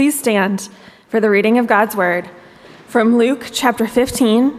Please 0.00 0.18
stand 0.18 0.70
for 1.08 1.20
the 1.20 1.28
reading 1.28 1.58
of 1.58 1.66
God's 1.66 1.94
word 1.94 2.30
from 2.86 3.18
Luke 3.18 3.50
chapter 3.52 3.86
15, 3.86 4.58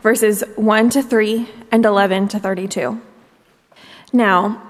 verses 0.00 0.42
1 0.56 0.88
to 0.88 1.02
3 1.02 1.46
and 1.70 1.84
11 1.84 2.28
to 2.28 2.38
32. 2.38 2.98
Now, 4.14 4.62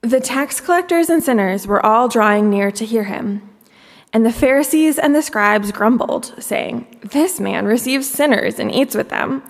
the 0.00 0.20
tax 0.20 0.60
collectors 0.60 1.10
and 1.10 1.24
sinners 1.24 1.66
were 1.66 1.84
all 1.84 2.06
drawing 2.06 2.50
near 2.50 2.70
to 2.70 2.86
hear 2.86 3.02
him. 3.02 3.42
And 4.12 4.24
the 4.24 4.30
Pharisees 4.30 4.96
and 4.96 5.12
the 5.12 5.22
scribes 5.22 5.72
grumbled, 5.72 6.40
saying, 6.40 7.00
This 7.02 7.40
man 7.40 7.66
receives 7.66 8.08
sinners 8.08 8.60
and 8.60 8.70
eats 8.70 8.94
with 8.94 9.08
them. 9.08 9.42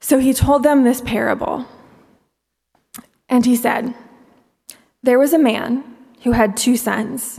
So 0.00 0.18
he 0.18 0.32
told 0.32 0.62
them 0.62 0.82
this 0.82 1.02
parable. 1.02 1.66
And 3.28 3.44
he 3.44 3.54
said, 3.54 3.92
There 5.02 5.18
was 5.18 5.34
a 5.34 5.38
man 5.38 5.84
who 6.22 6.32
had 6.32 6.56
two 6.56 6.78
sons. 6.78 7.38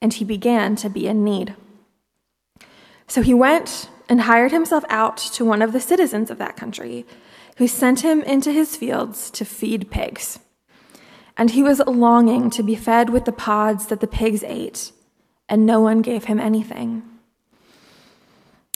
and 0.00 0.14
he 0.14 0.24
began 0.24 0.76
to 0.76 0.88
be 0.88 1.06
in 1.06 1.24
need. 1.24 1.54
So 3.06 3.22
he 3.22 3.34
went 3.34 3.88
and 4.08 4.22
hired 4.22 4.52
himself 4.52 4.84
out 4.88 5.16
to 5.16 5.44
one 5.44 5.62
of 5.62 5.72
the 5.72 5.80
citizens 5.80 6.30
of 6.30 6.38
that 6.38 6.56
country, 6.56 7.06
who 7.56 7.68
sent 7.68 8.00
him 8.00 8.22
into 8.22 8.52
his 8.52 8.76
fields 8.76 9.30
to 9.30 9.44
feed 9.44 9.90
pigs. 9.90 10.38
And 11.36 11.50
he 11.50 11.62
was 11.62 11.80
longing 11.86 12.50
to 12.50 12.62
be 12.62 12.74
fed 12.74 13.10
with 13.10 13.24
the 13.24 13.32
pods 13.32 13.86
that 13.86 14.00
the 14.00 14.06
pigs 14.06 14.42
ate, 14.42 14.92
and 15.48 15.66
no 15.66 15.80
one 15.80 16.02
gave 16.02 16.24
him 16.24 16.40
anything. 16.40 17.02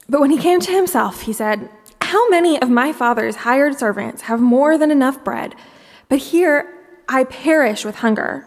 But 0.08 0.20
when 0.20 0.30
he 0.30 0.38
came 0.38 0.60
to 0.60 0.72
himself, 0.72 1.22
he 1.22 1.32
said, 1.32 1.68
How 2.00 2.28
many 2.28 2.60
of 2.60 2.68
my 2.70 2.92
father's 2.92 3.36
hired 3.36 3.78
servants 3.78 4.22
have 4.22 4.40
more 4.40 4.77
than 4.77 4.90
enough 4.90 5.24
bread? 5.24 5.54
But 6.08 6.18
here 6.18 6.72
I 7.08 7.24
perish 7.24 7.84
with 7.84 7.96
hunger. 7.96 8.46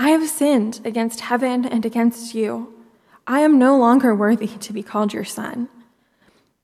I 0.00 0.12
have 0.12 0.30
sinned 0.30 0.80
against 0.82 1.20
heaven 1.20 1.66
and 1.66 1.84
against 1.84 2.34
you. 2.34 2.72
I 3.26 3.40
am 3.40 3.58
no 3.58 3.76
longer 3.76 4.14
worthy 4.14 4.46
to 4.46 4.72
be 4.72 4.82
called 4.82 5.12
your 5.12 5.26
son. 5.26 5.68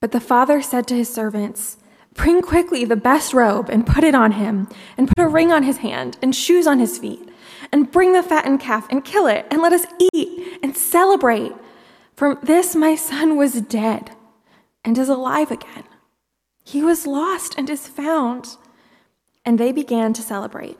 But 0.01 0.11
the 0.11 0.19
father 0.19 0.59
said 0.59 0.87
to 0.87 0.95
his 0.95 1.13
servants, 1.13 1.77
Bring 2.15 2.41
quickly 2.41 2.83
the 2.83 2.95
best 2.95 3.35
robe 3.35 3.69
and 3.69 3.85
put 3.85 4.03
it 4.03 4.15
on 4.15 4.31
him, 4.31 4.67
and 4.97 5.07
put 5.07 5.23
a 5.23 5.27
ring 5.27 5.51
on 5.51 5.61
his 5.61 5.77
hand 5.77 6.17
and 6.19 6.35
shoes 6.35 6.65
on 6.65 6.79
his 6.79 6.97
feet, 6.97 7.29
and 7.71 7.91
bring 7.91 8.13
the 8.13 8.23
fattened 8.23 8.59
calf 8.59 8.87
and 8.89 9.05
kill 9.05 9.27
it, 9.27 9.45
and 9.51 9.61
let 9.61 9.71
us 9.71 9.85
eat 10.11 10.57
and 10.63 10.75
celebrate. 10.75 11.53
For 12.15 12.39
this 12.41 12.75
my 12.75 12.95
son 12.95 13.37
was 13.37 13.61
dead 13.61 14.09
and 14.83 14.97
is 14.97 15.09
alive 15.09 15.51
again. 15.51 15.83
He 16.63 16.81
was 16.81 17.05
lost 17.05 17.53
and 17.55 17.69
is 17.69 17.87
found 17.87 18.57
and 19.45 19.59
they 19.59 19.71
began 19.71 20.11
to 20.13 20.23
celebrate. 20.23 20.79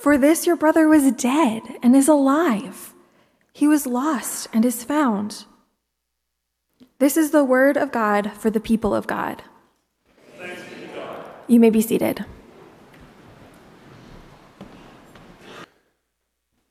For 0.00 0.16
this 0.16 0.46
your 0.46 0.56
brother 0.56 0.88
was 0.88 1.12
dead 1.12 1.60
and 1.82 1.94
is 1.94 2.08
alive. 2.08 2.94
He 3.52 3.68
was 3.68 3.86
lost 3.86 4.48
and 4.50 4.64
is 4.64 4.82
found. 4.82 5.44
This 6.98 7.18
is 7.18 7.32
the 7.32 7.44
word 7.44 7.76
of 7.76 7.92
God 7.92 8.32
for 8.32 8.48
the 8.48 8.60
people 8.60 8.94
of 8.94 9.06
God. 9.06 9.42
God. 10.38 10.56
You 11.48 11.60
may 11.60 11.68
be 11.68 11.82
seated. 11.82 12.24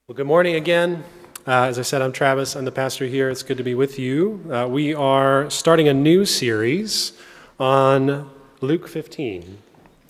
Well, 0.07 0.15
good 0.15 0.25
morning 0.25 0.55
again. 0.55 1.03
Uh, 1.45 1.65
as 1.65 1.77
I 1.77 1.83
said, 1.83 2.01
I'm 2.01 2.11
Travis. 2.11 2.55
I'm 2.55 2.65
the 2.65 2.71
pastor 2.71 3.05
here. 3.05 3.29
It's 3.29 3.43
good 3.43 3.57
to 3.57 3.63
be 3.63 3.75
with 3.75 3.99
you. 3.99 4.43
Uh, 4.51 4.67
we 4.67 4.95
are 4.95 5.47
starting 5.51 5.87
a 5.87 5.93
new 5.93 6.25
series 6.25 7.13
on 7.59 8.27
Luke 8.61 8.87
15. 8.87 9.59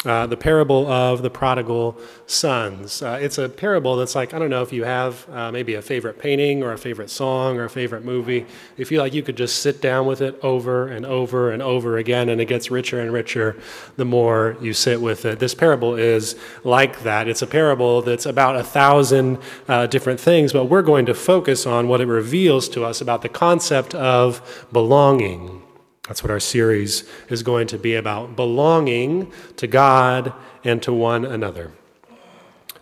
Uh, 0.05 0.25
the 0.25 0.37
parable 0.37 0.89
of 0.89 1.21
the 1.23 1.29
prodigal 1.29 1.93
sons. 2.25 3.01
Uh, 3.01 3.19
it's 3.21 3.37
a 3.37 3.49
parable 3.49 3.97
that's 3.97 4.15
like, 4.15 4.33
I 4.33 4.39
don't 4.39 4.49
know 4.49 4.61
if 4.61 4.71
you 4.71 4.85
have 4.85 5.27
uh, 5.29 5.51
maybe 5.51 5.73
a 5.73 5.81
favorite 5.81 6.17
painting 6.17 6.63
or 6.63 6.71
a 6.71 6.77
favorite 6.77 7.09
song 7.09 7.57
or 7.57 7.65
a 7.65 7.69
favorite 7.69 8.05
movie. 8.05 8.45
You 8.77 8.85
feel 8.85 9.03
like 9.03 9.13
you 9.13 9.23
could 9.23 9.35
just 9.35 9.61
sit 9.61 9.81
down 9.81 10.05
with 10.05 10.21
it 10.21 10.39
over 10.41 10.87
and 10.87 11.05
over 11.05 11.51
and 11.51 11.61
over 11.61 11.97
again, 11.97 12.29
and 12.29 12.39
it 12.39 12.45
gets 12.45 12.71
richer 12.71 13.01
and 13.01 13.11
richer 13.11 13.57
the 13.97 14.05
more 14.05 14.55
you 14.61 14.71
sit 14.71 15.01
with 15.01 15.25
it. 15.25 15.39
This 15.39 15.53
parable 15.53 15.95
is 15.95 16.37
like 16.63 17.01
that. 17.03 17.27
It's 17.27 17.41
a 17.41 17.47
parable 17.47 18.01
that's 18.01 18.25
about 18.25 18.55
a 18.55 18.63
thousand 18.63 19.37
uh, 19.67 19.87
different 19.87 20.21
things, 20.21 20.53
but 20.53 20.67
we're 20.67 20.81
going 20.81 21.07
to 21.07 21.13
focus 21.13 21.66
on 21.66 21.89
what 21.89 21.99
it 21.99 22.07
reveals 22.07 22.69
to 22.69 22.85
us 22.85 23.01
about 23.01 23.21
the 23.21 23.27
concept 23.27 23.93
of 23.95 24.66
belonging. 24.71 25.61
That's 26.09 26.23
what 26.23 26.32
our 26.32 26.40
series 26.40 27.08
is 27.29 27.44
going 27.44 27.67
to 27.67 27.78
be 27.78 27.94
about 27.94 28.35
belonging 28.35 29.32
to 29.58 29.67
God 29.67 30.34
and 30.64 30.82
to 30.82 30.91
one 30.91 31.23
another. 31.23 31.72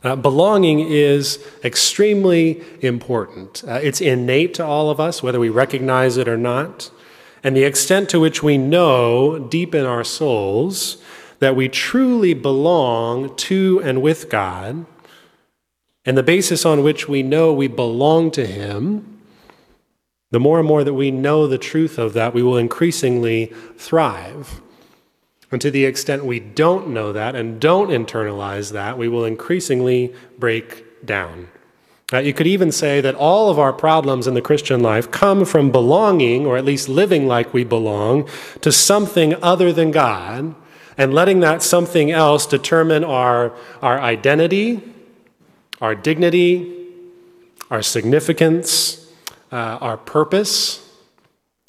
Uh, 0.02 0.16
belonging 0.16 0.80
is 0.80 1.46
extremely 1.62 2.64
important. 2.80 3.66
Uh, 3.68 3.82
it's 3.84 4.00
innate 4.00 4.54
to 4.54 4.66
all 4.66 4.90
of 4.90 5.02
us, 5.02 5.22
whether 5.22 5.42
we 5.42 5.50
recognize 5.50 6.16
it 6.16 6.30
or 6.30 6.38
not. 6.38 6.90
And 7.44 7.54
the 7.54 7.66
extent 7.66 8.08
to 8.12 8.20
which 8.22 8.42
we 8.42 8.58
know 8.58 9.38
deep 9.38 9.76
in 9.76 9.86
our 9.86 10.06
souls 10.06 10.96
that 11.40 11.54
we 11.54 11.68
truly 11.68 12.34
belong 12.34 13.36
to 13.36 13.82
and 13.84 14.02
with 14.02 14.30
God, 14.30 14.86
and 16.06 16.18
the 16.18 16.24
basis 16.24 16.66
on 16.66 16.82
which 16.82 17.10
we 17.10 17.24
know 17.24 17.52
we 17.52 17.68
belong 17.68 18.32
to 18.32 18.46
Him 18.46 19.17
the 20.32 20.40
more 20.40 20.60
and 20.60 20.68
more 20.68 20.84
that 20.84 20.94
we 20.94 21.12
know 21.12 21.48
the 21.48 21.58
truth 21.58 21.98
of 21.98 22.14
that, 22.14 22.34
we 22.34 22.44
will 22.44 22.58
increasingly 22.58 23.54
thrive. 23.78 24.62
And 25.52 25.62
to 25.62 25.72
the 25.72 25.86
extent 25.86 26.26
we 26.26 26.40
don't 26.40 26.90
know 26.90 27.14
that 27.14 27.36
and 27.36 27.60
don't 27.60 27.90
internalize 27.90 28.74
that, 28.74 28.98
we 28.98 29.08
will 29.08 29.24
increasingly 29.24 30.14
break 30.38 31.06
down. 31.06 31.48
Uh, 32.12 32.20
you 32.20 32.34
could 32.34 32.48
even 32.48 32.72
say 32.72 33.02
that 33.02 33.16
all 33.16 33.50
of 33.50 33.60
our 33.60 33.74
problems 33.74 34.28
in 34.28 34.34
the 34.34 34.42
Christian 34.42 34.82
life 34.82 35.12
come 35.12 35.46
from 35.46 35.72
belonging, 35.72 36.46
or 36.46 36.58
at 36.58 36.66
least 36.66 36.88
living 36.88 37.28
like 37.28 37.54
we 37.54 37.64
belong, 37.64 38.28
to 38.62 38.72
something 38.72 39.36
other 39.44 39.74
than 39.74 39.92
God, 39.92 40.56
and 40.98 41.14
letting 41.14 41.42
that 41.42 41.62
something 41.62 42.12
else 42.12 42.46
determine 42.46 43.04
our, 43.04 43.54
our 43.82 44.00
identity, 44.00 44.82
our 45.82 45.96
dignity, 45.96 46.88
our 47.70 47.82
significance, 47.82 49.07
uh, 49.52 49.78
our 49.82 49.98
purpose 49.98 50.88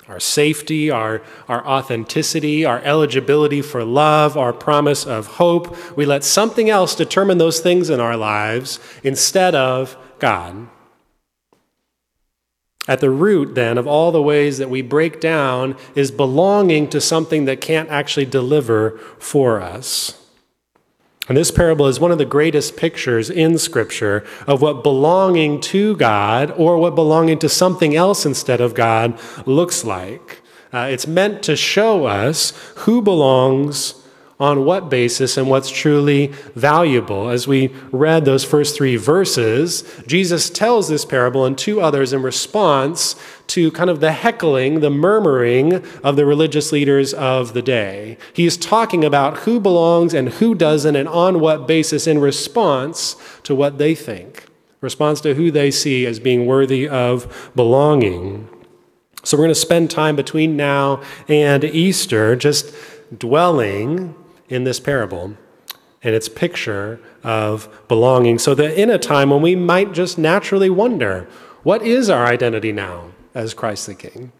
our 0.08 0.19
safety, 0.19 0.90
our, 0.90 1.22
our 1.48 1.66
authenticity, 1.66 2.64
our 2.64 2.80
eligibility 2.80 3.60
for 3.60 3.84
love, 3.84 4.36
our 4.36 4.54
promise 4.54 5.06
of 5.06 5.26
hope. 5.26 5.96
We 5.96 6.06
let 6.06 6.25
something 6.25 6.70
else 6.70 6.94
determine 6.94 7.36
those 7.38 7.60
things 7.60 7.90
in 7.90 8.00
our 8.00 8.16
lives 8.16 8.80
instead 9.04 9.54
of 9.54 9.96
God. 10.19 10.69
At 12.88 13.00
the 13.00 13.10
root, 13.10 13.54
then, 13.54 13.76
of 13.76 13.86
all 13.86 14.10
the 14.10 14.22
ways 14.22 14.56
that 14.56 14.70
we 14.70 14.80
break 14.80 15.20
down 15.20 15.76
is 15.94 16.10
belonging 16.10 16.88
to 16.88 17.02
something 17.02 17.44
that 17.44 17.60
can't 17.60 17.90
actually 17.90 18.25
deliver 18.25 18.92
for 19.19 19.60
us. 19.60 20.14
And 21.28 21.36
this 21.36 21.50
parable 21.50 21.86
is 21.86 22.00
one 22.00 22.10
of 22.10 22.19
the 22.19 22.25
greatest 22.25 22.76
pictures 22.76 23.28
in 23.28 23.58
Scripture 23.58 24.26
of 24.46 24.62
what 24.62 24.82
belonging 24.82 25.60
to 25.62 25.94
God 25.96 26.50
or 26.52 26.78
what 26.78 26.94
belonging 26.94 27.38
to 27.40 27.48
something 27.48 27.94
else 27.94 28.25
instead 28.25 28.60
of 28.60 28.75
God 28.75 29.20
looks 29.44 29.84
like. 29.84 30.40
Uh, 30.72 30.88
it's 30.90 31.06
meant 31.06 31.42
to 31.42 31.54
show 31.56 32.06
us 32.06 32.52
who 32.76 33.02
belongs 33.02 33.94
on 34.40 34.64
what 34.64 34.88
basis 34.88 35.36
and 35.36 35.48
what's 35.48 35.69
truly 35.69 36.28
valuable. 36.54 37.28
As 37.28 37.48
we 37.48 37.69
read 37.90 38.25
those 38.25 38.44
first 38.44 38.76
three 38.76 38.96
verses, 38.96 39.82
Jesus 40.06 40.48
tells 40.48 40.88
this 40.88 41.04
parable 41.04 41.44
and 41.44 41.58
two 41.58 41.80
others 41.80 42.12
in 42.12 42.22
response 42.22 43.16
to 43.48 43.70
kind 43.72 43.90
of 43.90 44.00
the 44.00 44.12
heckling, 44.12 44.80
the 44.80 44.90
murmuring 44.90 45.84
of 46.02 46.16
the 46.16 46.24
religious 46.24 46.70
leaders 46.72 47.12
of 47.14 47.54
the 47.54 47.62
day. 47.62 48.16
He's 48.32 48.56
talking 48.56 49.04
about 49.04 49.38
who 49.38 49.58
belongs 49.58 50.14
and 50.14 50.28
who 50.28 50.54
doesn't 50.54 50.96
and 50.96 51.08
on 51.08 51.40
what 51.40 51.66
basis 51.66 52.06
in 52.06 52.18
response 52.20 53.16
to 53.42 53.54
what 53.54 53.78
they 53.78 53.94
think, 53.94 54.46
response 54.80 55.20
to 55.22 55.34
who 55.34 55.50
they 55.50 55.70
see 55.70 56.06
as 56.06 56.20
being 56.20 56.46
worthy 56.46 56.88
of 56.88 57.50
belonging. 57.56 58.48
So 59.24 59.36
we're 59.36 59.44
going 59.44 59.54
to 59.54 59.60
spend 59.60 59.90
time 59.90 60.16
between 60.16 60.56
now 60.56 61.02
and 61.26 61.64
Easter 61.64 62.36
just 62.36 62.74
dwelling 63.16 64.14
in 64.48 64.64
this 64.64 64.78
parable 64.78 65.36
and 66.02 66.14
its 66.14 66.28
picture 66.28 67.00
of 67.24 67.68
belonging. 67.88 68.38
So 68.38 68.54
that 68.54 68.80
in 68.80 68.90
a 68.90 68.98
time 68.98 69.30
when 69.30 69.42
we 69.42 69.56
might 69.56 69.92
just 69.92 70.18
naturally 70.18 70.70
wonder, 70.70 71.28
what 71.62 71.82
is 71.82 72.08
our 72.08 72.26
identity 72.26 72.72
now 72.72 73.10
as 73.38 73.55
Christ 73.55 73.87
the 73.87 73.94
King? 73.94 74.32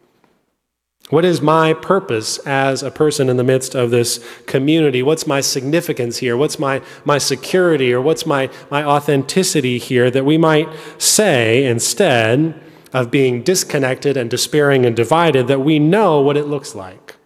What 1.11 1.25
is 1.25 1.41
my 1.41 1.73
purpose 1.73 2.39
as 2.39 2.83
a 2.83 2.91
person 2.91 3.31
in 3.31 3.39
the 3.39 3.45
midst 3.45 3.75
of 3.75 3.91
this 3.91 4.23
community? 4.47 5.03
What's 5.03 5.27
my 5.27 5.41
significance 5.41 6.19
here? 6.19 6.37
What's 6.37 6.59
my, 6.59 6.83
my 7.05 7.17
security 7.17 7.95
or 7.95 8.01
what's 8.03 8.27
my, 8.27 8.51
my 8.71 8.85
authenticity 8.85 9.79
here 9.79 10.11
that 10.11 10.27
we 10.27 10.37
might 10.37 10.69
say 10.99 11.65
instead 11.65 12.61
of 12.93 13.11
being 13.11 13.43
disconnected 13.43 14.17
and 14.17 14.29
despairing 14.29 14.85
and 14.85 14.97
divided, 14.97 15.47
that 15.47 15.61
we 15.61 15.79
know 15.79 16.21
what 16.21 16.37
it 16.37 16.47
looks 16.47 16.75
like 16.75 17.17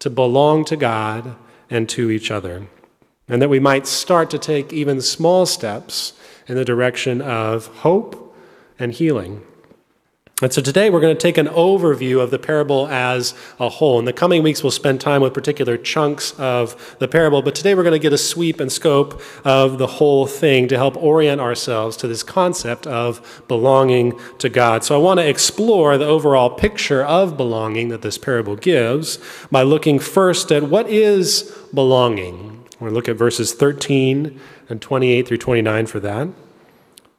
to 0.00 0.10
belong 0.10 0.64
to 0.64 0.76
God 0.76 1.36
and 1.68 1.88
to 1.90 2.10
each 2.10 2.30
other. 2.30 2.66
And 3.28 3.40
that 3.42 3.50
we 3.50 3.60
might 3.60 3.86
start 3.86 4.30
to 4.30 4.38
take 4.38 4.72
even 4.72 5.00
small 5.00 5.46
steps 5.46 6.14
in 6.48 6.56
the 6.56 6.64
direction 6.64 7.20
of 7.20 7.66
hope 7.66 8.34
and 8.78 8.92
healing. 8.92 9.46
And 10.42 10.50
so 10.52 10.62
today 10.62 10.88
we're 10.88 11.00
going 11.00 11.14
to 11.14 11.20
take 11.20 11.36
an 11.36 11.48
overview 11.48 12.22
of 12.22 12.30
the 12.30 12.38
parable 12.38 12.88
as 12.88 13.34
a 13.58 13.68
whole. 13.68 13.98
In 13.98 14.06
the 14.06 14.12
coming 14.12 14.42
weeks, 14.42 14.62
we'll 14.62 14.70
spend 14.70 14.98
time 14.98 15.20
with 15.20 15.34
particular 15.34 15.76
chunks 15.76 16.32
of 16.38 16.96
the 16.98 17.08
parable, 17.08 17.42
but 17.42 17.54
today 17.54 17.74
we're 17.74 17.82
going 17.82 17.92
to 17.92 17.98
get 17.98 18.14
a 18.14 18.18
sweep 18.18 18.58
and 18.58 18.72
scope 18.72 19.20
of 19.44 19.76
the 19.76 19.86
whole 19.86 20.26
thing 20.26 20.66
to 20.68 20.78
help 20.78 20.96
orient 20.96 21.42
ourselves 21.42 21.94
to 21.98 22.08
this 22.08 22.22
concept 22.22 22.86
of 22.86 23.42
belonging 23.48 24.18
to 24.38 24.48
God. 24.48 24.82
So 24.82 24.94
I 24.94 25.02
want 25.02 25.20
to 25.20 25.28
explore 25.28 25.98
the 25.98 26.06
overall 26.06 26.48
picture 26.48 27.04
of 27.04 27.36
belonging 27.36 27.90
that 27.90 28.00
this 28.00 28.16
parable 28.16 28.56
gives 28.56 29.18
by 29.50 29.62
looking 29.62 29.98
first 29.98 30.50
at 30.50 30.62
what 30.62 30.88
is 30.88 31.54
belonging. 31.74 32.64
We're 32.78 32.88
going 32.88 32.92
to 32.92 32.94
look 32.94 33.08
at 33.10 33.16
verses 33.16 33.52
13 33.52 34.40
and 34.70 34.80
28 34.80 35.28
through 35.28 35.36
29 35.36 35.84
for 35.84 36.00
that. 36.00 36.28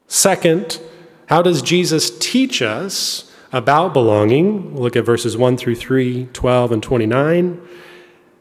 Second, 0.08 0.80
how 1.32 1.40
does 1.40 1.62
Jesus 1.62 2.10
teach 2.18 2.60
us 2.60 3.32
about 3.52 3.94
belonging? 3.94 4.76
Look 4.76 4.96
at 4.96 5.06
verses 5.06 5.34
1 5.34 5.56
through 5.56 5.76
3, 5.76 6.28
12, 6.30 6.72
and 6.72 6.82
29. 6.82 7.68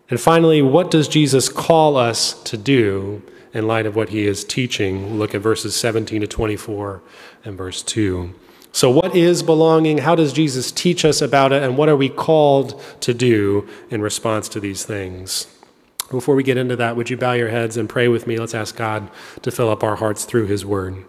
And 0.09 0.19
finally, 0.19 0.61
what 0.61 0.91
does 0.91 1.07
Jesus 1.07 1.47
call 1.47 1.95
us 1.95 2.33
to 2.43 2.57
do 2.57 3.23
in 3.53 3.65
light 3.65 3.85
of 3.85 3.95
what 3.95 4.09
he 4.09 4.27
is 4.27 4.43
teaching? 4.43 5.17
Look 5.17 5.33
at 5.33 5.39
verses 5.39 5.73
17 5.73 6.19
to 6.19 6.27
24 6.27 7.01
and 7.45 7.57
verse 7.57 7.81
2. 7.81 8.33
So, 8.73 8.91
what 8.91 9.15
is 9.15 9.41
belonging? 9.41 9.99
How 9.99 10.13
does 10.15 10.33
Jesus 10.33 10.69
teach 10.69 11.05
us 11.05 11.21
about 11.21 11.53
it? 11.53 11.63
And 11.63 11.77
what 11.77 11.87
are 11.87 11.95
we 11.95 12.09
called 12.09 12.77
to 12.99 13.13
do 13.13 13.69
in 13.89 14.01
response 14.01 14.49
to 14.49 14.59
these 14.59 14.83
things? 14.83 15.47
Before 16.09 16.35
we 16.35 16.43
get 16.43 16.57
into 16.57 16.75
that, 16.75 16.97
would 16.97 17.09
you 17.09 17.15
bow 17.15 17.31
your 17.31 17.47
heads 17.47 17.77
and 17.77 17.87
pray 17.87 18.09
with 18.09 18.27
me? 18.27 18.37
Let's 18.37 18.53
ask 18.53 18.75
God 18.75 19.09
to 19.43 19.49
fill 19.49 19.69
up 19.69 19.81
our 19.81 19.95
hearts 19.95 20.25
through 20.25 20.47
his 20.47 20.65
word. 20.65 21.05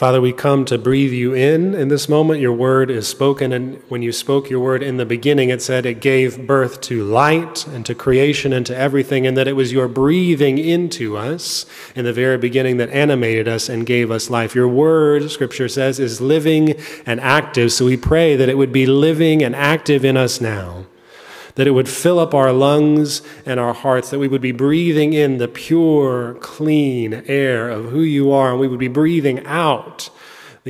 Father, 0.00 0.22
we 0.22 0.32
come 0.32 0.64
to 0.64 0.78
breathe 0.78 1.12
you 1.12 1.34
in 1.34 1.74
in 1.74 1.88
this 1.88 2.08
moment. 2.08 2.40
Your 2.40 2.54
word 2.54 2.90
is 2.90 3.06
spoken, 3.06 3.52
and 3.52 3.82
when 3.90 4.00
you 4.00 4.12
spoke 4.12 4.48
your 4.48 4.60
word 4.60 4.82
in 4.82 4.96
the 4.96 5.04
beginning, 5.04 5.50
it 5.50 5.60
said 5.60 5.84
it 5.84 6.00
gave 6.00 6.46
birth 6.46 6.80
to 6.80 7.04
light 7.04 7.66
and 7.66 7.84
to 7.84 7.94
creation 7.94 8.54
and 8.54 8.64
to 8.64 8.74
everything, 8.74 9.26
and 9.26 9.36
that 9.36 9.46
it 9.46 9.52
was 9.52 9.74
your 9.74 9.88
breathing 9.88 10.56
into 10.56 11.18
us 11.18 11.66
in 11.94 12.06
the 12.06 12.14
very 12.14 12.38
beginning 12.38 12.78
that 12.78 12.88
animated 12.88 13.46
us 13.46 13.68
and 13.68 13.84
gave 13.84 14.10
us 14.10 14.30
life. 14.30 14.54
Your 14.54 14.68
word, 14.68 15.30
scripture 15.30 15.68
says, 15.68 16.00
is 16.00 16.18
living 16.18 16.76
and 17.04 17.20
active, 17.20 17.70
so 17.70 17.84
we 17.84 17.98
pray 17.98 18.36
that 18.36 18.48
it 18.48 18.56
would 18.56 18.72
be 18.72 18.86
living 18.86 19.42
and 19.42 19.54
active 19.54 20.02
in 20.02 20.16
us 20.16 20.40
now 20.40 20.86
that 21.54 21.66
it 21.66 21.72
would 21.72 21.88
fill 21.88 22.18
up 22.18 22.34
our 22.34 22.52
lungs 22.52 23.22
and 23.46 23.58
our 23.58 23.74
hearts, 23.74 24.10
that 24.10 24.18
we 24.18 24.28
would 24.28 24.40
be 24.40 24.52
breathing 24.52 25.12
in 25.12 25.38
the 25.38 25.48
pure, 25.48 26.34
clean 26.34 27.22
air 27.26 27.68
of 27.68 27.86
who 27.86 28.00
you 28.00 28.32
are, 28.32 28.50
and 28.52 28.60
we 28.60 28.68
would 28.68 28.78
be 28.78 28.88
breathing 28.88 29.44
out 29.46 30.10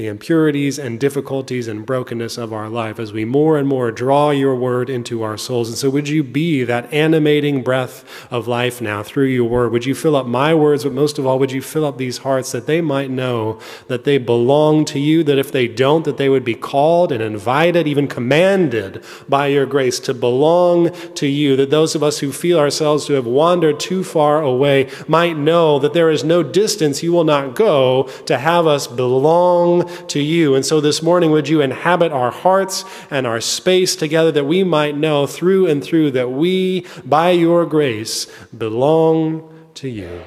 the 0.01 0.07
impurities 0.07 0.79
and 0.79 0.99
difficulties 0.99 1.69
and 1.69 1.85
brokenness 1.85 2.39
of 2.39 2.55
our 2.55 2.71
life 2.71 2.99
as 2.99 3.13
we 3.13 3.23
more 3.27 3.59
and 3.59 3.69
more 3.69 3.93
draw 3.93 4.31
your 4.31 4.57
word 4.57 4.89
into 4.89 5.23
our 5.23 5.37
souls. 5.37 5.69
And 5.69 5.77
so, 5.77 5.91
would 5.91 6.09
you 6.09 6.25
be 6.25 6.65
that 6.65 6.91
animating 6.91 7.63
breath 7.63 8.03
of 8.31 8.49
life 8.49 8.81
now 8.81 9.03
through 9.03 9.27
your 9.27 9.47
word? 9.47 9.73
Would 9.73 9.85
you 9.85 9.95
fill 9.95 10.17
up 10.17 10.27
my 10.27 10.55
words, 10.55 10.85
but 10.85 10.95
most 10.95 11.19
of 11.19 11.27
all, 11.27 11.39
would 11.39 11.53
you 11.53 11.61
fill 11.61 11.85
up 11.85 11.99
these 11.99 12.19
hearts 12.19 12.51
that 12.53 12.67
they 12.67 12.81
might 12.81 13.11
know 13.11 13.61
that 13.89 14.05
they 14.05 14.17
belong 14.17 14.87
to 14.87 14.99
you, 14.99 15.23
that 15.25 15.39
if 15.39 15.53
they 15.53 15.69
don't, 15.69 16.07
that 16.07 16.17
they 16.17 16.31
would 16.31 16.47
be 16.47 16.55
called 16.55 17.13
and 17.13 17.23
invited, 17.23 17.87
even 17.87 18.09
commanded 18.09 19.05
by 19.29 19.49
your 19.49 19.67
grace 19.67 20.01
to 20.01 20.15
belong 20.15 20.91
to 21.13 21.27
you, 21.27 21.57
that 21.57 21.69
those 21.69 21.95
of 21.95 22.03
us 22.03 22.21
who 22.21 22.33
feel 22.33 22.59
ourselves 22.59 23.05
to 23.05 23.13
have 23.13 23.27
wandered 23.27 23.79
too 23.79 24.03
far 24.03 24.41
away 24.41 24.89
might 25.07 25.37
know 25.37 25.79
that 25.79 25.93
there 25.93 26.09
is 26.09 26.25
no 26.25 26.43
distance 26.43 27.03
you 27.03 27.13
will 27.13 27.25
not 27.25 27.55
go 27.55 28.05
to 28.25 28.39
have 28.39 28.67
us 28.67 28.87
belong 28.87 29.90
to 30.09 30.21
you. 30.21 30.55
And 30.55 30.65
so 30.65 30.81
this 30.81 31.03
morning, 31.03 31.31
would 31.31 31.49
you 31.49 31.61
inhabit 31.61 32.13
our 32.13 32.31
hearts 32.31 32.85
and 33.11 33.27
our 33.27 33.41
space 33.41 33.97
together 33.97 34.33
that 34.33 34.45
we 34.45 34.65
might 34.65 34.97
know 34.97 35.27
through 35.27 35.67
and 35.67 35.83
through 35.83 36.13
that 36.13 36.31
we, 36.31 36.87
by 37.05 37.31
your 37.31 37.67
grace, 37.67 38.27
belong 38.57 39.71
to 39.75 39.89
you. 39.89 40.23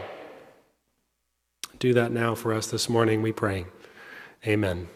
Do 1.79 1.93
that 1.93 2.11
now 2.11 2.33
for 2.33 2.53
us 2.53 2.67
this 2.67 2.89
morning, 2.89 3.21
we 3.21 3.31
pray. 3.31 3.65
Amen. 4.47 4.87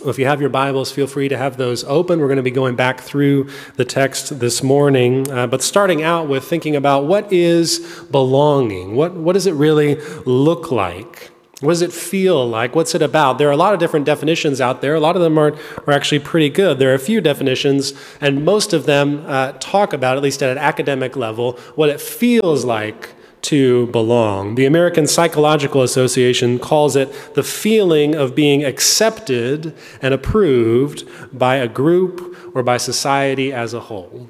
Well, 0.00 0.10
if 0.10 0.18
you 0.18 0.26
have 0.26 0.40
your 0.40 0.50
Bibles, 0.50 0.90
feel 0.90 1.06
free 1.06 1.28
to 1.28 1.36
have 1.36 1.56
those 1.56 1.84
open. 1.84 2.20
We're 2.20 2.28
going 2.28 2.36
to 2.36 2.42
be 2.42 2.50
going 2.50 2.76
back 2.76 3.00
through 3.00 3.48
the 3.76 3.84
text 3.84 4.38
this 4.38 4.62
morning, 4.62 5.30
uh, 5.30 5.46
but 5.46 5.62
starting 5.62 6.02
out 6.02 6.28
with 6.28 6.44
thinking 6.44 6.76
about 6.76 7.06
what 7.06 7.32
is 7.32 8.04
belonging? 8.10 8.96
What, 8.96 9.14
what 9.14 9.34
does 9.34 9.46
it 9.46 9.54
really 9.54 9.96
look 10.24 10.70
like? 10.70 11.30
What 11.64 11.72
does 11.72 11.82
it 11.82 11.92
feel 11.94 12.46
like? 12.46 12.74
What's 12.74 12.94
it 12.94 13.00
about? 13.00 13.38
There 13.38 13.48
are 13.48 13.52
a 13.52 13.56
lot 13.56 13.72
of 13.72 13.80
different 13.80 14.04
definitions 14.04 14.60
out 14.60 14.82
there. 14.82 14.94
A 14.94 15.00
lot 15.00 15.16
of 15.16 15.22
them 15.22 15.38
are, 15.38 15.56
are 15.86 15.92
actually 15.94 16.18
pretty 16.18 16.50
good. 16.50 16.78
There 16.78 16.90
are 16.90 16.94
a 16.94 16.98
few 16.98 17.22
definitions, 17.22 17.94
and 18.20 18.44
most 18.44 18.74
of 18.74 18.84
them 18.84 19.24
uh, 19.26 19.52
talk 19.60 19.94
about, 19.94 20.18
at 20.18 20.22
least 20.22 20.42
at 20.42 20.50
an 20.50 20.58
academic 20.58 21.16
level, 21.16 21.52
what 21.74 21.88
it 21.88 22.02
feels 22.02 22.66
like 22.66 23.14
to 23.42 23.86
belong. 23.88 24.56
The 24.56 24.66
American 24.66 25.06
Psychological 25.06 25.82
Association 25.82 26.58
calls 26.58 26.96
it 26.96 27.34
the 27.34 27.42
feeling 27.42 28.14
of 28.14 28.34
being 28.34 28.62
accepted 28.62 29.74
and 30.02 30.12
approved 30.12 31.08
by 31.32 31.56
a 31.56 31.68
group 31.68 32.36
or 32.54 32.62
by 32.62 32.76
society 32.76 33.52
as 33.52 33.72
a 33.72 33.80
whole. 33.80 34.28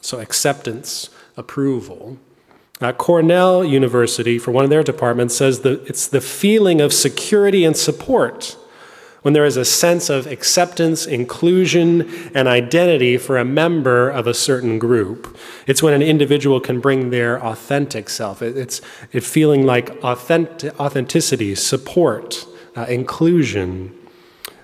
So, 0.00 0.18
acceptance, 0.18 1.10
approval. 1.36 2.18
Uh, 2.80 2.92
Cornell 2.92 3.64
University, 3.64 4.38
for 4.38 4.52
one 4.52 4.62
of 4.62 4.70
their 4.70 4.84
departments, 4.84 5.36
says 5.36 5.60
that 5.60 5.84
it's 5.88 6.06
the 6.06 6.20
feeling 6.20 6.80
of 6.80 6.92
security 6.92 7.64
and 7.64 7.76
support 7.76 8.56
when 9.22 9.34
there 9.34 9.44
is 9.44 9.56
a 9.56 9.64
sense 9.64 10.08
of 10.08 10.28
acceptance, 10.28 11.04
inclusion, 11.04 12.30
and 12.34 12.46
identity 12.46 13.18
for 13.18 13.36
a 13.36 13.44
member 13.44 14.08
of 14.08 14.28
a 14.28 14.34
certain 14.34 14.78
group. 14.78 15.36
It's 15.66 15.82
when 15.82 15.92
an 15.92 16.02
individual 16.02 16.60
can 16.60 16.80
bring 16.80 17.10
their 17.10 17.44
authentic 17.44 18.08
self. 18.08 18.42
It's 18.42 18.80
it 19.12 19.24
feeling 19.24 19.66
like 19.66 19.90
authentic, 20.04 20.78
authenticity, 20.78 21.56
support, 21.56 22.46
uh, 22.76 22.82
inclusion. 22.82 23.92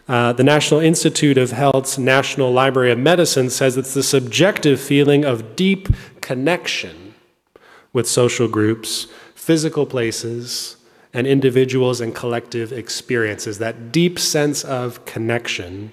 Uh, 0.07 0.33
the 0.33 0.45
National 0.45 0.81
Institute 0.81 1.37
of 1.37 1.51
Health's 1.51 1.99
National 1.99 2.53
Library 2.53 2.93
of 2.93 2.99
Medicine 2.99 3.51
says 3.51 3.77
it's 3.77 3.95
the 3.95 4.03
subjective 4.05 4.81
feeling 4.81 5.25
of 5.25 5.57
deep 5.57 5.89
connection 6.21 7.04
with 7.95 8.07
social 8.07 8.47
groups, 8.49 9.07
physical 9.35 9.87
places, 9.87 10.77
and 11.15 11.27
individuals 11.27 12.01
and 12.01 12.15
collective 12.15 12.73
experiences, 12.73 13.59
that 13.59 13.93
deep 13.93 14.19
sense 14.19 14.65
of 14.65 15.03
connection. 15.07 15.93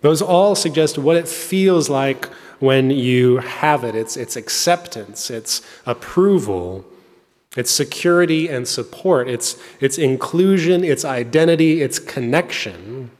Those 0.00 0.20
all 0.20 0.54
suggest 0.54 0.98
what 0.98 1.16
it 1.16 1.28
feels 1.28 1.88
like 1.88 2.26
when 2.58 2.90
you 2.90 3.36
have 3.38 3.84
it 3.84 3.94
it's, 3.94 4.16
it's 4.16 4.36
acceptance, 4.36 5.30
it's 5.30 5.60
approval, 5.86 6.84
it's 7.56 7.70
security 7.70 8.48
and 8.48 8.66
support, 8.66 9.28
it's, 9.28 9.58
it's 9.80 9.98
inclusion, 9.98 10.84
it's 10.84 11.04
identity, 11.04 11.82
it's 11.82 11.98
connection. 11.98 13.10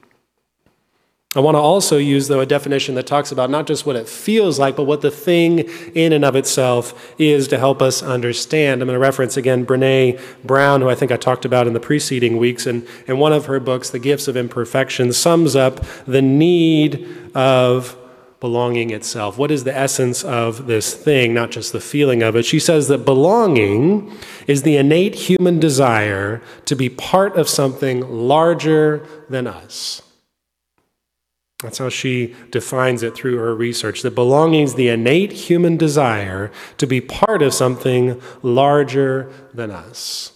I 1.37 1.41
want 1.41 1.57
to 1.57 1.61
also 1.61 1.97
use, 1.97 2.29
though, 2.29 2.39
a 2.39 2.47
definition 2.47 2.95
that 2.95 3.09
talks 3.09 3.33
about 3.33 3.51
not 3.51 3.67
just 3.67 3.85
what 3.85 3.97
it 3.97 4.09
feels 4.09 4.59
like, 4.61 4.77
but 4.77 4.85
what 4.85 5.01
the 5.01 5.11
thing 5.11 5.61
in 5.95 6.13
and 6.13 6.25
of 6.25 6.37
itself 6.37 7.13
is 7.19 7.49
to 7.49 7.59
help 7.59 7.83
us 7.83 8.05
understand. 8.05 8.81
I'm 8.81 8.87
going 8.87 8.95
to 8.95 9.01
reference 9.01 9.37
again 9.37 9.67
Brene 9.67 10.21
Brown, 10.45 10.81
who 10.81 10.89
I 10.89 10.95
think 10.95 11.11
I 11.11 11.17
talked 11.17 11.45
about 11.45 11.67
in 11.67 11.73
the 11.73 11.81
preceding 11.81 12.37
weeks. 12.37 12.67
And 12.67 12.87
in 13.09 13.19
one 13.19 13.33
of 13.33 13.47
her 13.47 13.59
books, 13.59 13.91
The 13.91 13.99
Gifts 13.99 14.29
of 14.29 14.37
Imperfection, 14.37 15.13
sums 15.13 15.57
up 15.57 15.85
the 16.07 16.23
need 16.23 17.05
of 17.35 17.97
belonging 18.39 18.91
itself. 18.91 19.37
What 19.37 19.51
is 19.51 19.65
the 19.65 19.77
essence 19.77 20.23
of 20.23 20.67
this 20.67 20.95
thing, 20.95 21.35
not 21.35 21.51
just 21.51 21.73
the 21.73 21.81
feeling 21.81 22.23
of 22.23 22.37
it? 22.37 22.45
She 22.45 22.61
says 22.61 22.87
that 22.89 22.99
belonging 22.99 24.17
is 24.47 24.63
the 24.63 24.77
innate 24.77 25.15
human 25.15 25.59
desire 25.59 26.43
to 26.67 26.77
be 26.77 26.89
part 26.89 27.37
of 27.37 27.49
something 27.49 28.03
larger 28.09 29.05
than 29.29 29.49
us. 29.49 30.03
That's 31.65 31.79
how 31.79 31.89
she 31.89 32.35
defines 32.51 33.03
it 33.03 33.15
through 33.15 33.39
her 33.39 33.55
research. 33.57 34.03
That 34.03 34.15
belonging 34.15 34.65
is 34.65 34.75
the 34.75 34.89
innate 34.89 35.33
human 35.33 35.79
desire 35.79 36.53
to 36.77 36.87
be 36.87 37.01
part 37.01 37.41
of 37.41 37.55
something 37.55 38.21
larger 38.43 39.33
than 39.55 39.71
us. 39.71 40.33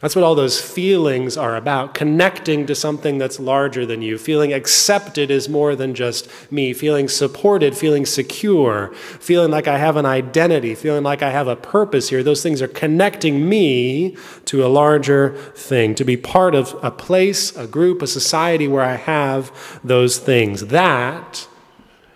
That's 0.00 0.16
what 0.16 0.24
all 0.24 0.34
those 0.34 0.58
feelings 0.58 1.36
are 1.36 1.56
about 1.56 1.92
connecting 1.92 2.66
to 2.66 2.74
something 2.74 3.18
that's 3.18 3.38
larger 3.38 3.84
than 3.84 4.00
you. 4.00 4.16
Feeling 4.16 4.50
accepted 4.50 5.30
is 5.30 5.46
more 5.46 5.76
than 5.76 5.94
just 5.94 6.26
me. 6.50 6.72
Feeling 6.72 7.06
supported, 7.06 7.76
feeling 7.76 8.06
secure, 8.06 8.94
feeling 8.94 9.50
like 9.50 9.68
I 9.68 9.76
have 9.76 9.96
an 9.96 10.06
identity, 10.06 10.74
feeling 10.74 11.02
like 11.02 11.22
I 11.22 11.30
have 11.30 11.48
a 11.48 11.56
purpose 11.56 12.08
here. 12.08 12.22
Those 12.22 12.42
things 12.42 12.62
are 12.62 12.68
connecting 12.68 13.46
me 13.46 14.16
to 14.46 14.64
a 14.64 14.68
larger 14.68 15.36
thing, 15.54 15.94
to 15.96 16.04
be 16.04 16.16
part 16.16 16.54
of 16.54 16.74
a 16.82 16.90
place, 16.90 17.54
a 17.54 17.66
group, 17.66 18.00
a 18.00 18.06
society 18.06 18.66
where 18.66 18.84
I 18.84 18.96
have 18.96 19.80
those 19.84 20.16
things. 20.18 20.68
That 20.68 21.46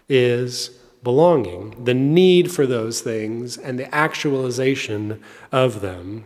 is 0.09 0.71
belonging, 1.03 1.85
the 1.85 1.93
need 1.93 2.51
for 2.51 2.67
those 2.67 3.03
things, 3.03 3.59
and 3.59 3.79
the 3.79 3.95
actualization 3.95 5.23
of 5.53 5.83
them. 5.83 6.25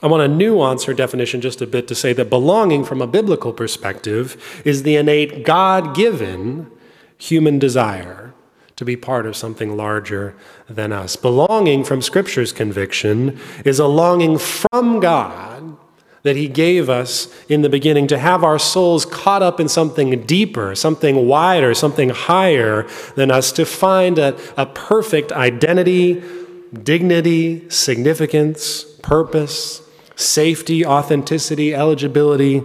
I 0.00 0.06
want 0.06 0.20
to 0.20 0.28
nuance 0.28 0.84
her 0.84 0.94
definition 0.94 1.40
just 1.40 1.60
a 1.60 1.66
bit 1.66 1.88
to 1.88 1.94
say 1.94 2.12
that 2.12 2.30
belonging 2.30 2.84
from 2.84 3.02
a 3.02 3.06
biblical 3.06 3.52
perspective 3.52 4.62
is 4.64 4.84
the 4.84 4.94
innate 4.94 5.44
God 5.44 5.94
given 5.94 6.70
human 7.16 7.58
desire 7.58 8.32
to 8.76 8.84
be 8.84 8.96
part 8.96 9.26
of 9.26 9.36
something 9.36 9.76
larger 9.76 10.36
than 10.68 10.92
us. 10.92 11.16
Belonging 11.16 11.82
from 11.82 12.00
Scripture's 12.00 12.52
conviction 12.52 13.40
is 13.64 13.80
a 13.80 13.88
longing 13.88 14.38
from 14.38 15.00
God 15.00 15.76
that 16.22 16.36
He 16.36 16.46
gave 16.46 16.88
us 16.88 17.34
in 17.48 17.62
the 17.62 17.68
beginning 17.68 18.06
to 18.06 18.18
have 18.18 18.44
our 18.44 18.58
souls 18.58 19.04
caught 19.04 19.42
up 19.42 19.58
in 19.58 19.68
something 19.68 20.20
deeper, 20.26 20.76
something 20.76 21.26
wider, 21.26 21.74
something 21.74 22.10
higher 22.10 22.86
than 23.16 23.32
us, 23.32 23.50
to 23.50 23.66
find 23.66 24.16
a, 24.16 24.38
a 24.56 24.66
perfect 24.66 25.32
identity, 25.32 26.22
dignity, 26.84 27.68
significance, 27.68 28.84
purpose 29.02 29.82
safety, 30.18 30.84
authenticity, 30.84 31.72
eligibility, 31.72 32.62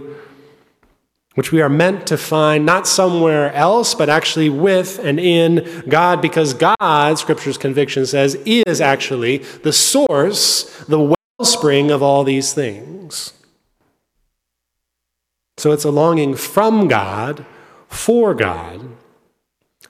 which 1.34 1.52
we 1.52 1.62
are 1.62 1.68
meant 1.68 2.06
to 2.08 2.16
find 2.16 2.66
not 2.66 2.86
somewhere 2.86 3.52
else, 3.52 3.94
but 3.94 4.08
actually 4.08 4.48
with 4.48 4.98
and 4.98 5.20
in 5.20 5.84
God, 5.88 6.20
because 6.20 6.54
God, 6.54 7.18
Scripture's 7.18 7.56
conviction 7.56 8.06
says, 8.06 8.34
is 8.44 8.80
actually 8.80 9.38
the 9.38 9.72
source, 9.72 10.64
the 10.86 11.16
wellspring 11.38 11.90
of 11.90 12.02
all 12.02 12.24
these 12.24 12.52
things. 12.52 13.32
So 15.56 15.70
it's 15.70 15.84
a 15.84 15.90
longing 15.90 16.34
from 16.34 16.88
God, 16.88 17.46
for 17.88 18.34
God. 18.34 18.88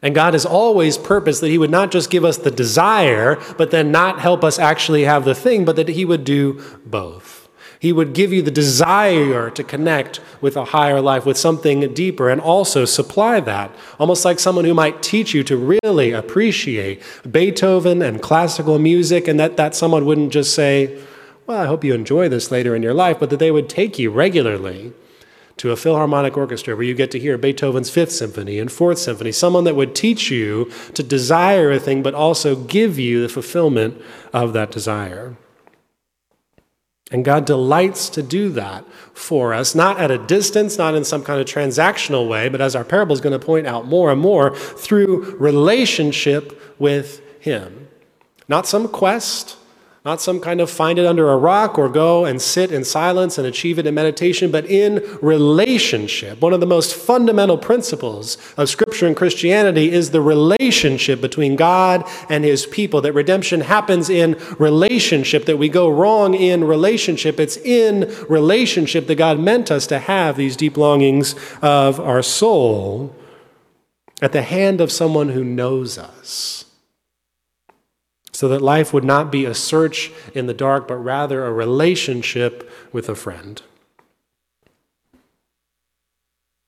And 0.02 0.14
God 0.14 0.35
has 0.35 0.44
always 0.44 0.99
purposed 0.99 1.40
that 1.40 1.49
He 1.49 1.56
would 1.56 1.71
not 1.71 1.90
just 1.90 2.11
give 2.11 2.26
us 2.26 2.37
the 2.37 2.50
desire, 2.50 3.42
but 3.56 3.71
then 3.71 3.90
not 3.90 4.21
help 4.21 4.44
us 4.44 4.59
actually 4.59 5.04
have 5.04 5.25
the 5.25 5.35
thing, 5.35 5.64
but 5.64 5.76
that 5.76 5.88
He 5.88 6.04
would 6.04 6.25
do 6.25 6.62
both. 6.85 7.44
He 7.78 7.93
would 7.93 8.14
give 8.14 8.33
you 8.33 8.43
the 8.43 8.50
desire 8.50 9.50
to 9.50 9.64
connect 9.64 10.21
with 10.40 10.57
a 10.57 10.66
higher 10.66 11.00
life, 11.00 11.26
with 11.26 11.37
something 11.37 11.93
deeper, 11.95 12.28
and 12.28 12.40
also 12.40 12.85
supply 12.85 13.40
that. 13.40 13.71
Almost 13.99 14.25
like 14.25 14.38
someone 14.38 14.64
who 14.64 14.75
might 14.75 15.02
teach 15.02 15.35
you 15.35 15.43
to 15.45 15.57
really 15.57 16.12
appreciate 16.12 17.02
Beethoven 17.31 18.02
and 18.02 18.23
classical 18.23 18.78
music, 18.78 19.28
and 19.28 19.38
that 19.38 19.57
that 19.57 19.75
someone 19.75 20.04
wouldn't 20.07 20.33
just 20.33 20.54
say, 20.54 20.99
Well, 21.47 21.59
I 21.59 21.66
hope 21.66 21.85
you 21.85 21.95
enjoy 21.95 22.28
this 22.28 22.50
later 22.50 22.75
in 22.75 22.83
your 22.83 22.95
life, 22.95 23.19
but 23.21 23.31
that 23.31 23.38
they 23.38 23.50
would 23.50 23.69
take 23.69 23.99
you 23.99 24.11
regularly 24.11 24.93
to 25.57 25.71
a 25.71 25.76
Philharmonic 25.76 26.37
Orchestra 26.37 26.75
where 26.75 26.85
you 26.85 26.95
get 26.95 27.11
to 27.12 27.19
hear 27.19 27.38
Beethoven's 27.38 27.90
Fifth 27.90 28.12
Symphony 28.12 28.59
and 28.59 28.71
Fourth 28.71 28.99
Symphony, 28.99 29.33
someone 29.33 29.64
that 29.64 29.76
would 29.76 29.95
teach 29.95 30.31
you 30.31 30.71
to 30.95 31.02
desire 31.02 31.71
a 31.71 31.78
thing, 31.78 32.02
but 32.02 32.14
also 32.14 32.57
give 32.57 32.99
you 32.99 33.23
the 33.23 33.28
fulfillment 33.28 34.00
of 34.33 34.52
that 34.52 34.71
desire. 34.71 35.37
And 37.14 37.25
God 37.25 37.44
delights 37.44 38.09
to 38.09 38.25
do 38.25 38.49
that 38.50 38.85
for 39.12 39.54
us, 39.54 39.73
not 39.73 40.00
at 40.00 40.11
a 40.11 40.18
distance, 40.18 40.78
not 40.78 40.97
in 40.97 41.04
some 41.04 41.23
kind 41.23 41.40
of 41.40 41.47
transactional 41.47 42.28
way, 42.28 42.49
but 42.49 42.61
as 42.61 42.75
our 42.75 42.83
parable 42.83 43.14
is 43.14 43.21
going 43.21 43.38
to 43.38 43.47
point 43.47 43.68
out 43.68 43.87
more 43.87 44.11
and 44.11 44.21
more, 44.21 44.56
through 44.56 45.37
relationship 45.37 46.61
with 46.80 47.23
Him. 47.40 47.87
Not 48.49 48.66
some 48.66 48.88
quest, 48.88 49.56
not 50.04 50.20
some 50.20 50.38
kind 50.38 50.61
of 50.61 50.68
find 50.68 50.99
it 50.99 51.06
under 51.06 51.30
a 51.30 51.37
rock 51.37 51.78
or 51.78 51.88
go 51.88 52.26
and 52.26 52.42
sit 52.42 52.70
in 52.70 52.84
silence 52.84 53.38
and 53.38 53.46
achieve 53.46 53.78
it 53.78 53.87
in 53.87 53.94
meditation, 53.94 54.50
but 54.50 54.66
in 54.66 55.02
relationship. 55.23 56.42
One 56.42 56.52
of 56.52 56.61
the 56.61 56.66
most 56.66 56.94
fundamental 56.94 57.56
principles 57.56 58.37
of 58.58 58.68
Scripture 58.68 59.06
and 59.06 59.16
Christianity 59.16 59.90
is 59.90 60.11
the 60.11 60.20
relationship 60.20 61.23
between 61.23 61.56
God 61.56 62.06
and 62.28 62.44
His 62.44 62.66
people. 62.66 63.00
That 63.00 63.14
redemption 63.14 63.62
happens 63.62 64.11
in 64.11 64.38
relationship, 64.58 65.46
that 65.46 65.56
we 65.56 65.70
go 65.70 65.88
wrong 65.88 66.34
in 66.34 66.64
relationship. 66.64 67.40
It's 67.40 67.56
in 67.56 68.14
relationship 68.28 69.06
that 69.06 69.14
God 69.14 69.40
meant 69.40 69.70
us 69.70 69.87
to 69.87 69.99
have 69.99 70.37
these 70.37 70.54
deep 70.54 70.76
longings 70.76 71.34
of 71.62 71.99
our 71.99 72.23
soul 72.23 73.16
at 74.20 74.32
the 74.32 74.42
hand 74.42 74.82
of 74.82 74.92
someone 74.92 75.30
who 75.30 75.42
knows 75.42 75.96
us 75.96 76.63
so 78.35 78.49
that 78.49 78.61
life 78.61 78.93
would 78.93 79.05
not 79.05 79.31
be 79.31 79.45
a 79.45 79.55
search 79.55 80.11
in 80.35 80.47
the 80.47 80.53
dark, 80.53 80.88
but 80.88 80.97
rather 80.97 81.45
a 81.45 81.53
relationship 81.53 82.69
with 82.93 83.09
a 83.09 83.14
friend. 83.14 83.62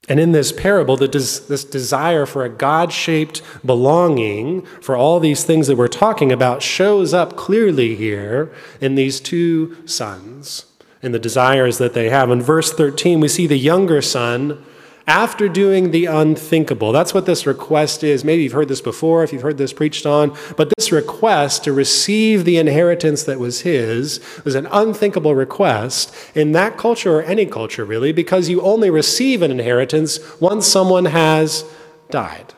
And 0.08 0.20
in 0.20 0.30
this 0.30 0.52
parable, 0.52 0.96
this 0.96 1.64
desire 1.64 2.24
for 2.24 2.44
a 2.44 2.48
God 2.48 2.92
shaped 2.92 3.42
belonging 3.66 4.62
for 4.80 4.96
all 4.96 5.18
these 5.18 5.42
things 5.42 5.66
that 5.66 5.76
we're 5.76 5.88
talking 5.88 6.30
about 6.30 6.62
shows 6.62 7.12
up 7.12 7.34
clearly 7.34 7.96
here 7.96 8.52
in 8.80 8.94
these 8.94 9.18
two 9.18 9.76
sons 9.84 10.66
and 11.02 11.12
the 11.12 11.18
desires 11.18 11.78
that 11.78 11.94
they 11.94 12.08
have. 12.08 12.30
In 12.30 12.40
verse 12.40 12.72
13, 12.72 13.18
we 13.18 13.26
see 13.26 13.48
the 13.48 13.58
younger 13.58 14.00
son 14.00 14.64
after 15.06 15.48
doing 15.48 15.92
the 15.92 16.06
unthinkable. 16.06 16.90
That's 16.90 17.14
what 17.14 17.26
this 17.26 17.46
request 17.46 18.02
is. 18.02 18.24
Maybe 18.24 18.42
you've 18.42 18.52
heard 18.52 18.68
this 18.68 18.80
before, 18.80 19.22
if 19.22 19.32
you've 19.32 19.42
heard 19.42 19.58
this 19.58 19.72
preached 19.72 20.04
on, 20.04 20.36
but 20.56 20.72
this 20.76 20.90
request 20.90 21.62
to 21.64 21.72
receive 21.72 22.44
the 22.44 22.56
inheritance 22.56 23.22
that 23.24 23.38
was 23.38 23.60
his 23.60 24.20
was 24.44 24.54
an 24.54 24.66
unthinkable 24.72 25.34
request 25.34 26.14
in 26.34 26.52
that 26.52 26.76
culture 26.76 27.18
or 27.18 27.22
any 27.22 27.46
culture, 27.46 27.84
really, 27.84 28.12
because 28.12 28.48
you 28.48 28.60
only 28.62 28.90
receive 28.90 29.42
an 29.42 29.50
inheritance 29.50 30.18
once 30.40 30.66
someone 30.66 31.04
has 31.04 31.64
died. 32.10 32.54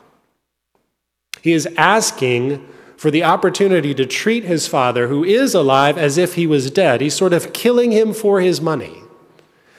He 1.42 1.52
is 1.52 1.68
asking 1.76 2.66
for 2.96 3.10
the 3.10 3.22
opportunity 3.22 3.94
to 3.94 4.06
treat 4.06 4.44
his 4.44 4.66
father, 4.66 5.06
who 5.08 5.22
is 5.22 5.54
alive, 5.54 5.96
as 5.96 6.18
if 6.18 6.34
he 6.34 6.46
was 6.46 6.70
dead. 6.70 7.00
He's 7.00 7.14
sort 7.14 7.32
of 7.32 7.52
killing 7.52 7.92
him 7.92 8.12
for 8.12 8.40
his 8.40 8.60
money. 8.60 9.02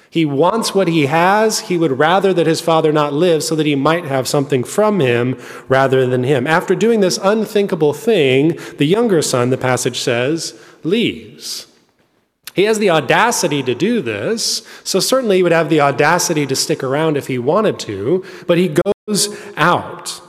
He 0.09 0.25
wants 0.25 0.73
what 0.73 0.87
he 0.87 1.05
has. 1.05 1.61
He 1.61 1.77
would 1.77 1.99
rather 1.99 2.33
that 2.33 2.47
his 2.47 2.61
father 2.61 2.91
not 2.91 3.13
live 3.13 3.43
so 3.43 3.55
that 3.55 3.65
he 3.65 3.75
might 3.75 4.05
have 4.05 4.27
something 4.27 4.63
from 4.63 4.99
him 4.99 5.39
rather 5.67 6.07
than 6.07 6.23
him. 6.23 6.47
After 6.47 6.73
doing 6.73 6.99
this 6.99 7.19
unthinkable 7.21 7.93
thing, 7.93 8.57
the 8.77 8.85
younger 8.85 9.21
son, 9.21 9.51
the 9.51 9.57
passage 9.57 9.99
says, 9.99 10.59
leaves. 10.83 11.67
He 12.55 12.63
has 12.63 12.79
the 12.79 12.89
audacity 12.89 13.61
to 13.63 13.75
do 13.75 14.01
this, 14.01 14.67
so 14.83 14.99
certainly 14.99 15.37
he 15.37 15.43
would 15.43 15.51
have 15.51 15.69
the 15.69 15.81
audacity 15.81 16.45
to 16.47 16.55
stick 16.55 16.83
around 16.83 17.15
if 17.15 17.27
he 17.27 17.37
wanted 17.37 17.79
to, 17.79 18.25
but 18.47 18.57
he 18.57 18.75
goes 19.07 19.37
out. 19.55 20.21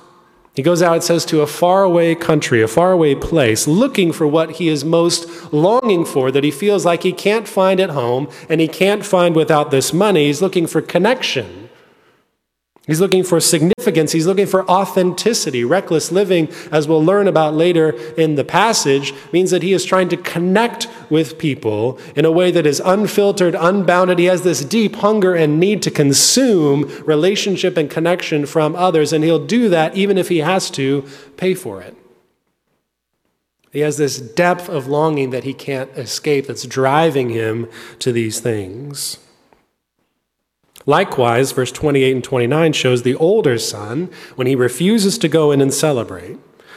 He 0.61 0.62
goes 0.62 0.83
out, 0.83 0.99
it 0.99 1.02
says, 1.02 1.25
to 1.25 1.40
a 1.40 1.47
faraway 1.47 2.14
country, 2.14 2.61
a 2.61 2.69
faraway 2.69 3.14
place, 3.14 3.67
looking 3.67 4.12
for 4.12 4.26
what 4.26 4.57
he 4.57 4.69
is 4.69 4.85
most 4.85 5.50
longing 5.55 6.05
for, 6.05 6.31
that 6.31 6.45
he 6.45 6.50
feels 6.50 6.85
like 6.85 7.02
he 7.02 7.14
can't 7.14 7.49
find 7.49 7.81
at 7.81 7.88
home 7.88 8.29
and 8.47 8.61
he 8.61 8.69
can't 8.69 9.02
find 9.02 9.35
without 9.35 9.71
this 9.71 9.95
money. 9.95 10.26
He's 10.26 10.43
looking 10.43 10.67
for 10.67 10.83
connection. 10.83 11.69
He's 12.90 13.00
looking 13.00 13.23
for 13.23 13.38
significance. 13.38 14.11
He's 14.11 14.26
looking 14.26 14.49
for 14.49 14.68
authenticity. 14.68 15.62
Reckless 15.62 16.11
living, 16.11 16.49
as 16.73 16.88
we'll 16.88 17.04
learn 17.04 17.28
about 17.28 17.54
later 17.54 17.90
in 18.16 18.35
the 18.35 18.42
passage, 18.42 19.14
means 19.32 19.52
that 19.52 19.62
he 19.62 19.73
is 19.73 19.85
trying 19.85 20.09
to 20.09 20.16
connect 20.16 20.88
with 21.09 21.38
people 21.38 22.00
in 22.16 22.25
a 22.25 22.32
way 22.32 22.50
that 22.50 22.66
is 22.66 22.82
unfiltered, 22.85 23.54
unbounded. 23.54 24.18
He 24.18 24.25
has 24.25 24.42
this 24.42 24.64
deep 24.64 24.97
hunger 24.97 25.37
and 25.37 25.61
need 25.61 25.82
to 25.82 25.90
consume 25.92 26.92
relationship 27.04 27.76
and 27.76 27.88
connection 27.88 28.44
from 28.44 28.75
others, 28.75 29.12
and 29.12 29.23
he'll 29.23 29.47
do 29.47 29.68
that 29.68 29.94
even 29.94 30.18
if 30.18 30.28
he 30.28 30.38
has 30.38 30.68
to 30.70 31.09
pay 31.37 31.54
for 31.54 31.80
it. 31.80 31.97
He 33.70 33.78
has 33.80 33.99
this 33.99 34.18
depth 34.18 34.68
of 34.68 34.88
longing 34.88 35.30
that 35.30 35.44
he 35.44 35.54
can't 35.54 35.97
escape 35.97 36.49
that's 36.49 36.66
driving 36.66 37.30
him 37.30 37.68
to 38.00 38.11
these 38.11 38.40
things. 38.40 39.18
Likewise, 40.90 41.52
verse 41.52 41.70
28 41.70 42.16
and 42.16 42.25
29 42.25 42.73
shows 42.73 43.04
the 43.04 43.14
older 43.14 43.59
son, 43.59 44.11
when 44.35 44.49
he 44.49 44.56
refuses 44.56 45.18
to 45.18 45.28
go 45.28 45.52
in 45.52 45.61
and 45.61 45.73
celebrate, 45.73 46.37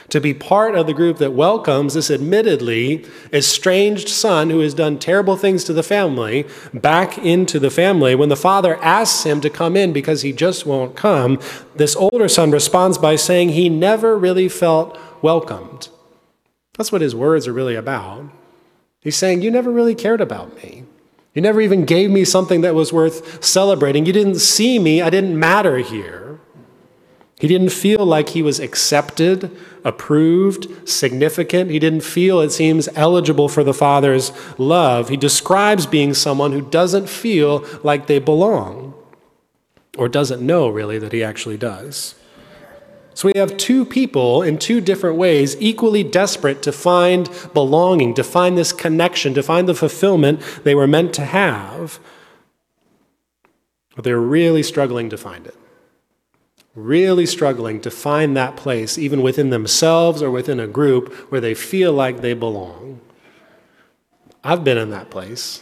to 0.10 0.22
be 0.22 0.36
part 0.36 0.76
of 0.76 0.86
the 0.86 0.94
group 0.94 1.18
that 1.18 1.34
welcomes 1.34 1.96
this 1.96 2.12
admittedly 2.12 3.08
estranged 3.34 4.08
son 4.08 4.52
who 4.52 4.60
has 4.60 4.76
done 4.76 5.00
terrible 5.00 5.36
things 5.36 5.64
to 5.64 5.74
the 5.74 5.82
family 5.82 6.46
back 6.76 7.18
into 7.18 7.58
the 7.58 7.72
family. 7.72 8.14
When 8.14 8.30
the 8.30 8.36
father 8.36 8.78
asks 8.84 9.24
him 9.24 9.42
to 9.42 9.50
come 9.50 9.76
in 9.76 9.92
because 9.92 10.22
he 10.22 10.32
just 10.32 10.64
won't 10.64 10.96
come, 10.96 11.40
this 11.76 11.96
older 11.96 12.30
son 12.30 12.52
responds 12.52 13.00
by 13.00 13.16
saying 13.16 13.50
he 13.50 13.68
never 13.68 14.16
really 14.16 14.48
felt 14.48 14.96
welcomed. 15.24 15.90
That's 16.78 16.92
what 16.92 17.02
his 17.02 17.16
words 17.16 17.48
are 17.48 17.54
really 17.54 17.74
about. 17.74 18.30
He's 19.00 19.18
saying, 19.18 19.42
You 19.42 19.50
never 19.50 19.72
really 19.72 19.96
cared 19.96 20.22
about 20.22 20.56
me. 20.58 20.84
You 21.34 21.42
never 21.42 21.62
even 21.62 21.86
gave 21.86 22.12
me 22.12 22.26
something 22.26 22.62
that 22.62 22.76
was 22.76 22.94
worth 22.94 23.44
celebrating. 23.44 24.06
You 24.06 24.14
didn't 24.14 24.36
see 24.36 24.78
me. 24.78 25.02
I 25.02 25.10
didn't 25.10 25.38
matter 25.38 25.78
here. 25.78 26.40
He 27.40 27.48
didn't 27.48 27.72
feel 27.72 28.06
like 28.06 28.30
he 28.30 28.42
was 28.42 28.60
accepted, 28.60 29.52
approved, 29.84 30.88
significant. 30.88 31.72
He 31.72 31.80
didn't 31.80 32.02
feel, 32.02 32.40
it 32.40 32.52
seems, 32.52 32.88
eligible 32.96 33.50
for 33.50 33.64
the 33.64 33.74
Father's 33.74 34.32
love. 34.58 35.10
He 35.10 35.18
describes 35.18 35.86
being 35.86 36.14
someone 36.14 36.54
who 36.54 36.62
doesn't 36.62 37.10
feel 37.10 37.66
like 37.84 38.08
they 38.08 38.20
belong, 38.20 38.94
or 39.98 40.08
doesn't 40.08 40.42
know, 40.42 40.70
really, 40.70 40.98
that 41.00 41.12
he 41.12 41.24
actually 41.24 41.58
does. 41.58 42.16
So 43.14 43.32
we 43.34 43.40
have 43.40 43.58
two 43.58 43.86
people 43.86 44.42
in 44.42 44.58
two 44.58 44.82
different 44.82 45.18
ways, 45.18 45.56
equally 45.60 46.04
desperate 46.04 46.64
to 46.64 46.72
find 46.72 47.30
belonging, 47.54 48.14
to 48.16 48.24
find 48.24 48.58
this 48.58 48.74
connection, 48.74 49.34
to 49.36 49.44
find 49.44 49.68
the 49.68 49.76
fulfillment 49.76 50.42
they 50.64 50.74
were 50.74 50.88
meant 50.88 51.14
to 51.16 51.26
have. 51.26 52.00
But 53.96 54.04
they're 54.04 54.20
really 54.20 54.64
struggling 54.64 55.10
to 55.10 55.18
find 55.18 55.46
it. 55.46 55.56
Really 56.74 57.28
struggling 57.28 57.82
to 57.82 57.92
find 57.92 58.36
that 58.36 58.58
place, 58.58 58.98
even 58.98 59.22
within 59.22 59.52
themselves 59.52 60.24
or 60.24 60.32
within 60.32 60.60
a 60.60 60.68
group 60.68 61.14
where 61.32 61.42
they 61.42 61.54
feel 61.54 61.94
like 61.94 62.22
they 62.22 62.34
belong. 62.34 63.00
I've 64.44 64.64
been 64.64 64.80
in 64.80 64.90
that 64.90 65.12
place. 65.12 65.62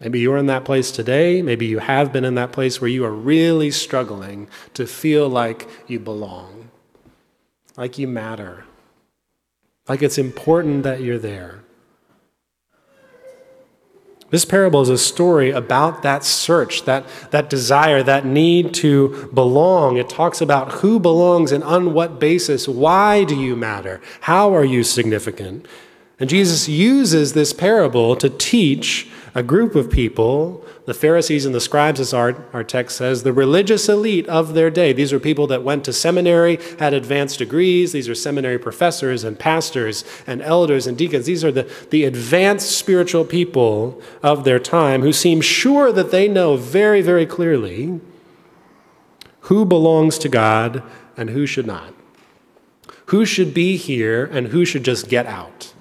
Maybe 0.00 0.20
you're 0.20 0.38
in 0.38 0.46
that 0.46 0.64
place 0.64 0.90
today. 0.90 1.42
Maybe 1.42 1.66
you 1.66 1.80
have 1.80 2.12
been 2.12 2.24
in 2.24 2.36
that 2.36 2.52
place 2.52 2.80
where 2.80 2.88
you 2.88 3.04
are 3.04 3.12
really 3.12 3.70
struggling 3.70 4.48
to 4.74 4.86
feel 4.86 5.28
like 5.28 5.68
you 5.88 5.98
belong, 5.98 6.70
like 7.76 7.98
you 7.98 8.06
matter, 8.06 8.64
like 9.88 10.02
it's 10.02 10.18
important 10.18 10.84
that 10.84 11.00
you're 11.00 11.18
there. 11.18 11.64
This 14.30 14.44
parable 14.44 14.82
is 14.82 14.90
a 14.90 14.98
story 14.98 15.50
about 15.50 16.02
that 16.02 16.22
search, 16.22 16.84
that, 16.84 17.06
that 17.30 17.48
desire, 17.48 18.02
that 18.02 18.26
need 18.26 18.74
to 18.74 19.30
belong. 19.32 19.96
It 19.96 20.10
talks 20.10 20.42
about 20.42 20.72
who 20.72 21.00
belongs 21.00 21.50
and 21.50 21.64
on 21.64 21.94
what 21.94 22.20
basis. 22.20 22.68
Why 22.68 23.24
do 23.24 23.34
you 23.34 23.56
matter? 23.56 24.02
How 24.20 24.54
are 24.54 24.66
you 24.66 24.84
significant? 24.84 25.66
And 26.20 26.28
Jesus 26.28 26.68
uses 26.68 27.32
this 27.32 27.54
parable 27.54 28.16
to 28.16 28.28
teach 28.28 29.08
a 29.38 29.42
group 29.44 29.76
of 29.76 29.88
people, 29.88 30.64
the 30.86 30.92
Pharisees 30.92 31.46
and 31.46 31.54
the 31.54 31.60
scribes, 31.60 32.00
as 32.00 32.12
our, 32.12 32.44
our 32.52 32.64
text 32.64 32.96
says, 32.96 33.22
the 33.22 33.32
religious 33.32 33.88
elite 33.88 34.28
of 34.28 34.54
their 34.54 34.68
day. 34.68 34.92
These 34.92 35.12
are 35.12 35.20
people 35.20 35.46
that 35.46 35.62
went 35.62 35.84
to 35.84 35.92
seminary, 35.92 36.58
had 36.80 36.92
advanced 36.92 37.38
degrees. 37.38 37.92
These 37.92 38.08
are 38.08 38.16
seminary 38.16 38.58
professors 38.58 39.22
and 39.22 39.38
pastors 39.38 40.02
and 40.26 40.42
elders 40.42 40.88
and 40.88 40.98
deacons. 40.98 41.26
These 41.26 41.44
are 41.44 41.52
the, 41.52 41.72
the 41.90 42.02
advanced 42.02 42.76
spiritual 42.76 43.24
people 43.24 44.02
of 44.24 44.42
their 44.42 44.58
time 44.58 45.02
who 45.02 45.12
seem 45.12 45.40
sure 45.40 45.92
that 45.92 46.10
they 46.10 46.26
know 46.26 46.56
very, 46.56 47.00
very 47.00 47.24
clearly 47.24 48.00
who 49.42 49.64
belongs 49.64 50.18
to 50.18 50.28
God 50.28 50.82
and 51.16 51.30
who 51.30 51.46
should 51.46 51.66
not. 51.66 51.94
Who 53.06 53.24
should 53.24 53.54
be 53.54 53.76
here 53.76 54.24
and 54.24 54.48
who 54.48 54.64
should 54.64 54.84
just 54.84 55.08
get 55.08 55.26
out. 55.26 55.74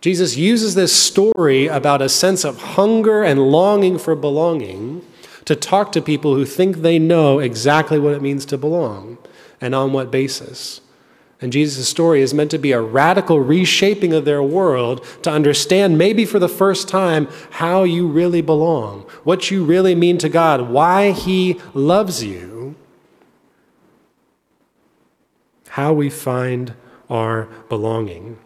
Jesus 0.00 0.36
uses 0.36 0.74
this 0.74 0.94
story 0.94 1.66
about 1.66 2.02
a 2.02 2.08
sense 2.08 2.44
of 2.44 2.60
hunger 2.60 3.22
and 3.22 3.50
longing 3.50 3.98
for 3.98 4.14
belonging 4.14 5.04
to 5.46 5.56
talk 5.56 5.92
to 5.92 6.02
people 6.02 6.34
who 6.34 6.44
think 6.44 6.78
they 6.78 6.98
know 6.98 7.38
exactly 7.38 7.98
what 7.98 8.14
it 8.14 8.22
means 8.22 8.44
to 8.46 8.58
belong 8.58 9.18
and 9.60 9.74
on 9.74 9.92
what 9.92 10.10
basis. 10.10 10.80
And 11.40 11.52
Jesus' 11.52 11.88
story 11.88 12.22
is 12.22 12.32
meant 12.32 12.50
to 12.52 12.58
be 12.58 12.72
a 12.72 12.80
radical 12.80 13.40
reshaping 13.40 14.12
of 14.12 14.24
their 14.24 14.42
world 14.42 15.04
to 15.22 15.30
understand, 15.30 15.98
maybe 15.98 16.24
for 16.24 16.38
the 16.38 16.48
first 16.48 16.88
time, 16.88 17.28
how 17.50 17.84
you 17.84 18.06
really 18.06 18.40
belong, 18.40 19.02
what 19.22 19.50
you 19.50 19.64
really 19.64 19.94
mean 19.94 20.16
to 20.18 20.28
God, 20.28 20.70
why 20.70 21.12
He 21.12 21.60
loves 21.74 22.24
you, 22.24 22.74
how 25.68 25.92
we 25.92 26.08
find 26.08 26.74
our 27.10 27.48
belonging. 27.68 28.38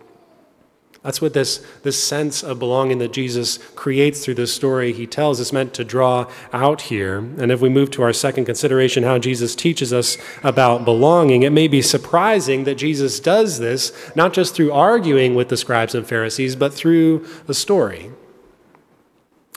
That's 1.02 1.22
what 1.22 1.32
this, 1.32 1.64
this 1.82 2.02
sense 2.02 2.42
of 2.42 2.58
belonging 2.58 2.98
that 2.98 3.12
Jesus 3.12 3.56
creates 3.74 4.22
through 4.22 4.34
this 4.34 4.52
story 4.52 4.92
he 4.92 5.06
tells 5.06 5.40
is 5.40 5.52
meant 5.52 5.72
to 5.74 5.84
draw 5.84 6.30
out 6.52 6.82
here. 6.82 7.18
And 7.18 7.50
if 7.50 7.62
we 7.62 7.70
move 7.70 7.90
to 7.92 8.02
our 8.02 8.12
second 8.12 8.44
consideration, 8.44 9.02
how 9.02 9.18
Jesus 9.18 9.54
teaches 9.54 9.94
us 9.94 10.18
about 10.42 10.84
belonging, 10.84 11.42
it 11.42 11.50
may 11.50 11.68
be 11.68 11.80
surprising 11.80 12.64
that 12.64 12.74
Jesus 12.74 13.18
does 13.18 13.58
this 13.58 13.92
not 14.14 14.34
just 14.34 14.54
through 14.54 14.72
arguing 14.72 15.34
with 15.34 15.48
the 15.48 15.56
scribes 15.56 15.94
and 15.94 16.06
Pharisees, 16.06 16.54
but 16.54 16.74
through 16.74 17.26
a 17.48 17.54
story, 17.54 18.10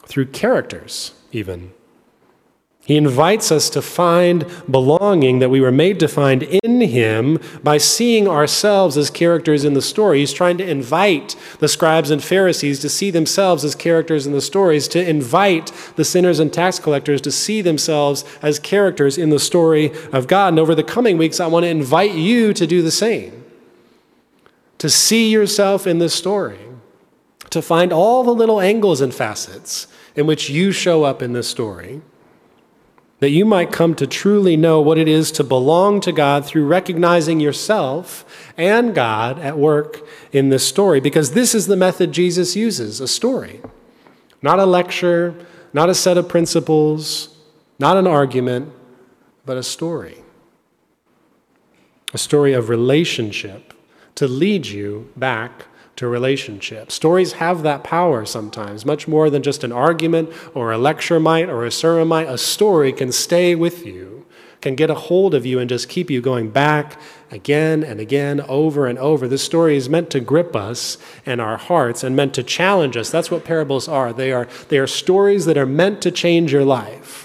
through 0.06 0.28
characters, 0.28 1.14
even. 1.34 1.74
He 2.86 2.98
invites 2.98 3.50
us 3.50 3.70
to 3.70 3.82
find 3.82 4.46
belonging 4.70 5.40
that 5.40 5.50
we 5.50 5.62
were 5.62 5.72
made 5.72 6.02
to 6.02 6.10
find 6.10 6.44
in 6.44 6.82
Him 6.82 7.40
by 7.64 7.78
seeing 7.78 8.28
ourselves 8.28 8.98
as 8.98 9.10
characters 9.10 9.64
in 9.64 9.74
the 9.74 9.82
story. 9.82 10.20
He's 10.20 10.34
trying 10.34 10.58
to 10.58 10.70
invite 10.70 11.38
the 11.60 11.70
scribes 11.70 12.12
and 12.12 12.22
Pharisees 12.22 12.80
to 12.82 12.90
see 12.90 13.10
themselves 13.10 13.64
as 13.64 13.74
characters 13.74 14.28
in 14.28 14.34
the 14.34 14.42
stories, 14.42 14.90
to 14.90 15.10
invite 15.10 15.72
the 15.96 16.04
sinners 16.04 16.40
and 16.40 16.52
tax 16.52 16.78
collectors 16.78 17.22
to 17.22 17.32
see 17.32 17.62
themselves 17.62 18.26
as 18.42 18.60
characters 18.60 19.18
in 19.18 19.30
the 19.30 19.40
story 19.40 19.94
of 20.12 20.28
God. 20.28 20.50
And 20.50 20.60
over 20.60 20.76
the 20.76 20.84
coming 20.84 21.18
weeks, 21.18 21.40
I 21.40 21.48
want 21.48 21.64
to 21.64 21.70
invite 21.70 22.16
you 22.16 22.54
to 22.54 22.68
do 22.68 22.82
the 22.82 22.92
same, 22.92 23.46
to 24.80 24.90
see 24.90 25.32
yourself 25.32 25.88
in 25.88 26.00
this 26.00 26.14
story, 26.14 26.60
to 27.50 27.62
find 27.62 27.94
all 27.94 28.26
the 28.26 28.36
little 28.36 28.60
angles 28.60 29.00
and 29.00 29.16
facets 29.16 29.88
in 30.18 30.28
which 30.28 30.50
you 30.50 30.74
show 30.74 31.06
up 31.06 31.22
in 31.22 31.32
this 31.32 31.48
story 31.48 32.02
that 33.24 33.30
you 33.30 33.46
might 33.46 33.72
come 33.72 33.96
to 33.96 34.06
truly 34.06 34.58
know 34.58 34.82
what 34.82 34.98
it 34.98 35.08
is 35.08 35.32
to 35.32 35.46
belong 35.46 36.02
to 36.02 36.12
God 36.12 36.46
through 36.46 36.66
recognizing 36.66 37.40
yourself 37.40 38.26
and 38.58 38.94
God 38.94 39.40
at 39.40 39.58
work 39.58 40.06
in 40.34 40.50
this 40.50 40.68
story. 40.68 41.00
Because 41.00 41.32
this 41.32 41.56
is 41.56 41.68
the 41.68 41.78
method 41.78 42.12
Jesus 42.12 42.58
uses 42.58 43.00
a 43.00 43.08
story, 43.08 43.62
not 44.42 44.60
a 44.60 44.66
lecture, 44.66 45.34
not 45.72 45.90
a 45.90 45.96
set 45.96 46.18
of 46.18 46.28
principles, 46.28 47.34
not 47.80 47.96
an 47.96 48.08
argument, 48.08 48.74
but 49.46 49.56
a 49.56 49.64
story. 49.64 50.18
A 52.14 52.18
story 52.18 52.52
of 52.52 52.68
relationship 52.68 53.74
to 54.16 54.28
lead 54.28 54.68
you 54.68 55.10
back 55.16 55.68
to 55.96 56.08
relationship. 56.08 56.92
Stories 56.92 57.34
have 57.34 57.64
that 57.64 57.84
power 57.84 58.26
sometimes, 58.26 58.86
much 58.86 59.08
more 59.08 59.30
than 59.30 59.44
just 59.44 59.64
an 59.64 59.72
argument 59.72 60.30
or 60.54 60.72
a 60.72 60.78
lecture 60.78 61.20
might 61.20 61.50
or 61.50 61.66
a 61.66 61.72
sermon 61.72 62.08
might. 62.08 62.28
A 62.28 62.38
story 62.38 62.92
can 62.92 63.12
stay 63.12 63.54
with 63.56 63.86
you, 63.86 64.26
can 64.62 64.76
get 64.76 64.90
a 64.90 64.96
hold 64.96 65.34
of 65.34 65.46
you 65.46 65.60
and 65.60 65.70
just 65.70 65.90
keep 65.90 66.10
you 66.10 66.22
going 66.22 66.50
back 66.50 67.00
again 67.30 67.84
and 67.84 68.00
again, 68.00 68.42
over 68.42 68.88
and 68.88 68.98
over. 69.00 69.28
This 69.28 69.44
story 69.44 69.76
is 69.76 69.90
meant 69.90 70.10
to 70.12 70.20
grip 70.20 70.56
us 70.56 70.98
and 71.26 71.42
our 71.42 71.58
hearts 71.58 72.04
and 72.04 72.16
meant 72.16 72.34
to 72.36 72.44
challenge 72.44 72.96
us. 72.96 73.10
That's 73.10 73.30
what 73.30 73.44
parables 73.44 73.88
are. 73.88 74.14
They 74.14 74.32
are, 74.32 74.48
they 74.70 74.78
are 74.78 74.88
stories 74.88 75.46
that 75.46 75.58
are 75.58 75.66
meant 75.66 76.02
to 76.04 76.12
change 76.12 76.54
your 76.54 76.66
life. 76.66 77.23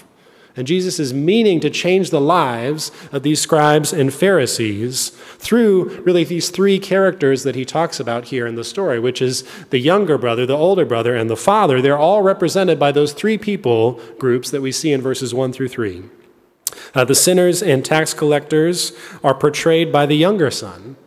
And 0.59 0.67
Jesus 0.67 0.99
is 0.99 1.13
meaning 1.13 1.61
to 1.61 1.69
change 1.69 2.09
the 2.09 2.19
lives 2.19 2.91
of 3.13 3.23
these 3.23 3.39
scribes 3.39 3.93
and 3.93 4.13
Pharisees 4.13 5.11
through 5.37 6.01
really 6.01 6.25
these 6.25 6.49
three 6.49 6.79
characters 6.79 7.43
that 7.43 7.55
he 7.55 7.63
talks 7.63 7.97
about 7.97 8.25
here 8.25 8.45
in 8.45 8.55
the 8.55 8.65
story, 8.65 8.99
which 8.99 9.21
is 9.21 9.45
the 9.69 9.79
younger 9.79 10.17
brother, 10.17 10.45
the 10.45 10.57
older 10.57 10.83
brother, 10.83 11.15
and 11.15 11.29
the 11.29 11.37
father. 11.37 11.81
They're 11.81 11.97
all 11.97 12.23
represented 12.23 12.77
by 12.77 12.91
those 12.91 13.13
three 13.13 13.37
people 13.37 14.01
groups 14.19 14.51
that 14.51 14.59
we 14.59 14.73
see 14.73 14.91
in 14.91 15.01
verses 15.01 15.33
1 15.33 15.53
through 15.53 15.69
3. 15.69 16.03
Uh, 16.93 17.05
the 17.05 17.15
sinners 17.15 17.63
and 17.63 17.85
tax 17.85 18.13
collectors 18.13 18.91
are 19.23 19.33
portrayed 19.33 19.93
by 19.93 20.05
the 20.05 20.17
younger 20.17 20.51
son. 20.51 20.97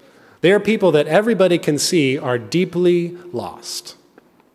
They 0.41 0.51
are 0.53 0.61
people 0.61 0.91
that 0.93 1.09
everybody 1.09 1.59
can 1.59 1.77
see 1.77 2.17
are 2.17 2.39
deeply 2.39 3.19
lost. 3.35 3.97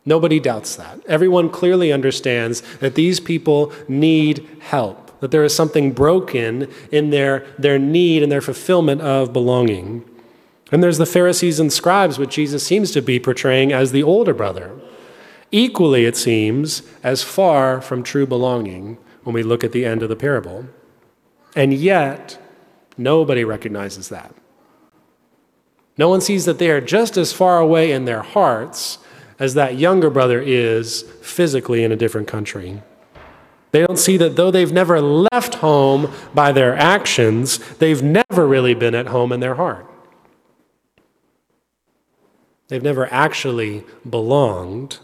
Nobody 0.08 0.40
doubts 0.40 0.74
that. 0.76 1.04
Everyone 1.04 1.50
clearly 1.50 1.92
understands 1.92 2.62
that 2.78 2.94
these 2.94 3.20
people 3.20 3.74
need 3.88 4.48
help, 4.60 5.20
that 5.20 5.32
there 5.32 5.44
is 5.44 5.54
something 5.54 5.92
broken 5.92 6.72
in 6.90 7.10
their, 7.10 7.46
their 7.58 7.78
need 7.78 8.22
and 8.22 8.32
their 8.32 8.40
fulfillment 8.40 9.02
of 9.02 9.34
belonging. 9.34 10.02
And 10.72 10.82
there's 10.82 10.96
the 10.96 11.04
Pharisees 11.04 11.60
and 11.60 11.70
scribes, 11.70 12.18
which 12.18 12.36
Jesus 12.36 12.66
seems 12.66 12.90
to 12.92 13.02
be 13.02 13.20
portraying 13.20 13.70
as 13.70 13.92
the 13.92 14.02
older 14.02 14.32
brother. 14.32 14.80
Equally, 15.52 16.06
it 16.06 16.16
seems, 16.16 16.82
as 17.02 17.22
far 17.22 17.82
from 17.82 18.02
true 18.02 18.26
belonging 18.26 18.96
when 19.24 19.34
we 19.34 19.42
look 19.42 19.62
at 19.62 19.72
the 19.72 19.84
end 19.84 20.02
of 20.02 20.08
the 20.08 20.16
parable. 20.16 20.64
And 21.54 21.74
yet, 21.74 22.40
nobody 22.96 23.44
recognizes 23.44 24.08
that. 24.08 24.34
No 25.98 26.08
one 26.08 26.22
sees 26.22 26.46
that 26.46 26.58
they 26.58 26.70
are 26.70 26.80
just 26.80 27.18
as 27.18 27.34
far 27.34 27.58
away 27.58 27.92
in 27.92 28.06
their 28.06 28.22
hearts 28.22 29.00
as 29.38 29.54
that 29.54 29.76
younger 29.76 30.10
brother 30.10 30.40
is 30.40 31.02
physically 31.22 31.84
in 31.84 31.92
a 31.92 31.96
different 31.96 32.28
country. 32.28 32.82
They 33.70 33.86
don't 33.86 33.98
see 33.98 34.16
that 34.16 34.36
though 34.36 34.50
they've 34.50 34.72
never 34.72 35.00
left 35.00 35.56
home 35.56 36.12
by 36.34 36.52
their 36.52 36.74
actions, 36.76 37.58
they've 37.74 38.02
never 38.02 38.46
really 38.46 38.74
been 38.74 38.94
at 38.94 39.08
home 39.08 39.32
in 39.32 39.40
their 39.40 39.56
heart. 39.56 39.86
They've 42.68 42.82
never 42.82 43.12
actually 43.12 43.84
belonged 44.08 44.98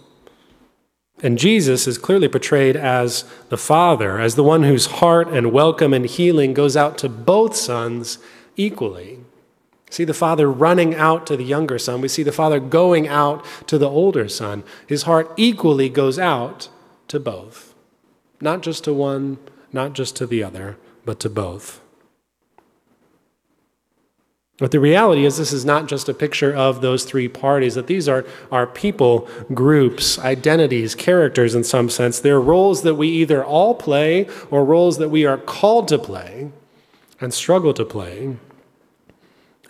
and 1.23 1.39
Jesus 1.39 1.87
is 1.87 1.97
clearly 1.97 2.29
portrayed 2.29 2.77
as 2.77 3.25
the 3.49 3.57
Father, 3.57 4.21
as 4.21 4.35
the 4.35 4.43
one 4.43 4.65
whose 4.65 4.87
heart 4.87 5.29
and 5.29 5.53
welcome 5.53 5.95
and 5.95 6.05
healing 6.05 6.53
goes 6.53 6.77
out 6.77 6.99
to 6.99 7.09
both 7.09 7.55
sons 7.55 8.19
equally. 8.57 9.21
See 9.95 10.03
the 10.03 10.13
Father 10.13 10.51
running 10.51 10.97
out 10.97 11.25
to 11.29 11.37
the 11.37 11.45
younger 11.45 11.79
son. 11.79 12.01
We 12.01 12.09
see 12.09 12.25
the 12.25 12.33
Father 12.33 12.59
going 12.59 13.07
out 13.07 13.45
to 13.69 13.79
the 13.79 13.89
older 13.89 14.29
son. 14.29 14.65
His 14.89 15.05
heart 15.05 15.31
equally 15.37 15.89
goes 15.89 16.19
out 16.19 16.69
to 17.07 17.21
both. 17.21 17.77
Not 18.41 18.61
just 18.61 18.83
to 18.85 18.93
one, 18.93 19.39
not 19.73 19.93
just 19.93 20.17
to 20.17 20.27
the 20.27 20.43
other, 20.43 20.79
but 21.05 21.21
to 21.21 21.31
both. 21.31 21.81
But 24.59 24.73
the 24.73 24.81
reality 24.81 25.25
is, 25.25 25.37
this 25.37 25.53
is 25.53 25.65
not 25.65 25.87
just 25.87 26.09
a 26.09 26.15
picture 26.15 26.53
of 26.53 26.81
those 26.81 27.05
three 27.05 27.29
parties, 27.29 27.77
that 27.77 27.87
these 27.87 28.09
are, 28.09 28.27
are 28.51 28.67
people, 28.67 29.29
groups, 29.55 30.19
identities, 30.19 30.97
characters 30.97 31.55
in 31.55 31.63
some 31.63 31.89
sense. 31.89 32.19
They're 32.19 32.41
roles 32.41 32.83
that 32.83 32.97
we 32.97 33.07
either 33.07 33.45
all 33.45 33.77
play 33.77 34.27
or 34.51 34.65
roles 34.65 34.99
that 34.99 35.11
we 35.11 35.25
are 35.25 35.39
called 35.39 35.87
to 35.87 36.01
play 36.01 36.51
and 37.21 37.33
struggle 37.33 37.73
to 37.75 37.85
play. 37.85 38.39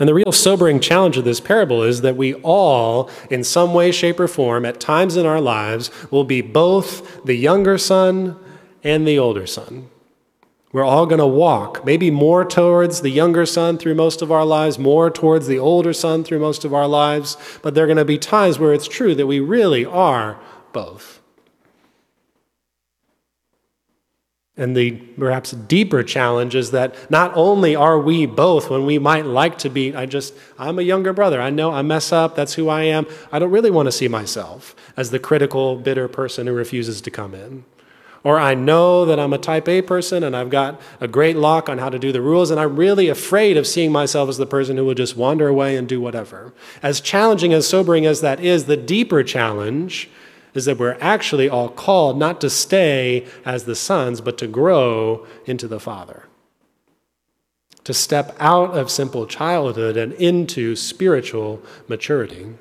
And 0.01 0.09
the 0.09 0.15
real 0.15 0.33
sobering 0.33 0.81
challenge 0.81 1.17
of 1.17 1.25
this 1.25 1.41
parable 1.41 1.83
is 1.83 2.01
that 2.01 2.17
we 2.17 2.35
all, 2.35 3.09
in 3.31 3.45
some 3.45 3.73
way, 3.73 3.93
shape, 3.93 4.19
or 4.19 4.27
form, 4.27 4.65
at 4.65 4.81
times 4.81 5.17
in 5.17 5.25
our 5.25 5.41
lives, 5.41 5.91
will 6.11 6.25
be 6.25 6.41
both 6.41 7.25
the 7.25 7.37
younger 7.37 7.79
son 7.79 8.37
and 8.83 9.07
the 9.07 9.19
older 9.19 9.47
son. 9.47 9.89
We're 10.73 10.83
all 10.83 11.07
going 11.07 11.21
to 11.21 11.27
walk, 11.27 11.87
maybe 11.87 12.11
more 12.11 12.45
towards 12.45 13.03
the 13.03 13.11
younger 13.11 13.47
son 13.47 13.79
through 13.79 13.95
most 13.95 14.23
of 14.23 14.33
our 14.33 14.45
lives, 14.45 14.77
more 14.77 15.09
towards 15.09 15.47
the 15.47 15.61
older 15.61 15.93
son 15.93 16.25
through 16.25 16.41
most 16.41 16.65
of 16.65 16.75
our 16.75 16.89
lives, 16.89 17.37
but 17.63 17.77
there 17.77 17.85
are 17.85 17.87
going 17.87 17.97
to 17.97 18.05
be 18.05 18.19
times 18.19 18.59
where 18.59 18.75
it's 18.75 18.89
true 18.89 19.15
that 19.15 19.29
we 19.29 19.39
really 19.39 19.85
are 19.85 20.37
both. 20.73 21.21
And 24.57 24.77
the 24.77 24.93
perhaps 24.93 25.51
deeper 25.51 26.05
challenge 26.05 26.55
is 26.55 26.71
that 26.71 27.11
not 27.11 27.33
only 27.35 27.75
are 27.75 27.99
we 27.99 28.25
both 28.25 28.71
when 28.71 28.87
we 28.87 29.01
might 29.01 29.27
like 29.27 29.59
to 29.59 29.69
be, 29.69 29.93
I 29.95 30.07
just, 30.07 30.33
I'm 30.59 30.79
a 30.79 30.83
younger 30.83 31.13
brother. 31.13 31.41
I 31.41 31.51
know 31.51 31.73
I 31.73 31.83
mess 31.83 32.13
up. 32.13 32.37
That's 32.37 32.55
who 32.55 32.69
I 32.69 32.85
am. 32.85 33.07
I 33.33 33.41
don't 33.41 33.51
really 33.51 33.73
want 33.73 33.87
to 33.87 33.93
see 33.93 34.07
myself 34.07 34.77
as 34.97 35.11
the 35.11 35.19
critical, 35.19 35.77
bitter 35.77 36.07
person 36.07 36.47
who 36.47 36.53
refuses 36.53 37.01
to 37.01 37.11
come 37.11 37.35
in. 37.35 37.65
Or 38.23 38.39
I 38.39 38.55
know 38.55 39.05
that 39.05 39.19
I'm 39.19 39.33
a 39.33 39.39
type 39.39 39.69
A 39.69 39.83
person 39.83 40.23
and 40.23 40.37
I've 40.37 40.51
got 40.51 40.81
a 41.01 41.09
great 41.09 41.37
lock 41.37 41.69
on 41.69 41.79
how 41.79 41.91
to 41.91 41.99
do 41.99 42.11
the 42.11 42.23
rules, 42.23 42.51
and 42.51 42.59
I'm 42.59 42.77
really 42.77 43.09
afraid 43.09 43.59
of 43.59 43.67
seeing 43.67 43.93
myself 43.93 44.31
as 44.31 44.39
the 44.39 44.47
person 44.47 44.77
who 44.79 44.85
will 44.85 44.95
just 44.95 45.17
wander 45.17 45.49
away 45.49 45.77
and 45.77 45.87
do 45.87 46.01
whatever. 46.01 46.55
As 46.83 47.03
challenging, 47.03 47.53
as 47.53 47.67
sobering 47.67 48.07
as 48.07 48.23
that 48.23 48.41
is, 48.41 48.65
the 48.65 48.79
deeper 48.79 49.23
challenge 49.23 50.09
is 50.55 50.65
that 50.65 50.79
we're 50.79 50.97
actually 51.01 51.49
all 51.49 51.69
called 51.69 52.19
not 52.19 52.41
to 52.41 52.49
stay 52.49 53.27
as 53.45 53.65
the 53.65 53.75
sons, 53.75 54.21
but 54.21 54.39
to 54.39 54.47
grow 54.47 55.27
into 55.47 55.69
the 55.69 55.81
Father. 55.81 56.25
To 57.85 57.93
step 57.93 58.35
out 58.41 58.71
of 58.71 58.91
simple 58.91 59.27
childhood 59.27 59.97
and 59.97 60.13
into 60.15 60.75
spiritual 60.77 61.61
maturity. 61.89 62.55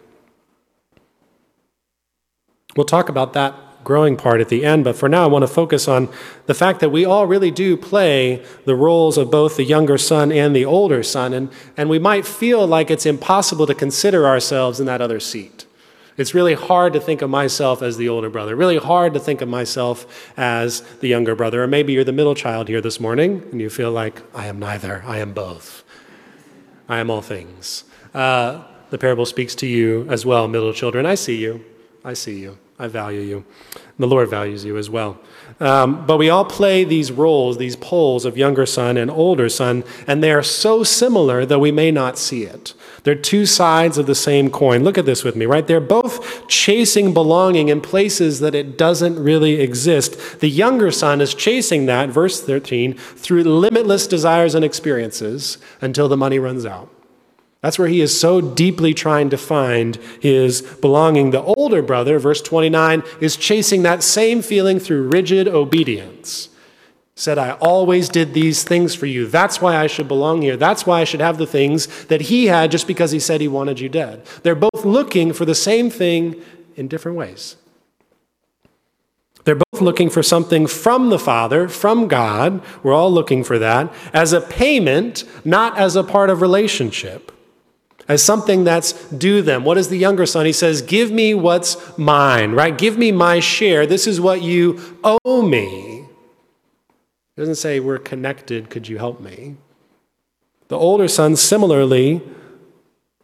We'll 2.75 2.85
talk 2.85 3.07
about 3.07 3.33
that 3.33 3.53
growing 3.83 4.15
part 4.15 4.41
at 4.41 4.49
the 4.49 4.65
end, 4.65 4.83
but 4.83 4.95
for 4.95 5.09
now 5.09 5.23
I 5.23 5.27
want 5.27 5.43
to 5.43 5.47
focus 5.47 5.87
on 5.87 6.09
the 6.45 6.53
fact 6.53 6.79
that 6.79 6.89
we 6.89 7.05
all 7.05 7.27
really 7.27 7.51
do 7.51 7.77
play 7.77 8.43
the 8.65 8.75
roles 8.75 9.17
of 9.17 9.29
both 9.29 9.57
the 9.57 9.63
younger 9.63 9.97
son 9.97 10.31
and 10.31 10.55
the 10.55 10.65
older 10.65 11.03
son, 11.03 11.33
and, 11.33 11.51
and 11.77 11.89
we 11.89 11.99
might 11.99 12.25
feel 12.25 12.65
like 12.65 12.89
it's 12.89 13.05
impossible 13.05 13.67
to 13.67 13.75
consider 13.75 14.25
ourselves 14.25 14.79
in 14.79 14.85
that 14.85 15.01
other 15.01 15.19
seat. 15.19 15.65
It's 16.15 16.33
really 16.33 16.53
hard 16.53 16.93
to 16.93 16.99
think 16.99 17.21
of 17.21 17.29
myself 17.29 17.81
as 17.81 17.97
the 17.97 18.09
older 18.09 18.29
brother, 18.29 18.55
really 18.55 18.77
hard 18.77 19.13
to 19.15 19.19
think 19.19 19.41
of 19.41 19.49
myself 19.49 20.31
as 20.37 20.81
the 20.99 21.07
younger 21.07 21.35
brother. 21.35 21.63
Or 21.63 21.67
maybe 21.67 21.93
you're 21.93 22.03
the 22.03 22.11
middle 22.11 22.35
child 22.35 22.67
here 22.67 22.81
this 22.81 22.99
morning 22.99 23.41
and 23.51 23.59
you 23.59 23.69
feel 23.69 23.91
like, 23.91 24.21
I 24.35 24.45
am 24.45 24.59
neither, 24.59 25.03
I 25.05 25.17
am 25.17 25.33
both. 25.33 25.83
I 26.87 26.99
am 26.99 27.09
all 27.09 27.21
things. 27.21 27.85
Uh, 28.13 28.63
the 28.91 28.97
parable 28.97 29.25
speaks 29.25 29.55
to 29.55 29.65
you 29.65 30.05
as 30.09 30.25
well, 30.25 30.47
middle 30.47 30.73
children. 30.73 31.05
I 31.05 31.15
see 31.15 31.37
you. 31.37 31.65
I 32.05 32.13
see 32.13 32.39
you. 32.39 32.59
I 32.77 32.87
value 32.87 33.21
you. 33.21 33.45
The 33.97 34.07
Lord 34.07 34.29
values 34.29 34.65
you 34.65 34.77
as 34.77 34.89
well. 34.89 35.19
Um, 35.59 36.05
but 36.05 36.17
we 36.17 36.29
all 36.29 36.45
play 36.45 36.83
these 36.83 37.11
roles, 37.11 37.57
these 37.57 37.75
poles 37.75 38.25
of 38.25 38.37
younger 38.37 38.65
son 38.65 38.97
and 38.97 39.09
older 39.09 39.47
son, 39.49 39.83
and 40.05 40.21
they 40.21 40.31
are 40.31 40.43
so 40.43 40.83
similar 40.83 41.45
that 41.45 41.59
we 41.59 41.71
may 41.71 41.91
not 41.91 42.17
see 42.17 42.43
it. 42.43 42.73
They're 43.03 43.15
two 43.15 43.45
sides 43.45 43.97
of 43.97 44.05
the 44.05 44.15
same 44.15 44.49
coin. 44.49 44.83
Look 44.83 44.97
at 44.97 45.05
this 45.05 45.23
with 45.23 45.35
me, 45.35 45.45
right? 45.45 45.67
They're 45.67 45.81
both 45.81 46.47
chasing 46.47 47.13
belonging 47.13 47.67
in 47.67 47.81
places 47.81 48.39
that 48.39 48.55
it 48.55 48.77
doesn't 48.77 49.21
really 49.21 49.59
exist. 49.59 50.39
The 50.39 50.49
younger 50.49 50.89
son 50.89 51.19
is 51.19 51.33
chasing 51.33 51.85
that, 51.87 52.09
verse 52.09 52.41
13, 52.41 52.93
through 52.93 53.43
limitless 53.43 54.07
desires 54.07 54.55
and 54.55 54.63
experiences 54.63 55.57
until 55.81 56.07
the 56.07 56.17
money 56.17 56.39
runs 56.39 56.65
out. 56.65 56.89
That's 57.59 57.79
where 57.79 57.87
he 57.87 58.01
is 58.01 58.17
so 58.17 58.41
deeply 58.41 58.93
trying 58.93 59.29
to 59.29 59.37
find 59.37 59.95
his 60.19 60.61
belonging. 60.61 61.31
The 61.31 61.43
older 61.43 61.81
brother, 61.81 62.19
verse 62.19 62.41
29, 62.41 63.03
is 63.21 63.37
chasing 63.37 63.83
that 63.83 64.03
same 64.03 64.41
feeling 64.41 64.79
through 64.79 65.09
rigid 65.09 65.47
obedience. 65.47 66.49
Said, 67.15 67.37
I 67.37 67.51
always 67.53 68.09
did 68.09 68.33
these 68.33 68.63
things 68.63 68.95
for 68.95 69.05
you. 69.05 69.27
That's 69.27 69.61
why 69.61 69.77
I 69.77 69.87
should 69.87 70.07
belong 70.07 70.41
here. 70.41 70.57
That's 70.57 70.85
why 70.85 71.01
I 71.01 71.03
should 71.03 71.19
have 71.19 71.37
the 71.37 71.45
things 71.45 72.05
that 72.05 72.21
he 72.21 72.47
had 72.47 72.71
just 72.71 72.87
because 72.87 73.11
he 73.11 73.19
said 73.19 73.39
he 73.39 73.47
wanted 73.47 73.79
you 73.79 73.87
dead. 73.87 74.25
They're 74.41 74.55
both 74.55 74.83
looking 74.83 75.31
for 75.31 75.45
the 75.45 75.53
same 75.53 75.91
thing 75.91 76.41
in 76.75 76.87
different 76.87 77.17
ways. 77.17 77.55
They're 79.43 79.61
both 79.71 79.81
looking 79.81 80.09
for 80.09 80.23
something 80.23 80.65
from 80.65 81.09
the 81.09 81.19
Father, 81.19 81.67
from 81.67 82.07
God. 82.07 82.63
We're 82.81 82.93
all 82.93 83.11
looking 83.11 83.43
for 83.43 83.59
that 83.59 83.93
as 84.11 84.33
a 84.33 84.41
payment, 84.41 85.23
not 85.45 85.77
as 85.77 85.95
a 85.95 86.03
part 86.03 86.29
of 86.29 86.41
relationship 86.41 87.31
as 88.07 88.23
something 88.23 88.63
that's 88.63 88.93
due 89.09 89.41
them. 89.41 89.63
What 89.63 89.77
is 89.77 89.89
the 89.89 89.97
younger 89.97 90.25
son? 90.25 90.45
He 90.45 90.53
says, 90.53 90.81
Give 90.81 91.11
me 91.11 91.33
what's 91.33 91.97
mine, 91.97 92.51
right? 92.51 92.77
Give 92.77 92.97
me 92.97 93.11
my 93.11 93.39
share. 93.39 93.85
This 93.85 94.07
is 94.07 94.19
what 94.19 94.41
you 94.41 94.97
owe 95.03 95.41
me. 95.41 95.92
He 97.35 97.41
doesn't 97.41 97.55
say, 97.55 97.79
We're 97.79 97.99
connected. 97.99 98.69
Could 98.69 98.87
you 98.87 98.97
help 98.97 99.19
me? 99.19 99.57
The 100.67 100.77
older 100.77 101.07
son 101.07 101.35
similarly 101.35 102.21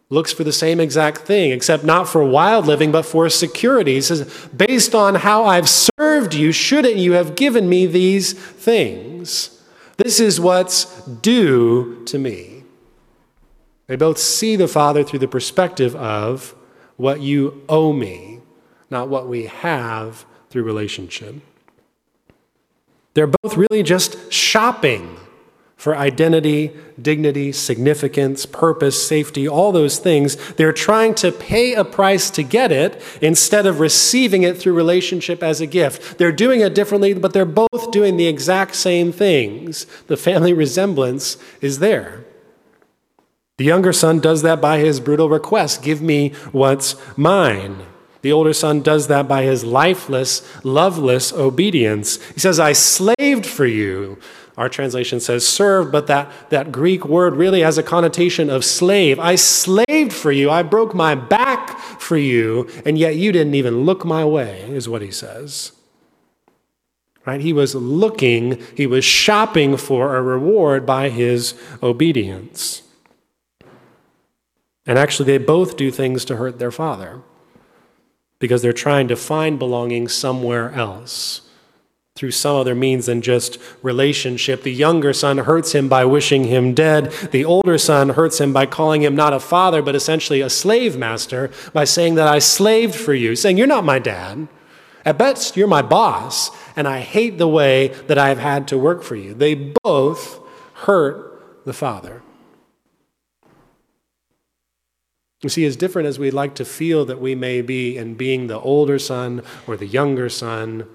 looks 0.08 0.32
for 0.32 0.44
the 0.44 0.52
same 0.52 0.80
exact 0.80 1.18
thing, 1.18 1.52
except 1.52 1.84
not 1.84 2.08
for 2.08 2.22
wild 2.24 2.66
living, 2.66 2.90
but 2.90 3.06
for 3.06 3.28
security. 3.28 3.94
He 3.94 4.00
says, 4.00 4.48
Based 4.54 4.94
on 4.94 5.16
how 5.16 5.44
I've 5.44 5.68
served 5.68 6.34
you, 6.34 6.52
shouldn't 6.52 6.96
you 6.96 7.12
have 7.12 7.36
given 7.36 7.68
me 7.68 7.86
these 7.86 8.32
things? 8.32 9.62
This 9.96 10.18
is 10.18 10.40
what's 10.40 11.02
due 11.06 12.04
to 12.06 12.18
me. 12.18 12.64
They 13.86 13.96
both 13.96 14.18
see 14.18 14.56
the 14.56 14.68
Father 14.68 15.04
through 15.04 15.18
the 15.18 15.28
perspective 15.28 15.94
of 15.96 16.54
what 16.96 17.20
you 17.20 17.64
owe 17.68 17.92
me, 17.92 18.40
not 18.88 19.08
what 19.08 19.28
we 19.28 19.46
have 19.46 20.24
through 20.48 20.62
relationship. 20.62 21.36
They're 23.14 23.26
both 23.26 23.56
really 23.56 23.82
just 23.82 24.32
shopping 24.32 25.16
for 25.80 25.96
identity, 25.96 26.70
dignity, 27.00 27.50
significance, 27.52 28.44
purpose, 28.44 29.06
safety, 29.06 29.48
all 29.48 29.72
those 29.72 29.98
things. 29.98 30.36
They're 30.54 30.74
trying 30.74 31.14
to 31.14 31.32
pay 31.32 31.72
a 31.72 31.84
price 31.84 32.28
to 32.32 32.42
get 32.42 32.70
it 32.70 33.00
instead 33.22 33.64
of 33.64 33.80
receiving 33.80 34.42
it 34.42 34.58
through 34.58 34.74
relationship 34.74 35.42
as 35.42 35.62
a 35.62 35.66
gift. 35.66 36.18
They're 36.18 36.32
doing 36.32 36.60
it 36.60 36.74
differently, 36.74 37.14
but 37.14 37.32
they're 37.32 37.46
both 37.46 37.90
doing 37.92 38.18
the 38.18 38.26
exact 38.26 38.74
same 38.74 39.10
things. 39.10 39.86
The 40.06 40.18
family 40.18 40.52
resemblance 40.64 41.38
is 41.62 41.78
there. 41.78 42.26
The 43.56 43.64
younger 43.64 43.94
son 43.94 44.20
does 44.20 44.42
that 44.42 44.60
by 44.60 44.80
his 44.80 45.00
brutal 45.00 45.30
request 45.30 45.82
give 45.82 46.02
me 46.02 46.34
what's 46.52 46.94
mine. 47.16 47.86
The 48.22 48.32
older 48.32 48.52
son 48.52 48.82
does 48.82 49.08
that 49.08 49.26
by 49.26 49.42
his 49.42 49.64
lifeless, 49.64 50.46
loveless 50.64 51.32
obedience. 51.32 52.22
He 52.32 52.40
says, 52.40 52.60
I 52.60 52.72
slaved 52.72 53.46
for 53.46 53.66
you. 53.66 54.18
Our 54.58 54.68
translation 54.68 55.20
says 55.20 55.46
served, 55.48 55.90
but 55.90 56.06
that, 56.08 56.30
that 56.50 56.70
Greek 56.70 57.06
word 57.06 57.34
really 57.34 57.60
has 57.60 57.78
a 57.78 57.82
connotation 57.82 58.50
of 58.50 58.62
slave. 58.64 59.18
I 59.18 59.36
slaved 59.36 60.12
for 60.12 60.30
you. 60.30 60.50
I 60.50 60.62
broke 60.62 60.94
my 60.94 61.14
back 61.14 61.78
for 61.78 62.18
you, 62.18 62.68
and 62.84 62.98
yet 62.98 63.16
you 63.16 63.32
didn't 63.32 63.54
even 63.54 63.84
look 63.84 64.04
my 64.04 64.24
way, 64.24 64.62
is 64.68 64.86
what 64.86 65.00
he 65.00 65.10
says. 65.10 65.72
Right? 67.24 67.40
He 67.40 67.54
was 67.54 67.74
looking, 67.74 68.62
he 68.76 68.86
was 68.86 69.04
shopping 69.04 69.78
for 69.78 70.16
a 70.16 70.22
reward 70.22 70.84
by 70.84 71.08
his 71.08 71.54
obedience. 71.82 72.82
And 74.86 74.98
actually, 74.98 75.26
they 75.26 75.38
both 75.38 75.76
do 75.76 75.90
things 75.90 76.24
to 76.26 76.36
hurt 76.36 76.58
their 76.58 76.72
father 76.72 77.22
because 78.40 78.62
they're 78.62 78.72
trying 78.72 79.06
to 79.06 79.14
find 79.14 79.58
belonging 79.58 80.08
somewhere 80.08 80.72
else 80.72 81.42
through 82.16 82.30
some 82.32 82.56
other 82.56 82.74
means 82.74 83.06
than 83.06 83.22
just 83.22 83.58
relationship. 83.82 84.62
The 84.62 84.72
younger 84.72 85.12
son 85.12 85.38
hurts 85.38 85.72
him 85.72 85.88
by 85.88 86.04
wishing 86.04 86.44
him 86.44 86.74
dead. 86.74 87.12
The 87.30 87.44
older 87.44 87.78
son 87.78 88.10
hurts 88.10 88.40
him 88.40 88.52
by 88.52 88.66
calling 88.66 89.02
him 89.02 89.14
not 89.14 89.32
a 89.32 89.40
father, 89.40 89.80
but 89.80 89.94
essentially 89.94 90.40
a 90.40 90.50
slave 90.50 90.98
master, 90.98 91.50
by 91.72 91.84
saying 91.84 92.16
that 92.16 92.26
I 92.26 92.40
slaved 92.40 92.94
for 92.94 93.14
you, 93.14 93.36
saying, 93.36 93.56
You're 93.56 93.66
not 93.66 93.84
my 93.84 93.98
dad. 93.98 94.48
At 95.04 95.16
best, 95.16 95.56
you're 95.56 95.66
my 95.66 95.80
boss, 95.80 96.50
and 96.76 96.86
I 96.86 97.00
hate 97.00 97.38
the 97.38 97.48
way 97.48 97.88
that 98.06 98.18
I've 98.18 98.38
had 98.38 98.68
to 98.68 98.76
work 98.76 99.02
for 99.02 99.16
you. 99.16 99.32
They 99.32 99.72
both 99.82 100.40
hurt 100.74 101.64
the 101.64 101.72
father. 101.72 102.22
You 105.42 105.48
see, 105.48 105.64
as 105.64 105.76
different 105.76 106.06
as 106.06 106.18
we'd 106.18 106.34
like 106.34 106.54
to 106.56 106.64
feel 106.64 107.04
that 107.06 107.20
we 107.20 107.34
may 107.34 107.62
be 107.62 107.96
in 107.96 108.14
being 108.14 108.46
the 108.46 108.60
older 108.60 108.98
son 108.98 109.42
or 109.66 109.76
the 109.76 109.86
younger 109.86 110.28
son, 110.28 110.86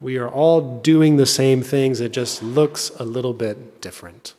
we 0.00 0.16
are 0.16 0.28
all 0.28 0.80
doing 0.80 1.16
the 1.16 1.26
same 1.26 1.62
things. 1.62 2.00
It 2.00 2.12
just 2.12 2.42
looks 2.42 2.90
a 2.98 3.04
little 3.04 3.34
bit 3.34 3.80
different. 3.80 4.34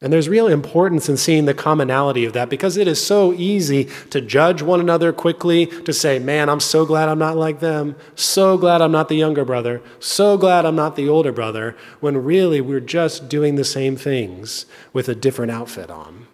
And 0.00 0.12
there's 0.12 0.28
real 0.28 0.48
importance 0.48 1.08
in 1.08 1.16
seeing 1.16 1.44
the 1.44 1.54
commonality 1.54 2.24
of 2.24 2.32
that 2.32 2.50
because 2.50 2.76
it 2.76 2.88
is 2.88 3.04
so 3.04 3.32
easy 3.34 3.84
to 4.10 4.20
judge 4.20 4.60
one 4.60 4.80
another 4.80 5.12
quickly, 5.12 5.66
to 5.66 5.92
say, 5.92 6.18
man, 6.18 6.48
I'm 6.48 6.58
so 6.58 6.84
glad 6.84 7.08
I'm 7.08 7.20
not 7.20 7.36
like 7.36 7.60
them, 7.60 7.94
so 8.16 8.58
glad 8.58 8.82
I'm 8.82 8.90
not 8.90 9.08
the 9.08 9.14
younger 9.14 9.44
brother, 9.44 9.80
so 10.00 10.36
glad 10.36 10.66
I'm 10.66 10.74
not 10.74 10.96
the 10.96 11.08
older 11.08 11.30
brother, 11.30 11.76
when 12.00 12.24
really 12.24 12.60
we're 12.60 12.80
just 12.80 13.28
doing 13.28 13.54
the 13.54 13.64
same 13.64 13.96
things 13.96 14.66
with 14.92 15.08
a 15.08 15.14
different 15.14 15.52
outfit 15.52 15.88
on. 15.88 16.26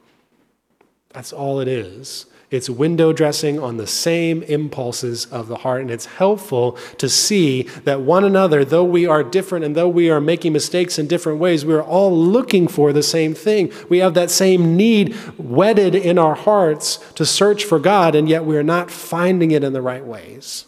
That's 1.19 1.33
all 1.33 1.59
it 1.59 1.67
is. 1.67 2.27
It's 2.53 2.71
window 2.71 3.13
dressing 3.13 3.59
on 3.59 3.77
the 3.77 3.89
same 3.89 4.45
impulses 4.45 5.27
of 5.27 5.49
the 5.49 5.57
heart. 5.57 5.81
And 5.81 5.91
it's 5.91 6.07
helpful 6.07 6.79
to 6.99 7.09
see 7.09 7.63
that 7.83 8.03
one 8.03 8.23
another, 8.23 8.65
though 8.65 8.85
we 8.85 9.05
are 9.05 9.25
different 9.25 9.65
and 9.65 9.75
though 9.75 9.89
we 9.89 10.11
are 10.11 10.21
making 10.21 10.53
mistakes 10.53 10.97
in 10.97 11.09
different 11.09 11.41
ways, 11.41 11.65
we're 11.65 11.83
all 11.83 12.17
looking 12.17 12.69
for 12.69 12.93
the 12.93 13.03
same 13.03 13.35
thing. 13.35 13.73
We 13.89 13.99
have 13.99 14.15
that 14.15 14.31
same 14.31 14.77
need 14.77 15.17
wedded 15.37 15.97
in 15.97 16.19
our 16.19 16.37
hearts 16.37 16.99
to 17.17 17.27
search 17.27 17.65
for 17.65 17.81
God, 17.81 18.15
and 18.15 18.29
yet 18.29 18.45
we're 18.45 18.63
not 18.63 18.89
finding 18.89 19.51
it 19.51 19.65
in 19.65 19.73
the 19.73 19.83
right 19.83 20.07
ways. 20.07 20.67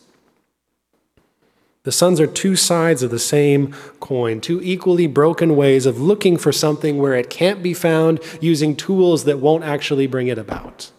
The 1.82 1.92
sons 1.92 2.20
are 2.20 2.26
two 2.26 2.56
sides 2.56 3.02
of 3.02 3.10
the 3.10 3.18
same 3.18 3.72
coin, 4.00 4.40
two 4.40 4.60
equally 4.62 5.06
broken 5.06 5.56
ways 5.56 5.86
of 5.86 6.00
looking 6.00 6.36
for 6.36 6.52
something 6.52 6.98
where 6.98 7.14
it 7.14 7.30
can't 7.30 7.62
be 7.62 7.72
found 7.72 8.20
using 8.40 8.76
tools 8.76 9.24
that 9.24 9.38
won't 9.38 9.64
actually 9.64 10.06
bring 10.06 10.28
it 10.28 10.38
about. 10.38 10.90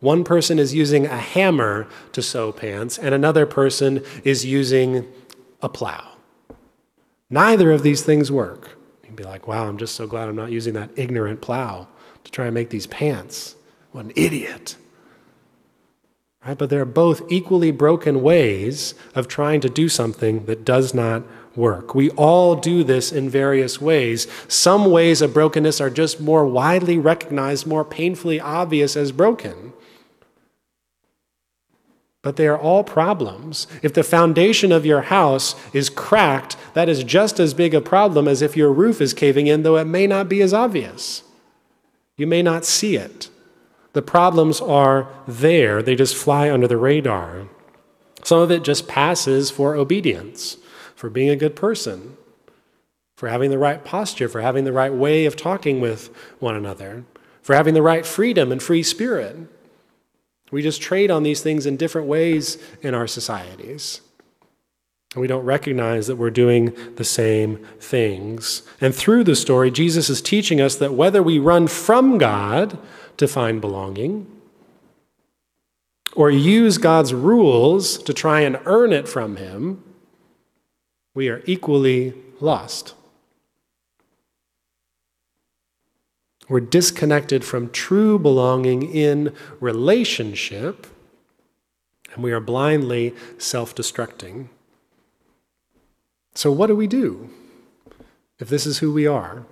One 0.00 0.24
person 0.24 0.58
is 0.58 0.74
using 0.74 1.06
a 1.06 1.16
hammer 1.16 1.88
to 2.12 2.22
sew 2.22 2.52
pants, 2.52 2.98
and 2.98 3.14
another 3.14 3.46
person 3.46 4.04
is 4.22 4.44
using 4.44 5.06
a 5.60 5.68
plow. 5.68 6.12
Neither 7.30 7.72
of 7.72 7.82
these 7.82 8.02
things 8.02 8.30
work. 8.30 8.78
You'd 9.04 9.16
be 9.16 9.24
like, 9.24 9.48
wow, 9.48 9.66
I'm 9.66 9.78
just 9.78 9.96
so 9.96 10.06
glad 10.06 10.28
I'm 10.28 10.36
not 10.36 10.52
using 10.52 10.74
that 10.74 10.90
ignorant 10.96 11.40
plow 11.40 11.88
to 12.24 12.30
try 12.30 12.44
and 12.44 12.54
make 12.54 12.70
these 12.70 12.86
pants. 12.86 13.56
What 13.90 14.04
an 14.04 14.12
idiot. 14.14 14.76
Right? 16.48 16.56
But 16.56 16.70
they're 16.70 16.86
both 16.86 17.30
equally 17.30 17.70
broken 17.70 18.22
ways 18.22 18.94
of 19.14 19.28
trying 19.28 19.60
to 19.60 19.68
do 19.68 19.86
something 19.90 20.46
that 20.46 20.64
does 20.64 20.94
not 20.94 21.22
work. 21.54 21.94
We 21.94 22.08
all 22.12 22.56
do 22.56 22.82
this 22.82 23.12
in 23.12 23.28
various 23.28 23.82
ways. 23.82 24.26
Some 24.48 24.90
ways 24.90 25.20
of 25.20 25.34
brokenness 25.34 25.78
are 25.78 25.90
just 25.90 26.22
more 26.22 26.46
widely 26.46 26.96
recognized, 26.96 27.66
more 27.66 27.84
painfully 27.84 28.40
obvious 28.40 28.96
as 28.96 29.12
broken 29.12 29.74
but 32.20 32.36
they 32.36 32.48
are 32.48 32.58
all 32.58 32.84
problems. 32.84 33.66
If 33.80 33.94
the 33.94 34.02
foundation 34.02 34.70
of 34.70 34.84
your 34.84 35.02
house 35.02 35.54
is 35.72 35.88
cracked, 35.88 36.56
that 36.74 36.88
is 36.88 37.02
just 37.02 37.40
as 37.40 37.54
big 37.54 37.74
a 37.74 37.80
problem 37.80 38.28
as 38.28 38.42
if 38.42 38.54
your 38.54 38.70
roof 38.70 39.00
is 39.00 39.14
caving 39.14 39.46
in, 39.46 39.62
though 39.62 39.76
it 39.76 39.86
may 39.86 40.06
not 40.06 40.28
be 40.28 40.42
as 40.42 40.52
obvious. 40.52 41.22
You 42.18 42.26
may 42.26 42.42
not 42.42 42.66
see 42.66 42.96
it. 42.96 43.30
The 43.98 44.02
problems 44.02 44.60
are 44.60 45.08
there, 45.26 45.82
they 45.82 45.96
just 45.96 46.14
fly 46.14 46.48
under 46.48 46.68
the 46.68 46.76
radar. 46.76 47.48
Some 48.22 48.38
of 48.38 48.52
it 48.52 48.62
just 48.62 48.86
passes 48.86 49.50
for 49.50 49.74
obedience, 49.74 50.56
for 50.94 51.10
being 51.10 51.30
a 51.30 51.34
good 51.34 51.56
person, 51.56 52.16
for 53.16 53.28
having 53.28 53.50
the 53.50 53.58
right 53.58 53.84
posture, 53.84 54.28
for 54.28 54.40
having 54.40 54.62
the 54.62 54.72
right 54.72 54.94
way 54.94 55.26
of 55.26 55.34
talking 55.34 55.80
with 55.80 56.14
one 56.38 56.54
another, 56.54 57.06
for 57.42 57.56
having 57.56 57.74
the 57.74 57.82
right 57.82 58.06
freedom 58.06 58.52
and 58.52 58.62
free 58.62 58.84
spirit. 58.84 59.36
We 60.52 60.62
just 60.62 60.80
trade 60.80 61.10
on 61.10 61.24
these 61.24 61.40
things 61.40 61.66
in 61.66 61.76
different 61.76 62.06
ways 62.06 62.56
in 62.80 62.94
our 62.94 63.08
societies. 63.08 64.00
And 65.14 65.20
we 65.20 65.26
don't 65.26 65.44
recognize 65.44 66.06
that 66.06 66.14
we're 66.14 66.30
doing 66.30 66.72
the 66.94 67.02
same 67.02 67.66
things. 67.80 68.62
And 68.80 68.94
through 68.94 69.24
the 69.24 69.34
story, 69.34 69.72
Jesus 69.72 70.08
is 70.08 70.22
teaching 70.22 70.60
us 70.60 70.76
that 70.76 70.94
whether 70.94 71.20
we 71.20 71.40
run 71.40 71.66
from 71.66 72.18
God 72.18 72.78
to 73.18 73.28
find 73.28 73.60
belonging, 73.60 74.26
or 76.16 76.30
use 76.30 76.78
God's 76.78 77.12
rules 77.14 77.98
to 77.98 78.12
try 78.12 78.40
and 78.40 78.58
earn 78.64 78.92
it 78.92 79.06
from 79.08 79.36
Him, 79.36 79.82
we 81.14 81.28
are 81.28 81.42
equally 81.46 82.14
lost. 82.40 82.94
We're 86.48 86.60
disconnected 86.60 87.44
from 87.44 87.70
true 87.70 88.18
belonging 88.18 88.90
in 88.90 89.34
relationship, 89.60 90.86
and 92.14 92.24
we 92.24 92.32
are 92.32 92.40
blindly 92.40 93.14
self 93.36 93.74
destructing. 93.74 94.48
So, 96.34 96.50
what 96.50 96.68
do 96.68 96.76
we 96.76 96.86
do 96.86 97.30
if 98.38 98.48
this 98.48 98.64
is 98.64 98.78
who 98.78 98.92
we 98.92 99.06
are? 99.06 99.44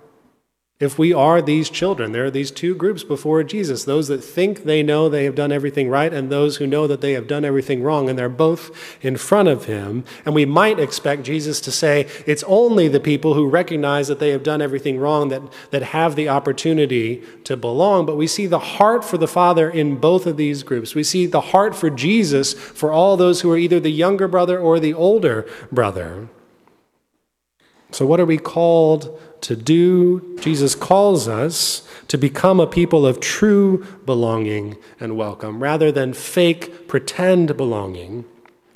If 0.79 0.99
we 0.99 1.11
are 1.11 1.41
these 1.41 1.71
children, 1.71 2.11
there 2.11 2.25
are 2.25 2.31
these 2.31 2.51
two 2.51 2.75
groups 2.75 3.03
before 3.03 3.41
Jesus 3.43 3.85
those 3.85 4.09
that 4.09 4.23
think 4.23 4.63
they 4.63 4.83
know 4.83 5.09
they 5.09 5.23
have 5.23 5.33
done 5.33 5.51
everything 5.51 5.89
right, 5.89 6.13
and 6.13 6.31
those 6.31 6.57
who 6.57 6.67
know 6.67 6.85
that 6.85 7.01
they 7.01 7.13
have 7.13 7.25
done 7.25 7.43
everything 7.43 7.81
wrong, 7.81 8.07
and 8.07 8.19
they're 8.19 8.29
both 8.29 8.69
in 9.03 9.17
front 9.17 9.47
of 9.47 9.65
him. 9.65 10.03
And 10.23 10.35
we 10.35 10.45
might 10.45 10.79
expect 10.79 11.23
Jesus 11.23 11.59
to 11.61 11.71
say, 11.71 12.07
it's 12.27 12.43
only 12.43 12.87
the 12.87 12.99
people 12.99 13.33
who 13.33 13.49
recognize 13.49 14.07
that 14.07 14.19
they 14.19 14.29
have 14.29 14.43
done 14.43 14.61
everything 14.61 14.99
wrong 14.99 15.29
that, 15.29 15.41
that 15.71 15.81
have 15.81 16.15
the 16.15 16.29
opportunity 16.29 17.23
to 17.45 17.57
belong. 17.57 18.05
But 18.05 18.17
we 18.17 18.27
see 18.27 18.45
the 18.45 18.59
heart 18.59 19.03
for 19.03 19.17
the 19.17 19.27
Father 19.27 19.71
in 19.71 19.97
both 19.97 20.27
of 20.27 20.37
these 20.37 20.61
groups. 20.61 20.93
We 20.93 21.03
see 21.03 21.25
the 21.25 21.41
heart 21.41 21.75
for 21.75 21.89
Jesus 21.89 22.53
for 22.53 22.91
all 22.91 23.17
those 23.17 23.41
who 23.41 23.51
are 23.51 23.57
either 23.57 23.79
the 23.79 23.89
younger 23.89 24.27
brother 24.27 24.59
or 24.59 24.79
the 24.79 24.93
older 24.93 25.49
brother. 25.71 26.29
So, 27.91 28.05
what 28.05 28.19
are 28.19 28.25
we 28.25 28.37
called 28.37 29.17
to 29.41 29.55
do? 29.55 30.37
Jesus 30.39 30.75
calls 30.75 31.27
us 31.27 31.87
to 32.07 32.17
become 32.17 32.59
a 32.59 32.67
people 32.67 33.05
of 33.05 33.19
true 33.19 33.85
belonging 34.05 34.77
and 34.99 35.17
welcome 35.17 35.61
rather 35.61 35.91
than 35.91 36.13
fake, 36.13 36.87
pretend 36.87 37.57
belonging, 37.57 38.25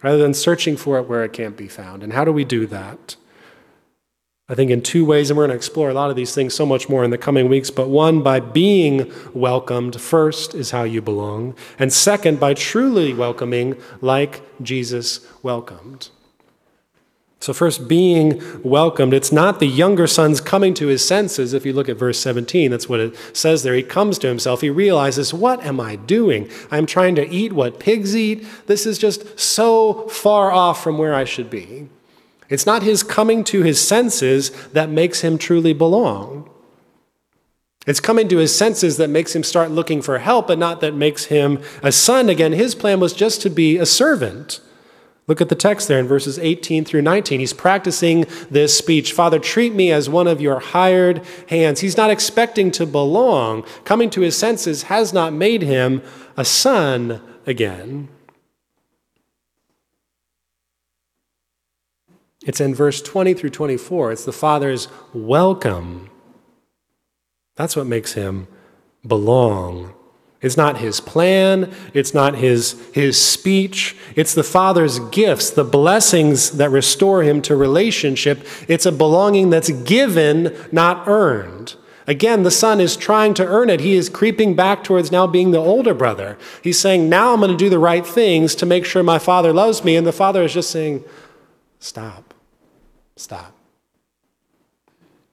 rather 0.04 0.18
than 0.18 0.34
searching 0.34 0.78
for 0.78 0.98
it 0.98 1.08
where 1.08 1.24
it 1.24 1.34
can't 1.34 1.58
be 1.58 1.68
found. 1.68 2.04
And 2.04 2.14
how 2.14 2.26
do 2.26 2.32
we 2.32 2.44
do 2.44 2.68
that? 2.68 3.16
I 4.52 4.56
think 4.56 4.70
in 4.70 4.82
two 4.82 5.06
ways, 5.06 5.30
and 5.30 5.38
we're 5.38 5.44
going 5.44 5.52
to 5.52 5.56
explore 5.56 5.90
a 5.90 5.94
lot 5.94 6.10
of 6.10 6.18
these 6.18 6.36
things 6.36 6.54
so 6.54 6.66
much 6.66 6.90
more 6.90 7.06
in 7.06 7.12
the 7.12 7.18
coming 7.18 7.48
weeks. 7.48 7.70
But 7.70 7.88
one, 7.88 8.22
by 8.22 8.42
being 8.42 9.10
welcomed, 9.34 10.02
first 10.02 10.54
is 10.54 10.72
how 10.72 10.84
you 10.84 11.02
belong. 11.02 11.56
And 11.80 11.94
second, 11.94 12.38
by 12.38 12.54
truly 12.54 13.14
welcoming 13.14 13.78
like 14.02 14.42
Jesus 14.62 15.26
welcomed. 15.42 16.10
So, 17.42 17.54
first, 17.54 17.88
being 17.88 18.40
welcomed. 18.62 19.16
It's 19.16 19.32
not 19.32 19.60
the 19.60 19.66
younger 19.66 20.06
son's 20.06 20.40
coming 20.40 20.76
to 20.76 20.88
his 20.88 21.04
senses. 21.04 21.56
If 21.56 21.66
you 21.66 21.74
look 21.74 21.90
at 21.90 21.98
verse 21.98 22.20
17, 22.20 22.70
that's 22.70 22.88
what 22.88 23.00
it 23.00 23.16
says 23.34 23.64
there. 23.64 23.74
He 23.74 23.82
comes 23.82 24.20
to 24.20 24.28
himself. 24.28 24.62
He 24.62 24.70
realizes, 24.70 25.34
What 25.34 25.60
am 25.66 25.80
I 25.80 25.96
doing? 25.96 26.48
I'm 26.70 26.86
trying 26.86 27.16
to 27.16 27.28
eat 27.28 27.52
what 27.52 27.80
pigs 27.80 28.16
eat. 28.16 28.46
This 28.68 28.86
is 28.86 29.00
just 29.00 29.40
so 29.40 30.08
far 30.08 30.52
off 30.52 30.84
from 30.84 31.00
where 31.00 31.16
I 31.16 31.24
should 31.24 31.50
be. 31.50 31.90
It's 32.48 32.68
not 32.68 32.84
his 32.84 33.02
coming 33.02 33.44
to 33.46 33.64
his 33.64 33.82
senses 33.82 34.52
that 34.68 34.92
makes 34.92 35.22
him 35.22 35.40
truly 35.40 35.74
belong. 35.74 36.48
It's 37.88 38.00
coming 38.00 38.28
to 38.28 38.38
his 38.38 38.56
senses 38.56 38.98
that 38.98 39.10
makes 39.10 39.36
him 39.36 39.44
start 39.44 39.72
looking 39.72 40.04
for 40.04 40.20
help, 40.20 40.46
but 40.46 40.60
not 40.60 40.80
that 40.82 40.94
makes 40.94 41.26
him 41.26 41.60
a 41.82 41.92
son. 41.92 42.30
Again, 42.30 42.52
his 42.52 42.76
plan 42.76 43.00
was 43.00 43.14
just 43.14 43.42
to 43.42 43.50
be 43.50 43.78
a 43.78 43.86
servant. 43.88 44.60
Look 45.32 45.40
at 45.40 45.48
the 45.48 45.56
text 45.56 45.88
there 45.88 45.98
in 45.98 46.10
verses 46.10 46.38
18 46.38 46.84
through 46.84 47.04
19. 47.04 47.40
He's 47.40 47.54
practicing 47.54 48.26
this 48.50 48.78
speech 48.78 49.14
Father, 49.14 49.40
treat 49.40 49.74
me 49.74 49.90
as 49.90 50.10
one 50.10 50.28
of 50.28 50.42
your 50.42 50.60
hired 50.60 51.24
hands. 51.48 51.80
He's 51.80 51.96
not 51.96 52.10
expecting 52.10 52.70
to 52.72 52.86
belong. 52.86 53.64
Coming 53.86 54.10
to 54.10 54.20
his 54.20 54.36
senses 54.36 54.84
has 54.84 55.14
not 55.14 55.32
made 55.32 55.62
him 55.62 56.02
a 56.36 56.44
son 56.44 57.22
again. 57.48 58.10
It's 62.46 62.60
in 62.60 62.76
verse 62.76 63.02
20 63.02 63.34
through 63.34 63.52
24. 63.52 64.12
It's 64.12 64.26
the 64.26 64.34
Father's 64.34 64.90
welcome. 65.14 66.10
That's 67.56 67.78
what 67.78 67.88
makes 67.88 68.16
him 68.16 68.50
belong. 69.08 69.94
It's 70.42 70.58
not 70.58 70.78
his 70.78 71.00
plan, 71.00 71.72
it's 71.94 72.16
not 72.16 72.36
his, 72.36 72.82
his 72.94 73.20
speech. 73.24 73.96
It's 74.16 74.34
the 74.34 74.44
Father's 74.44 74.98
gifts, 75.00 75.52
the 75.52 75.64
blessings 75.64 76.52
that 76.52 76.72
restore 76.72 77.22
him 77.22 77.44
to 77.44 77.56
relationship. 77.56 78.48
It's 78.68 78.88
a 78.88 78.92
belonging 78.92 79.52
that's 79.52 79.70
given, 79.70 80.56
not 80.72 81.08
earned. 81.08 81.76
Again, 82.08 82.42
the 82.42 82.52
son 82.52 82.82
is 82.82 82.98
trying 82.98 83.36
to 83.36 83.46
earn 83.46 83.70
it. 83.70 83.80
He 83.80 83.94
is 83.94 84.10
creeping 84.10 84.56
back 84.56 84.84
towards 84.84 85.12
now 85.12 85.28
being 85.28 85.52
the 85.52 85.60
older 85.60 85.94
brother. 85.94 86.38
He's 86.64 86.80
saying, 86.80 87.08
Now 87.08 87.34
I'm 87.34 87.40
going 87.40 87.52
to 87.52 87.58
do 87.58 87.70
the 87.70 87.80
right 87.80 88.06
things 88.06 88.56
to 88.56 88.66
make 88.66 88.86
sure 88.86 89.04
my 89.04 89.20
father 89.20 89.54
loves 89.54 89.84
me. 89.84 89.96
And 89.96 90.06
the 90.08 90.12
father 90.12 90.44
is 90.44 90.54
just 90.54 90.72
saying, 90.72 91.04
Stop. 91.80 92.34
Stop. 93.16 93.56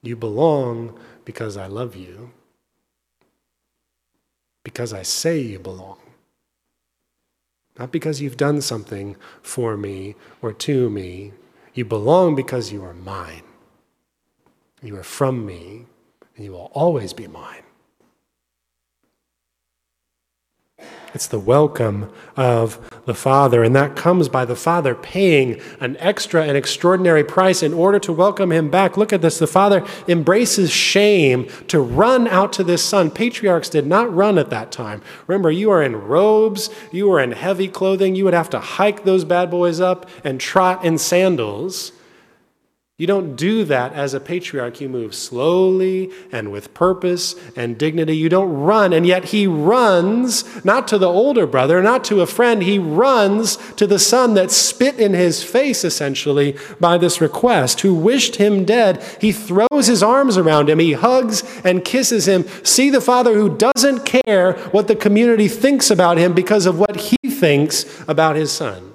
You 0.02 0.14
belong 0.14 0.98
because 1.24 1.56
I 1.56 1.66
love 1.66 1.96
you, 1.96 2.30
because 4.68 4.92
I 4.92 5.02
say 5.02 5.40
you 5.40 5.58
belong, 5.58 5.98
not 7.78 7.90
because 7.90 8.20
you've 8.20 8.36
done 8.36 8.60
something 8.60 9.16
for 9.40 9.78
me 9.78 10.14
or 10.42 10.52
to 10.52 10.90
me. 10.90 11.32
You 11.72 11.86
belong 11.86 12.34
because 12.34 12.70
you 12.70 12.84
are 12.84 12.92
mine. 12.92 13.46
You 14.82 14.94
are 14.96 15.08
from 15.18 15.46
me, 15.46 15.86
and 16.36 16.44
you 16.44 16.52
will 16.52 16.70
always 16.74 17.14
be 17.14 17.26
mine. 17.26 17.67
It's 21.18 21.26
the 21.26 21.40
welcome 21.40 22.12
of 22.36 22.78
the 23.04 23.12
Father, 23.12 23.64
and 23.64 23.74
that 23.74 23.96
comes 23.96 24.28
by 24.28 24.44
the 24.44 24.54
Father 24.54 24.94
paying 24.94 25.60
an 25.80 25.96
extra 25.98 26.44
and 26.44 26.56
extraordinary 26.56 27.24
price 27.24 27.60
in 27.60 27.74
order 27.74 27.98
to 27.98 28.12
welcome 28.12 28.52
him 28.52 28.70
back. 28.70 28.96
Look 28.96 29.12
at 29.12 29.20
this. 29.20 29.36
The 29.40 29.48
Father 29.48 29.84
embraces 30.06 30.70
shame 30.70 31.48
to 31.66 31.80
run 31.80 32.28
out 32.28 32.52
to 32.52 32.62
this 32.62 32.84
Son. 32.84 33.10
Patriarchs 33.10 33.68
did 33.68 33.84
not 33.84 34.14
run 34.14 34.38
at 34.38 34.50
that 34.50 34.70
time. 34.70 35.02
Remember, 35.26 35.50
you 35.50 35.72
are 35.72 35.82
in 35.82 35.96
robes, 35.96 36.70
you 36.92 37.10
are 37.12 37.18
in 37.18 37.32
heavy 37.32 37.66
clothing, 37.66 38.14
you 38.14 38.22
would 38.24 38.32
have 38.32 38.50
to 38.50 38.60
hike 38.60 39.02
those 39.02 39.24
bad 39.24 39.50
boys 39.50 39.80
up 39.80 40.08
and 40.22 40.40
trot 40.40 40.84
in 40.84 40.98
sandals. 40.98 41.90
You 42.98 43.06
don't 43.06 43.36
do 43.36 43.62
that 43.62 43.92
as 43.92 44.12
a 44.12 44.18
patriarch. 44.18 44.80
You 44.80 44.88
move 44.88 45.14
slowly 45.14 46.10
and 46.32 46.50
with 46.50 46.74
purpose 46.74 47.36
and 47.54 47.78
dignity. 47.78 48.16
You 48.16 48.28
don't 48.28 48.52
run, 48.52 48.92
and 48.92 49.06
yet 49.06 49.26
he 49.26 49.46
runs 49.46 50.64
not 50.64 50.88
to 50.88 50.98
the 50.98 51.06
older 51.06 51.46
brother, 51.46 51.80
not 51.80 52.02
to 52.06 52.22
a 52.22 52.26
friend. 52.26 52.60
He 52.60 52.76
runs 52.76 53.56
to 53.74 53.86
the 53.86 54.00
son 54.00 54.34
that 54.34 54.50
spit 54.50 54.98
in 54.98 55.14
his 55.14 55.44
face, 55.44 55.84
essentially, 55.84 56.56
by 56.80 56.98
this 56.98 57.20
request, 57.20 57.82
who 57.82 57.94
wished 57.94 58.34
him 58.34 58.64
dead. 58.64 59.00
He 59.20 59.30
throws 59.30 59.86
his 59.86 60.02
arms 60.02 60.36
around 60.36 60.68
him. 60.68 60.80
He 60.80 60.94
hugs 60.94 61.44
and 61.62 61.84
kisses 61.84 62.26
him. 62.26 62.48
See 62.64 62.90
the 62.90 63.00
father 63.00 63.34
who 63.34 63.56
doesn't 63.56 64.06
care 64.06 64.54
what 64.72 64.88
the 64.88 64.96
community 64.96 65.46
thinks 65.46 65.88
about 65.92 66.18
him 66.18 66.32
because 66.32 66.66
of 66.66 66.80
what 66.80 66.96
he 66.96 67.30
thinks 67.30 67.84
about 68.08 68.34
his 68.34 68.50
son. 68.50 68.87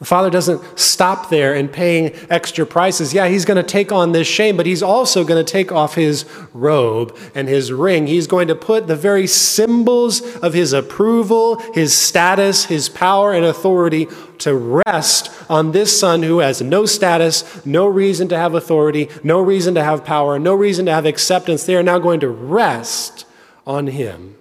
The 0.00 0.06
father 0.06 0.30
doesn't 0.30 0.78
stop 0.78 1.28
there 1.28 1.54
in 1.54 1.68
paying 1.68 2.14
extra 2.30 2.64
prices. 2.64 3.12
Yeah, 3.12 3.28
he's 3.28 3.44
going 3.44 3.62
to 3.62 3.62
take 3.62 3.92
on 3.92 4.12
this 4.12 4.26
shame, 4.26 4.56
but 4.56 4.64
he's 4.64 4.82
also 4.82 5.24
going 5.24 5.44
to 5.44 5.52
take 5.52 5.70
off 5.70 5.94
his 5.94 6.24
robe 6.54 7.14
and 7.34 7.46
his 7.48 7.70
ring. 7.70 8.06
He's 8.06 8.26
going 8.26 8.48
to 8.48 8.54
put 8.54 8.86
the 8.86 8.96
very 8.96 9.26
symbols 9.26 10.22
of 10.36 10.54
his 10.54 10.72
approval, 10.72 11.58
his 11.74 11.94
status, 11.94 12.64
his 12.64 12.88
power, 12.88 13.34
and 13.34 13.44
authority 13.44 14.08
to 14.38 14.82
rest 14.86 15.30
on 15.50 15.72
this 15.72 16.00
son 16.00 16.22
who 16.22 16.38
has 16.38 16.62
no 16.62 16.86
status, 16.86 17.66
no 17.66 17.86
reason 17.86 18.26
to 18.28 18.38
have 18.38 18.54
authority, 18.54 19.10
no 19.22 19.38
reason 19.38 19.74
to 19.74 19.84
have 19.84 20.02
power, 20.02 20.38
no 20.38 20.54
reason 20.54 20.86
to 20.86 20.92
have 20.92 21.04
acceptance. 21.04 21.64
They 21.64 21.76
are 21.76 21.82
now 21.82 21.98
going 21.98 22.20
to 22.20 22.28
rest 22.30 23.26
on 23.66 23.88
him. 23.88 24.39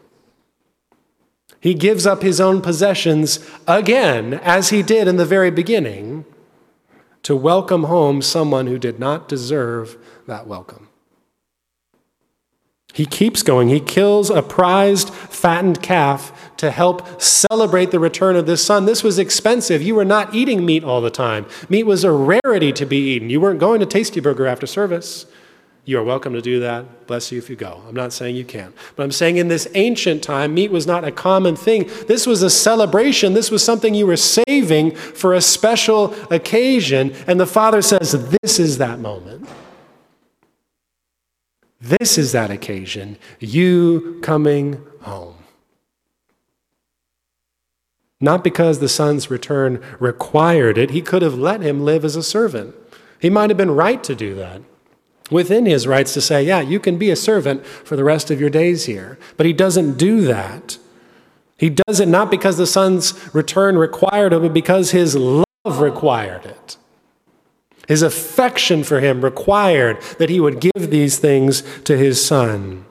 He 1.60 1.74
gives 1.74 2.08
up 2.08 2.22
his 2.22 2.39
own 2.39 2.62
possessions 2.62 3.39
again, 3.67 4.36
as 4.36 4.69
he 4.69 4.82
did 4.82 5.08
in 5.08 5.17
the 5.17 5.26
very 5.26 5.52
beginning, 5.52 6.26
to 7.24 7.36
welcome 7.36 7.84
home 7.84 8.22
someone 8.22 8.67
who 8.67 8.80
did 8.80 9.00
not 9.00 9.28
deserve 9.28 9.98
that 10.26 10.48
welcome. 10.48 10.88
He 12.93 13.06
keeps 13.06 13.43
going. 13.43 13.69
He 13.69 13.80
kills 13.80 14.30
a 14.30 14.41
prized, 14.41 15.10
fattened 15.10 15.82
calf 15.82 16.52
to 16.58 16.72
help 16.72 17.22
celebrate 17.22 17.91
the 17.91 18.00
return 18.00 18.36
of 18.36 18.45
this 18.45 18.65
son. 18.65 18.86
This 18.86 19.04
was 19.04 19.19
expensive. 19.19 19.82
You 19.82 19.95
were 19.95 20.06
not 20.06 20.34
eating 20.34 20.65
meat 20.65 20.84
all 20.84 21.00
the 21.00 21.12
time. 21.12 21.45
Meat 21.69 21.84
was 21.84 22.04
a 22.04 22.12
rarity 22.12 22.74
to 22.74 22.86
be 22.86 22.98
eaten. 23.12 23.30
You 23.30 23.41
weren't 23.41 23.60
going 23.60 23.80
to 23.80 23.86
Tasty 23.86 24.19
Burger 24.19 24.48
after 24.48 24.65
service. 24.65 25.26
You 25.89 25.97
are 25.97 26.04
welcome 26.04 26.34
to 26.34 26.41
do 26.41 26.60
that. 26.60 27.08
Bless 27.08 27.32
you 27.32 27.39
if 27.39 27.49
you 27.49 27.56
go. 27.56 27.82
I'm 27.88 27.95
not 27.95 28.13
saying 28.13 28.36
you 28.36 28.45
can't. 28.45 28.75
But 28.95 29.02
I'm 29.02 29.12
saying 29.12 29.38
in 29.38 29.47
this 29.47 29.67
ancient 29.73 30.21
time, 30.21 30.54
meat 30.54 30.69
was 30.69 30.86
not 30.86 31.04
a 31.04 31.12
common 31.12 31.56
thing. 31.56 31.89
This 32.08 32.28
was 32.28 32.43
a 32.43 32.49
celebration. 32.52 33.34
This 33.34 33.49
was 33.49 33.63
something 33.63 33.95
you 33.95 34.06
were 34.06 34.15
saving 34.15 34.95
for 34.95 35.34
a 35.34 35.41
special 35.41 36.13
occasion. 36.32 37.15
And 37.25 37.39
the 37.39 37.47
Father 37.47 37.82
says, 37.82 38.12
This 38.39 38.60
is 38.60 38.78
that 38.78 38.99
moment. 38.99 39.49
This 41.82 42.19
is 42.19 42.34
that 42.34 42.52
occasion. 42.52 43.17
You 43.39 44.19
coming 44.21 44.86
home. 45.02 45.38
Not 48.21 48.43
because 48.43 48.78
the 48.78 48.89
Son's 48.89 49.32
return 49.32 49.84
required 49.99 50.78
it, 50.78 50.91
he 50.91 51.02
could 51.02 51.23
have 51.23 51.39
let 51.39 51.62
him 51.62 51.84
live 51.84 52.06
as 52.06 52.15
a 52.15 52.21
servant. 52.21 52.75
He 53.19 53.32
might 53.32 53.49
have 53.49 53.58
been 53.58 53.71
right 53.71 54.04
to 54.04 54.13
do 54.13 54.36
that 54.36 54.62
within 55.30 55.65
his 55.65 55.88
rights 55.88 56.13
to 56.13 56.22
say, 56.22 56.44
yeah, 56.44 56.62
you 56.62 56.80
can 56.80 56.98
be 56.98 57.10
a 57.10 57.16
servant 57.16 57.66
for 57.66 57.95
the 57.95 58.03
rest 58.03 58.32
of 58.32 58.39
your 58.39 58.49
days 58.49 58.86
here. 58.86 59.18
But 59.38 59.45
he 59.45 59.53
doesn't 59.53 59.97
do 59.97 60.22
that. 60.22 60.78
He 61.58 61.70
does 61.70 61.99
it 61.99 62.08
not 62.08 62.32
because 62.32 62.58
the 62.58 62.66
son's 62.66 63.34
return 63.36 63.78
required 63.78 64.34
it, 64.34 64.41
but 64.41 64.53
because 64.53 64.91
his 64.91 65.16
love 65.16 65.45
required 65.66 66.45
it. 66.45 66.78
His 67.88 68.01
affection 68.01 68.84
for 68.84 68.99
him 68.99 69.22
required 69.22 70.01
that 70.20 70.30
he 70.30 70.39
would 70.39 70.62
give 70.62 70.89
these 70.89 71.18
things 71.18 71.64
to 71.84 71.97
his 71.97 72.24
son. 72.24 72.86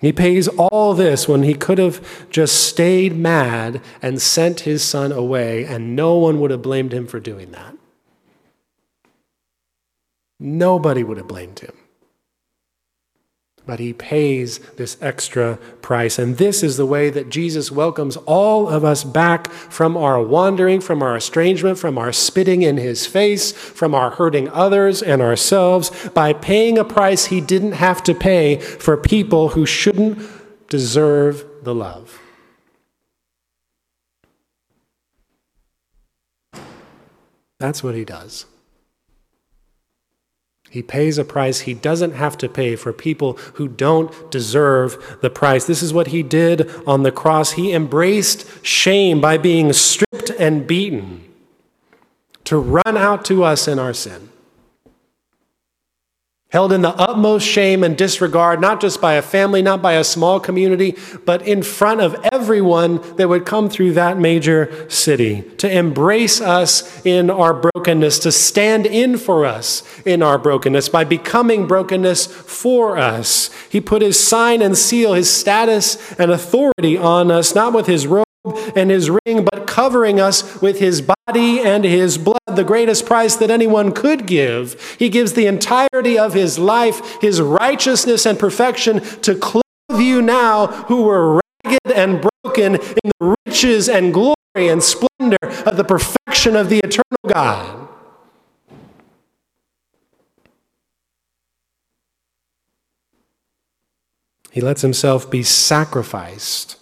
He 0.00 0.12
pays 0.12 0.48
all 0.48 0.92
this 0.94 1.26
when 1.26 1.42
he 1.42 1.54
could 1.54 1.78
have 1.78 2.28
just 2.28 2.66
stayed 2.68 3.16
mad 3.16 3.80
and 4.02 4.20
sent 4.20 4.60
his 4.60 4.82
son 4.84 5.10
away, 5.10 5.64
and 5.64 5.96
no 5.96 6.16
one 6.16 6.38
would 6.40 6.50
have 6.50 6.60
blamed 6.60 6.92
him 6.92 7.06
for 7.06 7.18
doing 7.18 7.52
that. 7.52 7.76
Nobody 10.38 11.02
would 11.02 11.16
have 11.16 11.28
blamed 11.28 11.60
him. 11.60 11.72
but 13.66 13.80
he 13.80 13.92
pays 13.92 14.58
this 14.76 14.96
extra 15.02 15.56
price. 15.82 16.18
And 16.18 16.36
this 16.38 16.62
is 16.62 16.76
the 16.76 16.86
way 16.86 17.10
that 17.10 17.28
Jesus 17.28 17.70
welcomes 17.72 18.16
all 18.18 18.68
of 18.68 18.84
us 18.84 19.02
back 19.02 19.50
from 19.50 19.96
our 19.96 20.22
wandering, 20.22 20.80
from 20.80 21.02
our 21.02 21.16
estrangement, 21.16 21.76
from 21.78 21.98
our 21.98 22.12
spitting 22.12 22.62
in 22.62 22.76
his 22.76 23.06
face, 23.06 23.50
from 23.52 23.94
our 23.94 24.10
hurting 24.10 24.48
others 24.50 25.02
and 25.02 25.20
ourselves, 25.20 25.90
by 26.10 26.32
paying 26.32 26.78
a 26.78 26.84
price 26.84 27.26
he 27.26 27.40
didn't 27.40 27.72
have 27.72 28.02
to 28.04 28.14
pay 28.14 28.56
for 28.56 28.96
people 28.96 29.50
who 29.50 29.66
shouldn't 29.66 30.18
deserve 30.68 31.44
the 31.64 31.74
love. 31.74 32.20
That's 37.58 37.82
what 37.82 37.94
he 37.94 38.04
does. 38.04 38.46
He 40.70 40.82
pays 40.82 41.18
a 41.18 41.24
price 41.24 41.60
he 41.60 41.74
doesn't 41.74 42.12
have 42.12 42.36
to 42.38 42.48
pay 42.48 42.76
for 42.76 42.92
people 42.92 43.34
who 43.54 43.68
don't 43.68 44.30
deserve 44.30 45.18
the 45.22 45.30
price. 45.30 45.64
This 45.64 45.82
is 45.82 45.94
what 45.94 46.08
he 46.08 46.22
did 46.22 46.70
on 46.86 47.02
the 47.02 47.12
cross. 47.12 47.52
He 47.52 47.72
embraced 47.72 48.64
shame 48.64 49.20
by 49.20 49.38
being 49.38 49.72
stripped 49.72 50.30
and 50.38 50.66
beaten 50.66 51.24
to 52.44 52.58
run 52.58 52.96
out 52.96 53.24
to 53.26 53.42
us 53.42 53.66
in 53.66 53.78
our 53.78 53.94
sin 53.94 54.30
held 56.56 56.72
in 56.72 56.80
the 56.80 56.96
utmost 56.96 57.46
shame 57.46 57.84
and 57.84 57.98
disregard, 57.98 58.62
not 58.62 58.80
just 58.80 58.98
by 58.98 59.12
a 59.12 59.20
family, 59.20 59.60
not 59.60 59.82
by 59.82 59.92
a 59.92 60.02
small 60.02 60.40
community, 60.40 60.96
but 61.26 61.46
in 61.46 61.62
front 61.62 62.00
of 62.00 62.16
everyone 62.32 62.96
that 63.16 63.28
would 63.28 63.44
come 63.44 63.68
through 63.68 63.92
that 63.92 64.16
major 64.16 64.88
city, 64.88 65.42
to 65.58 65.70
embrace 65.70 66.40
us 66.40 67.04
in 67.04 67.28
our 67.28 67.52
brokenness, 67.52 68.18
to 68.18 68.32
stand 68.32 68.86
in 68.86 69.18
for 69.18 69.44
us 69.44 69.82
in 70.06 70.22
our 70.22 70.38
brokenness 70.38 70.88
by 70.88 71.04
becoming 71.04 71.66
brokenness 71.66 72.24
for 72.24 72.96
us. 72.96 73.50
He 73.68 73.78
put 73.78 74.00
his 74.00 74.18
sign 74.18 74.62
and 74.62 74.78
seal, 74.78 75.12
his 75.12 75.30
status 75.30 76.18
and 76.18 76.30
authority 76.30 76.96
on 76.96 77.30
us, 77.30 77.54
not 77.54 77.74
with 77.74 77.86
his 77.86 78.06
robe 78.06 78.25
and 78.74 78.90
his 78.90 79.10
ring, 79.10 79.44
but 79.50 79.66
covering 79.66 80.20
us 80.20 80.60
with 80.60 80.78
his 80.78 81.02
body 81.02 81.60
and 81.60 81.84
his 81.84 82.18
blood, 82.18 82.38
the 82.46 82.64
greatest 82.64 83.06
price 83.06 83.36
that 83.36 83.50
anyone 83.50 83.92
could 83.92 84.26
give. 84.26 84.96
He 84.98 85.08
gives 85.08 85.32
the 85.32 85.46
entirety 85.46 86.18
of 86.18 86.34
his 86.34 86.58
life, 86.58 87.20
his 87.20 87.40
righteousness 87.40 88.26
and 88.26 88.38
perfection 88.38 89.00
to 89.22 89.34
clothe 89.34 89.62
you 89.90 90.22
now 90.22 90.66
who 90.66 91.02
were 91.02 91.40
ragged 91.64 91.92
and 91.94 92.26
broken 92.42 92.76
in 92.76 93.10
the 93.18 93.36
riches 93.46 93.88
and 93.88 94.12
glory 94.12 94.34
and 94.56 94.82
splendor 94.82 95.36
of 95.42 95.76
the 95.76 95.84
perfection 95.84 96.56
of 96.56 96.68
the 96.68 96.78
eternal 96.78 97.18
God. 97.26 97.88
He 104.50 104.62
lets 104.62 104.80
himself 104.80 105.30
be 105.30 105.42
sacrificed 105.42 106.76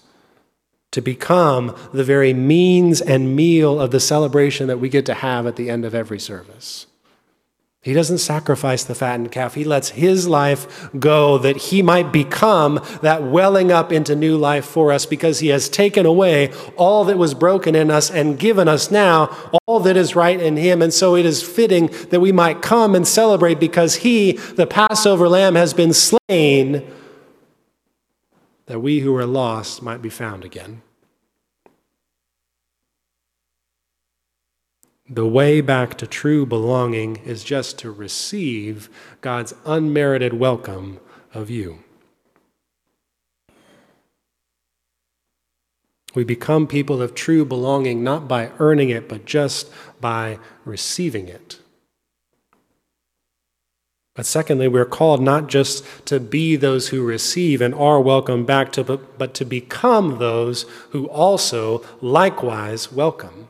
to 0.95 1.01
become 1.01 1.77
the 1.93 2.05
very 2.05 2.33
means 2.33 3.01
and 3.01 3.35
meal 3.35 3.81
of 3.81 3.91
the 3.91 3.99
celebration 3.99 4.69
that 4.69 4.79
we 4.79 4.89
get 4.89 5.05
to 5.05 5.15
have 5.15 5.45
at 5.45 5.57
the 5.57 5.69
end 5.69 5.85
of 5.85 5.93
every 5.93 6.21
service. 6.21 6.87
He 7.83 7.93
doesn't 7.93 8.19
sacrifice 8.19 8.85
the 8.85 8.95
fattened 8.95 9.33
calf. 9.33 9.55
He 9.55 9.65
lets 9.65 9.89
his 9.89 10.29
life 10.29 10.89
go 10.97 11.37
that 11.39 11.57
he 11.57 11.83
might 11.83 12.13
become 12.13 12.81
that 13.03 13.25
welling 13.25 13.73
up 13.73 13.91
into 13.91 14.15
new 14.15 14.37
life 14.39 14.65
for 14.65 14.93
us 14.93 15.05
because 15.05 15.41
he 15.41 15.49
has 15.49 15.69
taken 15.69 16.07
away 16.07 16.53
all 16.77 17.05
that 17.07 17.19
was 17.19 17.35
broken 17.35 17.75
in 17.75 17.91
us 17.91 18.09
and 18.09 18.39
given 18.39 18.69
us 18.69 18.93
now 18.93 19.37
all 19.67 19.81
that 19.81 19.97
is 19.97 20.15
right 20.15 20.41
in 20.41 20.57
him. 20.57 20.81
And 20.81 20.95
so 20.95 21.17
it 21.17 21.27
is 21.27 21.43
fitting 21.43 21.89
that 22.11 22.21
we 22.21 22.31
might 22.31 22.63
come 22.63 22.95
and 22.95 23.07
celebrate 23.07 23.59
because 23.59 23.97
he, 23.97 24.33
the 24.33 24.67
Passover 24.67 25.29
lamb, 25.29 25.57
has 25.57 25.75
been 25.75 25.93
slain 25.93 26.89
that 28.67 28.81
we 28.81 29.01
who 29.01 29.15
are 29.17 29.27
lost 29.27 29.83
might 29.83 30.01
be 30.01 30.09
found 30.09 30.45
again. 30.45 30.81
The 35.09 35.27
way 35.27 35.61
back 35.61 35.99
to 35.99 36.07
true 36.07 36.47
belonging 36.47 37.17
is 37.17 37.45
just 37.45 37.79
to 37.81 37.91
receive 37.91 38.89
God's 39.21 39.53
unmerited 39.67 40.33
welcome 40.33 40.99
of 41.35 41.51
you. 41.51 41.81
We 46.15 46.25
become 46.25 46.67
people 46.67 47.03
of 47.03 47.15
true 47.15 47.45
belonging 47.45 48.03
not 48.03 48.27
by 48.27 48.51
earning 48.59 48.89
it, 48.89 49.07
but 49.07 49.27
just 49.27 49.71
by 50.01 50.39
receiving 50.65 51.29
it. 51.29 51.59
But 54.15 54.25
secondly, 54.25 54.69
we're 54.69 54.87
called 54.87 55.21
not 55.21 55.49
just 55.49 55.85
to 56.07 56.19
be 56.19 56.57
those 56.57 56.89
who 56.89 57.05
receive 57.05 57.61
and 57.61 57.75
are 57.75 58.01
welcomed 58.01 58.47
back, 58.47 58.73
to, 58.73 58.85
but, 58.85 59.19
but 59.19 59.35
to 59.35 59.45
become 59.45 60.19
those 60.19 60.63
who 60.91 61.07
also 61.09 61.85
likewise 62.01 62.91
welcome. 62.91 63.49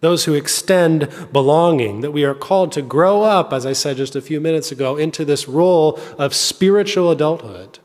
Those 0.00 0.24
who 0.24 0.34
extend 0.34 1.08
belonging, 1.32 2.00
that 2.00 2.12
we 2.12 2.24
are 2.24 2.34
called 2.34 2.72
to 2.72 2.82
grow 2.82 3.22
up, 3.22 3.52
as 3.52 3.66
I 3.66 3.74
said 3.74 3.98
just 3.98 4.16
a 4.16 4.22
few 4.22 4.40
minutes 4.40 4.72
ago, 4.72 4.96
into 4.96 5.24
this 5.24 5.46
role 5.46 5.98
of 6.18 6.34
spiritual 6.34 7.10
adulthood, 7.10 7.78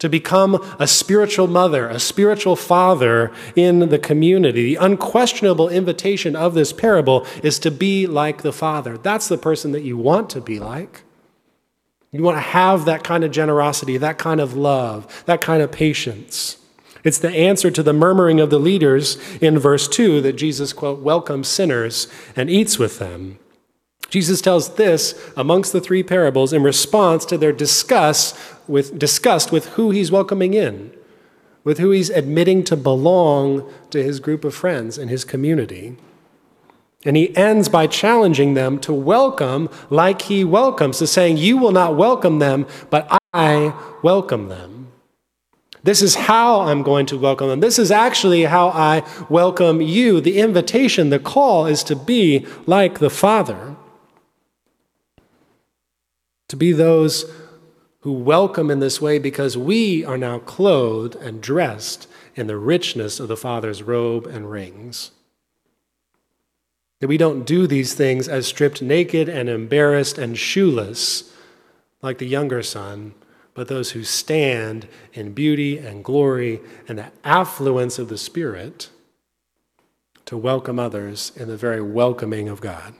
to 0.00 0.08
become 0.08 0.56
a 0.80 0.86
spiritual 0.86 1.46
mother, 1.46 1.88
a 1.88 2.00
spiritual 2.00 2.56
father 2.56 3.30
in 3.54 3.90
the 3.90 3.98
community. 3.98 4.74
The 4.74 4.76
unquestionable 4.76 5.68
invitation 5.68 6.34
of 6.34 6.54
this 6.54 6.72
parable 6.72 7.26
is 7.42 7.58
to 7.60 7.70
be 7.70 8.06
like 8.06 8.42
the 8.42 8.52
Father. 8.52 8.96
That's 8.98 9.28
the 9.28 9.38
person 9.38 9.72
that 9.72 9.82
you 9.82 9.96
want 9.96 10.30
to 10.30 10.40
be 10.40 10.58
like. 10.58 11.02
You 12.12 12.22
want 12.22 12.38
to 12.38 12.40
have 12.40 12.86
that 12.86 13.04
kind 13.04 13.22
of 13.22 13.30
generosity, 13.30 13.96
that 13.98 14.18
kind 14.18 14.40
of 14.40 14.56
love, 14.56 15.22
that 15.26 15.40
kind 15.40 15.62
of 15.62 15.70
patience. 15.70 16.56
It's 17.02 17.18
the 17.18 17.30
answer 17.30 17.70
to 17.70 17.82
the 17.82 17.92
murmuring 17.92 18.40
of 18.40 18.50
the 18.50 18.58
leaders 18.58 19.16
in 19.40 19.58
verse 19.58 19.88
2 19.88 20.20
that 20.20 20.34
Jesus, 20.34 20.72
quote, 20.72 21.00
welcomes 21.00 21.48
sinners 21.48 22.08
and 22.36 22.50
eats 22.50 22.78
with 22.78 22.98
them. 22.98 23.38
Jesus 24.10 24.40
tells 24.40 24.74
this 24.74 25.14
amongst 25.36 25.72
the 25.72 25.80
three 25.80 26.02
parables 26.02 26.52
in 26.52 26.62
response 26.62 27.24
to 27.26 27.38
their 27.38 27.52
discuss 27.52 28.34
with, 28.66 28.98
disgust 28.98 29.52
with 29.52 29.66
who 29.70 29.90
he's 29.90 30.10
welcoming 30.10 30.52
in, 30.52 30.92
with 31.62 31.78
who 31.78 31.90
he's 31.90 32.10
admitting 32.10 32.64
to 32.64 32.76
belong 32.76 33.72
to 33.90 34.02
his 34.02 34.18
group 34.18 34.44
of 34.44 34.54
friends 34.54 34.98
and 34.98 35.08
his 35.10 35.24
community. 35.24 35.96
And 37.04 37.16
he 37.16 37.34
ends 37.36 37.68
by 37.68 37.86
challenging 37.86 38.54
them 38.54 38.78
to 38.80 38.92
welcome 38.92 39.70
like 39.88 40.22
he 40.22 40.44
welcomes, 40.44 40.98
to 40.98 41.06
saying, 41.06 41.38
You 41.38 41.56
will 41.56 41.72
not 41.72 41.96
welcome 41.96 42.40
them, 42.40 42.66
but 42.90 43.08
I 43.32 43.72
welcome 44.02 44.48
them. 44.48 44.79
This 45.82 46.02
is 46.02 46.14
how 46.14 46.60
I'm 46.60 46.82
going 46.82 47.06
to 47.06 47.18
welcome 47.18 47.48
them. 47.48 47.60
This 47.60 47.78
is 47.78 47.90
actually 47.90 48.44
how 48.44 48.68
I 48.68 49.02
welcome 49.30 49.80
you. 49.80 50.20
The 50.20 50.38
invitation, 50.38 51.10
the 51.10 51.18
call 51.18 51.66
is 51.66 51.82
to 51.84 51.96
be 51.96 52.46
like 52.66 52.98
the 52.98 53.10
Father, 53.10 53.76
to 56.48 56.56
be 56.56 56.72
those 56.72 57.24
who 58.00 58.12
welcome 58.12 58.70
in 58.70 58.80
this 58.80 59.00
way 59.00 59.18
because 59.18 59.56
we 59.56 60.04
are 60.04 60.18
now 60.18 60.38
clothed 60.38 61.14
and 61.16 61.42
dressed 61.42 62.08
in 62.34 62.46
the 62.46 62.56
richness 62.56 63.20
of 63.20 63.28
the 63.28 63.36
Father's 63.36 63.82
robe 63.82 64.26
and 64.26 64.50
rings. 64.50 65.12
That 67.00 67.08
we 67.08 67.16
don't 67.16 67.46
do 67.46 67.66
these 67.66 67.94
things 67.94 68.28
as 68.28 68.46
stripped 68.46 68.82
naked 68.82 69.28
and 69.28 69.48
embarrassed 69.48 70.18
and 70.18 70.36
shoeless, 70.38 71.34
like 72.02 72.18
the 72.18 72.26
younger 72.26 72.62
son, 72.62 73.14
but 73.54 73.68
those 73.68 73.92
who 73.92 74.04
stand 74.04 74.86
in 75.12 75.32
beauty 75.32 75.78
and 75.78 76.04
glory 76.04 76.60
and 76.88 76.98
the 76.98 77.12
affluence 77.24 77.98
of 77.98 78.08
the 78.08 78.18
Spirit 78.18 78.88
to 80.26 80.36
welcome 80.36 80.78
others 80.78 81.32
in 81.36 81.48
the 81.48 81.56
very 81.56 81.82
welcoming 81.82 82.48
of 82.48 82.60
God. 82.60 82.94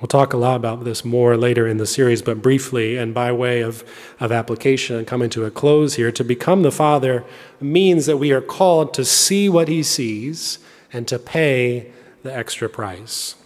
We'll 0.00 0.08
talk 0.08 0.32
a 0.32 0.38
lot 0.38 0.56
about 0.56 0.84
this 0.84 1.04
more 1.04 1.36
later 1.36 1.68
in 1.68 1.76
the 1.76 1.86
series, 1.86 2.22
but 2.22 2.42
briefly 2.42 2.96
and 2.96 3.14
by 3.14 3.30
way 3.30 3.60
of, 3.60 3.84
of 4.18 4.32
application 4.32 4.96
and 4.96 5.06
coming 5.06 5.30
to 5.30 5.44
a 5.44 5.50
close 5.50 5.94
here, 5.94 6.10
to 6.10 6.24
become 6.24 6.62
the 6.62 6.72
Father 6.72 7.24
means 7.60 8.06
that 8.06 8.16
we 8.16 8.32
are 8.32 8.40
called 8.40 8.94
to 8.94 9.04
see 9.04 9.48
what 9.48 9.68
He 9.68 9.82
sees 9.82 10.58
and 10.92 11.06
to 11.06 11.18
pay 11.18 11.92
the 12.22 12.34
extra 12.34 12.68
price. 12.68 13.36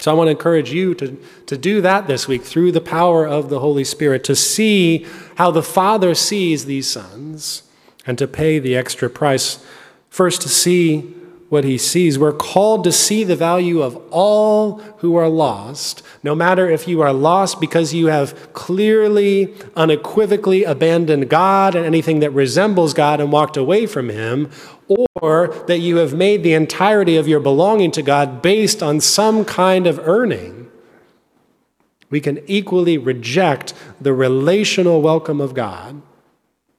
So 0.00 0.10
I 0.10 0.14
want 0.14 0.28
to 0.28 0.32
encourage 0.32 0.72
you 0.72 0.94
to, 0.94 1.16
to 1.46 1.56
do 1.56 1.80
that 1.80 2.06
this 2.06 2.28
week 2.28 2.42
through 2.42 2.72
the 2.72 2.80
power 2.80 3.26
of 3.26 3.48
the 3.48 3.60
Holy 3.60 3.84
Spirit, 3.84 4.24
to 4.24 4.36
see 4.36 5.06
how 5.36 5.50
the 5.50 5.62
Father 5.62 6.14
sees 6.14 6.66
these 6.66 6.88
sons 6.88 7.64
and 8.06 8.16
to 8.18 8.28
pay 8.28 8.58
the 8.58 8.76
extra 8.76 9.10
price. 9.10 9.64
First, 10.08 10.42
to 10.42 10.48
see 10.48 11.14
what 11.48 11.64
he 11.64 11.78
sees. 11.78 12.18
We're 12.18 12.32
called 12.32 12.84
to 12.84 12.92
see 12.92 13.24
the 13.24 13.36
value 13.36 13.80
of 13.80 13.96
all 14.10 14.78
who 14.98 15.16
are 15.16 15.28
lost, 15.28 16.02
no 16.22 16.34
matter 16.34 16.68
if 16.68 16.86
you 16.86 17.00
are 17.00 17.12
lost 17.12 17.60
because 17.60 17.94
you 17.94 18.06
have 18.06 18.52
clearly, 18.52 19.54
unequivocally 19.74 20.64
abandoned 20.64 21.30
God 21.30 21.74
and 21.74 21.86
anything 21.86 22.20
that 22.20 22.30
resembles 22.30 22.92
God 22.92 23.20
and 23.20 23.32
walked 23.32 23.56
away 23.56 23.86
from 23.86 24.10
him, 24.10 24.50
or 24.88 25.48
that 25.66 25.78
you 25.78 25.96
have 25.96 26.14
made 26.14 26.42
the 26.42 26.54
entirety 26.54 27.16
of 27.16 27.28
your 27.28 27.40
belonging 27.40 27.90
to 27.92 28.02
God 28.02 28.42
based 28.42 28.82
on 28.82 29.00
some 29.00 29.44
kind 29.44 29.86
of 29.86 29.98
earning. 30.00 30.70
We 32.10 32.20
can 32.20 32.40
equally 32.46 32.96
reject 32.96 33.74
the 34.00 34.14
relational 34.14 35.02
welcome 35.02 35.40
of 35.40 35.54
God, 35.54 36.00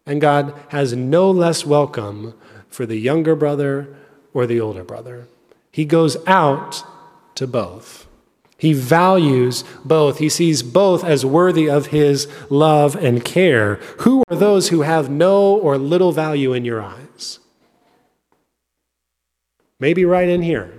and 0.05 0.19
God 0.19 0.53
has 0.69 0.95
no 0.95 1.29
less 1.29 1.65
welcome 1.65 2.33
for 2.67 2.85
the 2.85 2.97
younger 2.97 3.35
brother 3.35 3.95
or 4.33 4.47
the 4.47 4.59
older 4.59 4.83
brother. 4.83 5.27
He 5.71 5.85
goes 5.85 6.17
out 6.25 6.83
to 7.35 7.45
both. 7.45 8.07
He 8.57 8.73
values 8.73 9.63
both. 9.85 10.17
He 10.17 10.27
sees 10.27 10.63
both 10.63 11.03
as 11.05 11.25
worthy 11.25 11.69
of 11.69 11.87
his 11.87 12.27
love 12.49 12.95
and 12.95 13.23
care. 13.23 13.75
Who 13.99 14.23
are 14.29 14.35
those 14.35 14.69
who 14.69 14.81
have 14.81 15.09
no 15.09 15.55
or 15.55 15.77
little 15.77 16.11
value 16.11 16.53
in 16.53 16.65
your 16.65 16.81
eyes? 16.81 17.39
Maybe 19.79 20.03
right 20.03 20.27
in 20.27 20.41
here. 20.41 20.73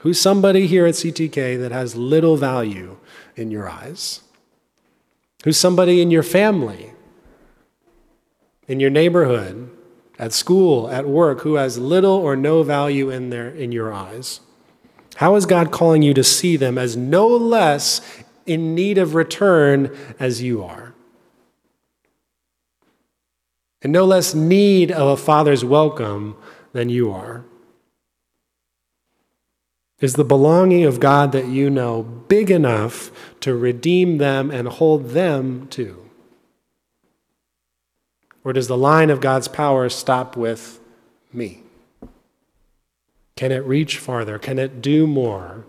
Who's 0.00 0.20
somebody 0.20 0.66
here 0.66 0.86
at 0.86 0.94
CTK 0.94 1.58
that 1.60 1.72
has 1.72 1.96
little 1.96 2.36
value 2.36 2.96
in 3.36 3.50
your 3.50 3.68
eyes? 3.68 4.20
Who's 5.44 5.58
somebody 5.58 6.00
in 6.00 6.10
your 6.10 6.22
family, 6.22 6.92
in 8.68 8.80
your 8.80 8.90
neighborhood, 8.90 9.70
at 10.18 10.32
school, 10.32 10.88
at 10.90 11.08
work, 11.08 11.40
who 11.40 11.54
has 11.54 11.78
little 11.78 12.12
or 12.12 12.36
no 12.36 12.62
value 12.62 13.10
in, 13.10 13.30
their, 13.30 13.48
in 13.48 13.72
your 13.72 13.92
eyes? 13.92 14.40
How 15.16 15.34
is 15.34 15.44
God 15.44 15.70
calling 15.70 16.02
you 16.02 16.14
to 16.14 16.24
see 16.24 16.56
them 16.56 16.78
as 16.78 16.96
no 16.96 17.26
less 17.26 18.00
in 18.46 18.74
need 18.74 18.96
of 18.96 19.14
return 19.14 19.94
as 20.18 20.42
you 20.42 20.62
are? 20.62 20.94
And 23.82 23.92
no 23.92 24.04
less 24.04 24.34
need 24.34 24.92
of 24.92 25.08
a 25.08 25.16
father's 25.16 25.64
welcome 25.64 26.36
than 26.72 26.88
you 26.88 27.12
are. 27.12 27.44
Is 30.00 30.14
the 30.14 30.24
belonging 30.24 30.84
of 30.84 30.98
God 30.98 31.32
that 31.32 31.48
you 31.48 31.68
know 31.68 32.02
big 32.02 32.50
enough 32.50 33.10
to 33.40 33.54
redeem 33.54 34.18
them 34.18 34.50
and 34.50 34.66
hold 34.66 35.10
them 35.10 35.68
too? 35.68 36.08
Or 38.42 38.54
does 38.54 38.68
the 38.68 38.78
line 38.78 39.10
of 39.10 39.20
God's 39.20 39.48
power 39.48 39.88
stop 39.90 40.36
with 40.36 40.80
me? 41.32 41.62
Can 43.36 43.52
it 43.52 43.64
reach 43.64 43.98
farther? 43.98 44.38
Can 44.38 44.58
it 44.58 44.80
do 44.80 45.06
more? 45.06 45.64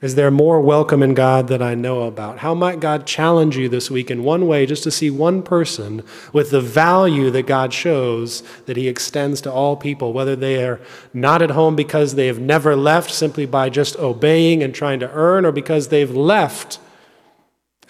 Is 0.00 0.14
there 0.14 0.30
more 0.30 0.62
welcome 0.62 1.02
in 1.02 1.12
God 1.12 1.48
that 1.48 1.60
I 1.60 1.74
know 1.74 2.04
about? 2.04 2.38
How 2.38 2.54
might 2.54 2.80
God 2.80 3.06
challenge 3.06 3.58
you 3.58 3.68
this 3.68 3.90
week 3.90 4.10
in 4.10 4.24
one 4.24 4.46
way 4.46 4.64
just 4.64 4.82
to 4.84 4.90
see 4.90 5.10
one 5.10 5.42
person 5.42 6.02
with 6.32 6.50
the 6.50 6.60
value 6.62 7.30
that 7.30 7.46
God 7.46 7.74
shows 7.74 8.42
that 8.64 8.78
He 8.78 8.88
extends 8.88 9.42
to 9.42 9.52
all 9.52 9.76
people, 9.76 10.14
whether 10.14 10.34
they 10.34 10.64
are 10.64 10.80
not 11.12 11.42
at 11.42 11.50
home 11.50 11.76
because 11.76 12.14
they 12.14 12.28
have 12.28 12.38
never 12.38 12.74
left 12.74 13.10
simply 13.10 13.44
by 13.44 13.68
just 13.68 13.94
obeying 13.96 14.62
and 14.62 14.74
trying 14.74 15.00
to 15.00 15.10
earn, 15.12 15.44
or 15.44 15.52
because 15.52 15.88
they've 15.88 16.10
left 16.10 16.78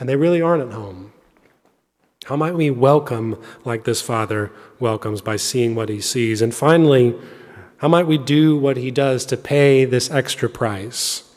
and 0.00 0.08
they 0.08 0.16
really 0.16 0.42
aren't 0.42 0.64
at 0.64 0.72
home? 0.72 1.12
How 2.24 2.34
might 2.34 2.56
we 2.56 2.70
welcome 2.70 3.40
like 3.64 3.84
this 3.84 4.02
Father 4.02 4.50
welcomes 4.80 5.20
by 5.20 5.36
seeing 5.36 5.76
what 5.76 5.88
He 5.88 6.00
sees? 6.00 6.42
And 6.42 6.52
finally, 6.52 7.14
how 7.76 7.86
might 7.86 8.08
we 8.08 8.18
do 8.18 8.58
what 8.58 8.76
he 8.76 8.90
does 8.90 9.24
to 9.26 9.36
pay 9.36 9.84
this 9.86 10.10
extra 10.10 10.50
price? 10.50 11.29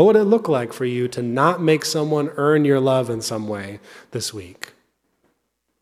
What 0.00 0.06
would 0.06 0.16
it 0.16 0.24
look 0.24 0.48
like 0.48 0.72
for 0.72 0.86
you 0.86 1.08
to 1.08 1.20
not 1.20 1.60
make 1.60 1.84
someone 1.84 2.30
earn 2.36 2.64
your 2.64 2.80
love 2.80 3.10
in 3.10 3.20
some 3.20 3.46
way 3.46 3.80
this 4.12 4.32
week? 4.32 4.72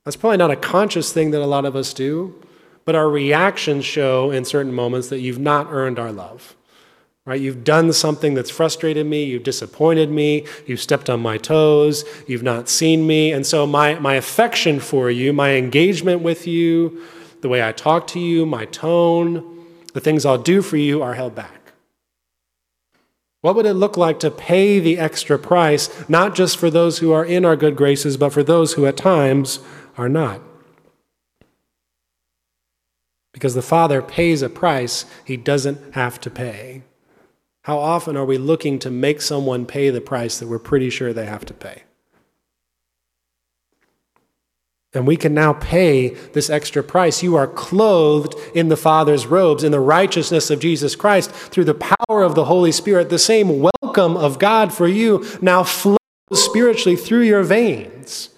That's 0.05 0.17
probably 0.17 0.39
not 0.39 0.51
a 0.51 0.57
conscious 0.57 1.13
thing 1.13 1.31
that 1.31 1.41
a 1.41 1.47
lot 1.47 1.65
of 1.65 1.77
us 1.77 1.95
do, 1.95 2.35
but 2.85 2.97
our 2.97 3.09
reactions 3.09 3.85
show 3.85 4.33
in 4.33 4.45
certain 4.45 4.75
moments 4.75 5.07
that 5.11 5.21
you've 5.21 5.39
not 5.39 5.69
earned 5.71 6.01
our 6.01 6.11
love. 6.11 6.57
Right? 7.27 7.41
You've 7.41 7.63
done 7.63 7.93
something 7.93 8.35
that's 8.35 8.51
frustrated 8.51 9.07
me, 9.07 9.23
you've 9.23 9.45
disappointed 9.45 10.11
me, 10.11 10.49
you've 10.67 10.81
stepped 10.81 11.09
on 11.09 11.21
my 11.21 11.39
toes, 11.39 12.05
you've 12.27 12.43
not 12.43 12.69
seen 12.69 13.07
me. 13.07 13.31
And 13.31 13.47
so 13.47 13.69
my, 13.69 14.01
my 14.01 14.15
affection 14.15 14.81
for 14.81 15.13
you, 15.13 15.33
my 15.33 15.53
engagement 15.53 16.23
with 16.23 16.45
you, 16.45 17.05
the 17.41 17.49
way 17.49 17.63
I 17.63 17.71
talk 17.71 18.09
to 18.09 18.19
you, 18.19 18.47
my 18.47 18.65
tone, 18.65 19.65
the 19.95 20.01
things 20.01 20.27
I'll 20.27 20.43
do 20.43 20.61
for 20.61 20.77
you 20.77 21.03
are 21.05 21.15
held 21.15 21.37
back. 21.37 21.58
What 23.41 23.55
would 23.55 23.67
it 23.67 23.75
look 23.75 23.97
like 23.97 24.19
to 24.21 24.31
pay 24.31 24.81
the 24.81 24.99
extra 24.99 25.39
price, 25.39 26.09
not 26.09 26.35
just 26.35 26.59
for 26.59 26.71
those 26.71 26.99
who 26.99 27.13
are 27.13 27.25
in 27.25 27.45
our 27.45 27.57
good 27.57 27.77
graces, 27.77 28.17
but 28.17 28.33
for 28.33 28.43
those 28.43 28.73
who 28.73 28.85
at 28.87 28.97
times 28.97 29.61
are 29.97 30.09
not? 30.09 30.41
Because 33.33 33.55
the 33.55 33.63
Father 33.63 34.03
pays 34.03 34.43
a 34.43 34.49
price 34.49 35.05
he 35.25 35.37
doesn't 35.37 35.95
have 35.95 36.21
to 36.23 36.31
pay. 36.31 36.83
How 37.63 37.79
often 37.79 38.17
are 38.17 38.25
we 38.25 38.39
looking 38.39 38.81
to 38.81 38.91
make 38.91 39.21
someone 39.21 39.67
pay 39.67 39.91
the 39.91 40.01
price 40.01 40.39
that 40.39 40.49
we're 40.49 40.59
pretty 40.59 40.91
sure 40.91 41.13
they 41.13 41.27
have 41.27 41.45
to 41.45 41.55
pay? 41.55 41.83
And 44.95 45.07
we 45.07 45.17
can 45.17 45.35
now 45.35 45.53
pay 45.53 46.09
this 46.33 46.49
extra 46.49 46.83
price. 46.83 47.23
You 47.23 47.37
are 47.37 47.47
clothed 47.47 48.35
in 48.55 48.69
the 48.69 48.77
Father's 48.77 49.27
robes, 49.27 49.63
in 49.63 49.71
the 49.71 49.81
righteousness 49.81 50.49
of 50.49 50.61
Jesus 50.61 50.97
Christ, 50.97 51.31
through 51.31 51.65
the 51.65 51.75
power 51.75 52.23
of 52.23 52.35
the 52.35 52.47
Holy 52.47 52.73
Spirit. 52.73 53.11
The 53.11 53.19
same 53.19 53.61
welcome 53.61 54.17
of 54.17 54.39
God 54.39 54.73
for 54.73 54.89
you 54.89 55.27
now 55.43 55.63
flows 55.63 55.99
spiritually 56.33 56.97
through 56.97 57.23
your 57.23 57.43
veins. 57.43 58.31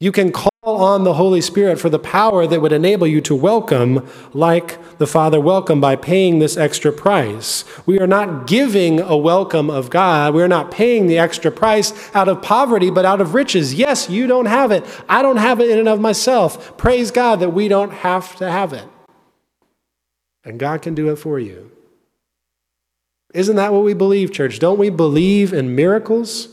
You 0.00 0.10
can 0.10 0.32
call 0.32 0.50
on 0.64 1.04
the 1.04 1.14
Holy 1.14 1.40
Spirit 1.40 1.78
for 1.78 1.88
the 1.88 1.98
power 1.98 2.46
that 2.46 2.60
would 2.60 2.72
enable 2.72 3.06
you 3.06 3.20
to 3.22 3.34
welcome 3.34 4.08
like 4.32 4.78
the 4.98 5.06
Father 5.06 5.40
welcome 5.40 5.80
by 5.80 5.96
paying 5.96 6.38
this 6.38 6.56
extra 6.56 6.92
price. 6.92 7.64
We 7.86 7.98
are 8.00 8.06
not 8.06 8.46
giving 8.46 9.00
a 9.00 9.16
welcome 9.16 9.70
of 9.70 9.90
God. 9.90 10.34
We 10.34 10.42
are 10.42 10.48
not 10.48 10.70
paying 10.70 11.06
the 11.06 11.18
extra 11.18 11.50
price 11.50 12.14
out 12.14 12.28
of 12.28 12.42
poverty, 12.42 12.90
but 12.90 13.04
out 13.04 13.20
of 13.20 13.32
riches. 13.34 13.74
Yes, 13.74 14.10
you 14.10 14.26
don't 14.26 14.46
have 14.46 14.72
it. 14.72 14.84
I 15.08 15.22
don't 15.22 15.36
have 15.36 15.60
it 15.60 15.70
in 15.70 15.78
and 15.78 15.88
of 15.88 16.00
myself. 16.00 16.76
Praise 16.76 17.10
God 17.10 17.40
that 17.40 17.50
we 17.50 17.68
don't 17.68 17.92
have 17.92 18.36
to 18.36 18.50
have 18.50 18.72
it. 18.72 18.86
And 20.44 20.58
God 20.58 20.82
can 20.82 20.94
do 20.94 21.10
it 21.10 21.16
for 21.16 21.38
you. 21.38 21.70
Isn't 23.34 23.56
that 23.56 23.72
what 23.72 23.84
we 23.84 23.94
believe, 23.94 24.32
church? 24.32 24.58
Don't 24.58 24.78
we 24.78 24.90
believe 24.90 25.52
in 25.52 25.74
miracles? 25.74 26.48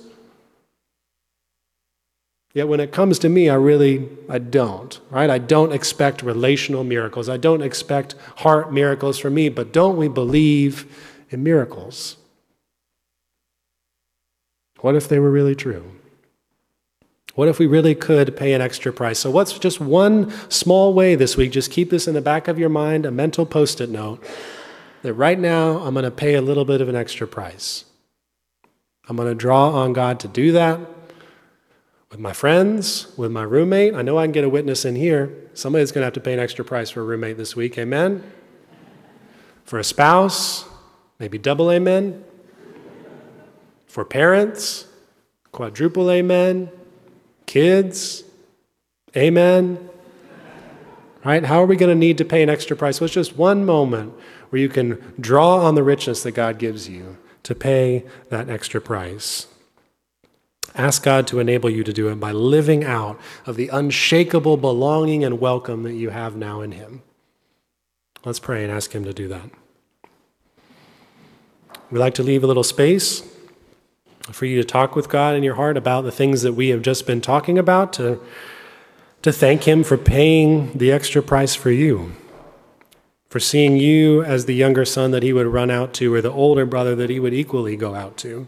Yet 2.55 2.69
when 2.69 2.79
it 2.79 2.93
comes 2.93 3.19
to 3.19 3.27
me, 3.27 3.49
I 3.49 3.55
really 3.55 4.07
I 4.29 4.37
don't, 4.37 4.97
right? 5.09 5.29
I 5.29 5.39
don't 5.39 5.73
expect 5.73 6.23
relational 6.23 6.85
miracles. 6.85 7.27
I 7.27 7.35
don't 7.35 7.61
expect 7.61 8.15
heart 8.37 8.71
miracles 8.71 9.19
for 9.19 9.29
me, 9.29 9.49
but 9.49 9.73
don't 9.73 9.97
we 9.97 10.07
believe 10.07 10.85
in 11.29 11.43
miracles? 11.43 12.15
What 14.79 14.95
if 14.95 15.09
they 15.09 15.19
were 15.19 15.29
really 15.29 15.53
true? 15.53 15.91
What 17.33 17.49
if 17.49 17.59
we 17.59 17.67
really 17.67 17.93
could 17.93 18.37
pay 18.37 18.53
an 18.53 18.61
extra 18.61 18.93
price? 18.93 19.19
So, 19.19 19.29
what's 19.29 19.59
just 19.59 19.81
one 19.81 20.31
small 20.49 20.93
way 20.93 21.15
this 21.15 21.35
week? 21.35 21.51
Just 21.51 21.71
keep 21.71 21.89
this 21.89 22.07
in 22.07 22.13
the 22.13 22.21
back 22.21 22.47
of 22.47 22.57
your 22.57 22.69
mind, 22.69 23.05
a 23.05 23.11
mental 23.11 23.45
post 23.45 23.81
it 23.81 23.89
note 23.89 24.23
that 25.01 25.13
right 25.13 25.37
now 25.37 25.79
I'm 25.79 25.93
going 25.93 26.05
to 26.05 26.11
pay 26.11 26.35
a 26.35 26.41
little 26.41 26.63
bit 26.63 26.79
of 26.79 26.87
an 26.87 26.95
extra 26.95 27.27
price. 27.27 27.83
I'm 29.09 29.17
going 29.17 29.27
to 29.27 29.35
draw 29.35 29.71
on 29.71 29.91
God 29.91 30.21
to 30.21 30.29
do 30.29 30.53
that 30.53 30.79
with 32.15 32.21
my 32.21 32.31
friends, 32.31 33.07
with 33.17 33.29
my 33.29 33.43
roommate. 33.43 33.93
I 33.93 34.01
know 34.01 34.17
I 34.17 34.23
can 34.23 34.31
get 34.31 34.45
a 34.45 34.49
witness 34.49 34.85
in 34.85 34.95
here. 34.95 35.35
Somebody's 35.53 35.91
going 35.91 36.01
to 36.01 36.05
have 36.05 36.13
to 36.13 36.21
pay 36.21 36.31
an 36.31 36.39
extra 36.39 36.63
price 36.63 36.89
for 36.89 37.01
a 37.01 37.03
roommate 37.03 37.35
this 37.35 37.57
week. 37.57 37.77
Amen? 37.77 38.23
For 39.65 39.79
a 39.79 39.83
spouse, 39.83 40.63
maybe 41.19 41.37
double 41.37 41.69
amen. 41.69 42.23
For 43.85 44.05
parents, 44.05 44.87
quadruple 45.51 46.09
amen. 46.09 46.69
Kids, 47.47 48.23
amen. 49.17 49.89
Right? 51.25 51.43
How 51.43 51.61
are 51.61 51.65
we 51.65 51.75
going 51.75 51.89
to 51.89 51.99
need 51.99 52.17
to 52.19 52.25
pay 52.25 52.41
an 52.41 52.49
extra 52.49 52.77
price? 52.77 53.01
Well, 53.01 53.07
it's 53.07 53.13
just 53.13 53.35
one 53.35 53.65
moment 53.65 54.13
where 54.51 54.61
you 54.61 54.69
can 54.69 55.15
draw 55.19 55.57
on 55.57 55.75
the 55.75 55.83
richness 55.83 56.23
that 56.23 56.31
God 56.31 56.59
gives 56.59 56.87
you 56.87 57.17
to 57.43 57.53
pay 57.53 58.05
that 58.29 58.49
extra 58.49 58.79
price. 58.79 59.47
Ask 60.77 61.03
God 61.03 61.25
to 61.27 61.39
enable 61.39 61.69
you 61.69 61.85
to 61.85 61.93
do 61.93 62.09
it 62.09 62.19
by 62.19 62.33
living 62.33 62.83
out 62.83 63.17
of 63.45 63.55
the 63.55 63.69
unshakable 63.69 64.57
belonging 64.57 65.23
and 65.23 65.39
welcome 65.39 65.83
that 65.83 65.93
you 65.93 66.09
have 66.09 66.35
now 66.35 66.59
in 66.59 66.73
Him. 66.73 67.01
Let's 68.25 68.39
pray 68.39 68.63
and 68.63 68.71
ask 68.71 68.91
Him 68.91 69.05
to 69.05 69.13
do 69.13 69.29
that. 69.29 69.49
We 71.89 71.97
like 71.97 72.13
to 72.15 72.23
leave 72.23 72.43
a 72.43 72.47
little 72.47 72.63
space 72.63 73.23
for 74.23 74.45
you 74.45 74.61
to 74.61 74.67
talk 74.67 74.97
with 74.97 75.07
God 75.07 75.35
in 75.35 75.43
your 75.43 75.55
heart 75.55 75.77
about 75.77 76.01
the 76.01 76.11
things 76.11 76.41
that 76.41 76.53
we 76.53 76.69
have 76.69 76.81
just 76.81 77.07
been 77.07 77.21
talking 77.21 77.57
about, 77.57 77.93
to, 77.93 78.19
to 79.21 79.31
thank 79.31 79.63
Him 79.63 79.81
for 79.81 79.97
paying 79.97 80.77
the 80.77 80.91
extra 80.91 81.21
price 81.21 81.55
for 81.55 81.71
you, 81.71 82.11
for 83.29 83.39
seeing 83.39 83.77
you 83.77 84.23
as 84.23 84.45
the 84.45 84.55
younger 84.55 84.83
son 84.83 85.11
that 85.11 85.23
He 85.23 85.31
would 85.31 85.47
run 85.47 85.71
out 85.71 85.93
to, 85.93 86.13
or 86.13 86.19
the 86.19 86.31
older 86.31 86.65
brother 86.65 86.95
that 86.95 87.09
He 87.09 87.19
would 87.19 87.33
equally 87.33 87.77
go 87.77 87.95
out 87.95 88.17
to 88.17 88.47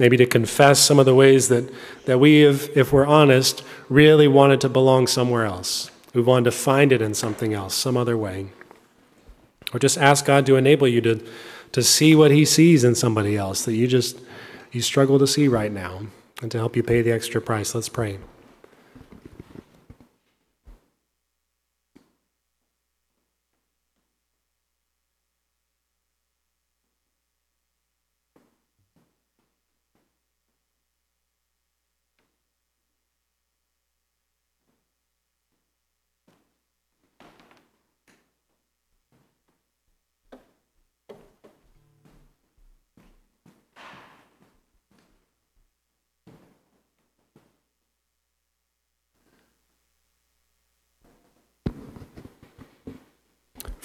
maybe 0.00 0.16
to 0.16 0.26
confess 0.26 0.80
some 0.80 0.98
of 0.98 1.04
the 1.04 1.14
ways 1.14 1.48
that, 1.48 1.72
that 2.06 2.18
we 2.18 2.40
have, 2.40 2.70
if 2.74 2.90
we're 2.90 3.06
honest, 3.06 3.62
really 3.90 4.26
wanted 4.26 4.60
to 4.62 4.68
belong 4.68 5.06
somewhere 5.06 5.44
else. 5.44 5.90
We 6.14 6.22
wanted 6.22 6.46
to 6.46 6.52
find 6.52 6.90
it 6.90 7.02
in 7.02 7.12
something 7.12 7.52
else, 7.52 7.74
some 7.74 7.98
other 7.98 8.16
way. 8.16 8.48
Or 9.74 9.78
just 9.78 9.98
ask 9.98 10.24
God 10.24 10.46
to 10.46 10.56
enable 10.56 10.88
you 10.88 11.02
to, 11.02 11.24
to 11.72 11.82
see 11.82 12.16
what 12.16 12.30
he 12.30 12.46
sees 12.46 12.82
in 12.82 12.94
somebody 12.94 13.36
else 13.36 13.64
that 13.66 13.74
you 13.74 13.86
just 13.86 14.18
you 14.72 14.80
struggle 14.80 15.18
to 15.18 15.26
see 15.26 15.48
right 15.48 15.70
now 15.70 16.06
and 16.40 16.50
to 16.50 16.58
help 16.58 16.76
you 16.76 16.82
pay 16.82 17.02
the 17.02 17.12
extra 17.12 17.40
price. 17.40 17.74
Let's 17.74 17.88
pray. 17.88 18.18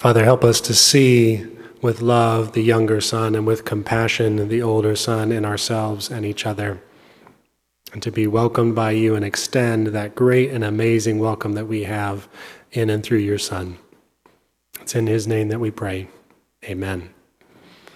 Father, 0.06 0.22
help 0.22 0.44
us 0.44 0.60
to 0.60 0.72
see 0.72 1.44
with 1.82 2.00
love 2.00 2.52
the 2.52 2.62
younger 2.62 3.00
son 3.00 3.34
and 3.34 3.44
with 3.44 3.64
compassion 3.64 4.48
the 4.48 4.62
older 4.62 4.94
son 4.94 5.32
in 5.32 5.44
ourselves 5.44 6.12
and 6.12 6.24
each 6.24 6.46
other. 6.46 6.80
And 7.92 8.00
to 8.04 8.12
be 8.12 8.28
welcomed 8.28 8.76
by 8.76 8.92
you 8.92 9.16
and 9.16 9.24
extend 9.24 9.88
that 9.88 10.14
great 10.14 10.52
and 10.52 10.62
amazing 10.62 11.18
welcome 11.18 11.54
that 11.54 11.66
we 11.66 11.82
have 11.82 12.28
in 12.70 12.88
and 12.88 13.02
through 13.02 13.18
your 13.18 13.38
son. 13.38 13.78
It's 14.80 14.94
in 14.94 15.08
his 15.08 15.26
name 15.26 15.48
that 15.48 15.58
we 15.58 15.72
pray. 15.72 16.06
Amen. 16.64 17.15